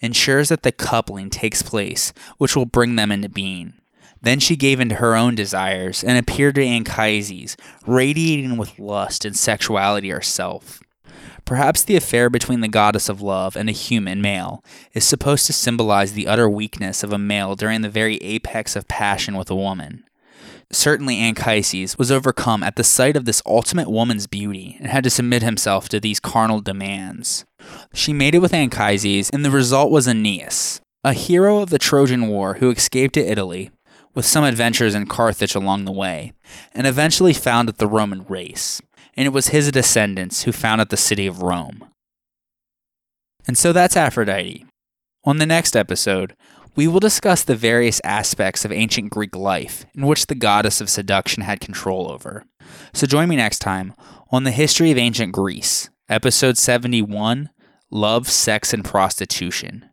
ensures 0.00 0.50
that 0.50 0.62
the 0.62 0.72
coupling 0.72 1.30
takes 1.30 1.62
place 1.62 2.12
which 2.36 2.54
will 2.54 2.66
bring 2.66 2.96
them 2.96 3.10
into 3.10 3.30
being. 3.30 3.72
Then 4.20 4.40
she 4.40 4.56
gave 4.56 4.78
in 4.78 4.90
to 4.90 4.96
her 4.96 5.14
own 5.14 5.34
desires 5.34 6.04
and 6.04 6.18
appeared 6.18 6.56
to 6.56 6.64
Anchises, 6.64 7.56
radiating 7.86 8.58
with 8.58 8.78
lust 8.78 9.24
and 9.24 9.36
sexuality 9.36 10.10
herself. 10.10 10.82
Perhaps 11.44 11.82
the 11.82 11.96
affair 11.96 12.30
between 12.30 12.60
the 12.60 12.68
goddess 12.68 13.08
of 13.08 13.20
love 13.20 13.54
and 13.54 13.68
a 13.68 13.72
human 13.72 14.22
male 14.22 14.64
is 14.94 15.04
supposed 15.04 15.44
to 15.46 15.52
symbolize 15.52 16.12
the 16.14 16.26
utter 16.26 16.48
weakness 16.48 17.02
of 17.02 17.12
a 17.12 17.18
male 17.18 17.54
during 17.54 17.82
the 17.82 17.90
very 17.90 18.16
apex 18.18 18.76
of 18.76 18.88
passion 18.88 19.36
with 19.36 19.50
a 19.50 19.56
woman. 19.56 20.04
Certainly, 20.72 21.18
Anchises 21.18 21.98
was 21.98 22.10
overcome 22.10 22.62
at 22.62 22.76
the 22.76 22.84
sight 22.84 23.16
of 23.16 23.26
this 23.26 23.42
ultimate 23.44 23.90
woman's 23.90 24.26
beauty 24.26 24.76
and 24.78 24.88
had 24.88 25.04
to 25.04 25.10
submit 25.10 25.42
himself 25.42 25.88
to 25.90 26.00
these 26.00 26.18
carnal 26.18 26.60
demands. 26.60 27.44
She 27.92 28.14
made 28.14 28.34
it 28.34 28.40
with 28.40 28.54
Anchises, 28.54 29.28
and 29.30 29.44
the 29.44 29.50
result 29.50 29.90
was 29.90 30.08
Aeneas, 30.08 30.80
a 31.04 31.12
hero 31.12 31.58
of 31.58 31.68
the 31.68 31.78
Trojan 31.78 32.28
War 32.28 32.54
who 32.54 32.70
escaped 32.70 33.14
to 33.14 33.20
Italy, 33.20 33.70
with 34.14 34.24
some 34.24 34.44
adventures 34.44 34.94
in 34.94 35.06
Carthage 35.06 35.54
along 35.54 35.84
the 35.84 35.92
way, 35.92 36.32
and 36.72 36.86
eventually 36.86 37.34
founded 37.34 37.76
the 37.76 37.86
Roman 37.86 38.24
race 38.24 38.80
and 39.16 39.26
it 39.26 39.32
was 39.32 39.48
his 39.48 39.70
descendants 39.70 40.42
who 40.42 40.52
founded 40.52 40.88
the 40.88 40.96
city 40.96 41.26
of 41.26 41.42
Rome. 41.42 41.84
And 43.46 43.58
so 43.58 43.72
that's 43.72 43.96
Aphrodite. 43.96 44.66
On 45.24 45.38
the 45.38 45.46
next 45.46 45.76
episode, 45.76 46.34
we 46.76 46.88
will 46.88 47.00
discuss 47.00 47.42
the 47.44 47.54
various 47.54 48.00
aspects 48.04 48.64
of 48.64 48.72
ancient 48.72 49.10
Greek 49.10 49.36
life 49.36 49.86
in 49.94 50.06
which 50.06 50.26
the 50.26 50.34
goddess 50.34 50.80
of 50.80 50.90
seduction 50.90 51.42
had 51.42 51.60
control 51.60 52.10
over. 52.10 52.44
So 52.92 53.06
join 53.06 53.28
me 53.28 53.36
next 53.36 53.60
time 53.60 53.94
on 54.30 54.44
the 54.44 54.50
history 54.50 54.90
of 54.90 54.98
ancient 54.98 55.32
Greece, 55.32 55.90
episode 56.08 56.58
71 56.58 57.50
Love, 57.90 58.28
Sex, 58.28 58.74
and 58.74 58.84
Prostitution. 58.84 59.88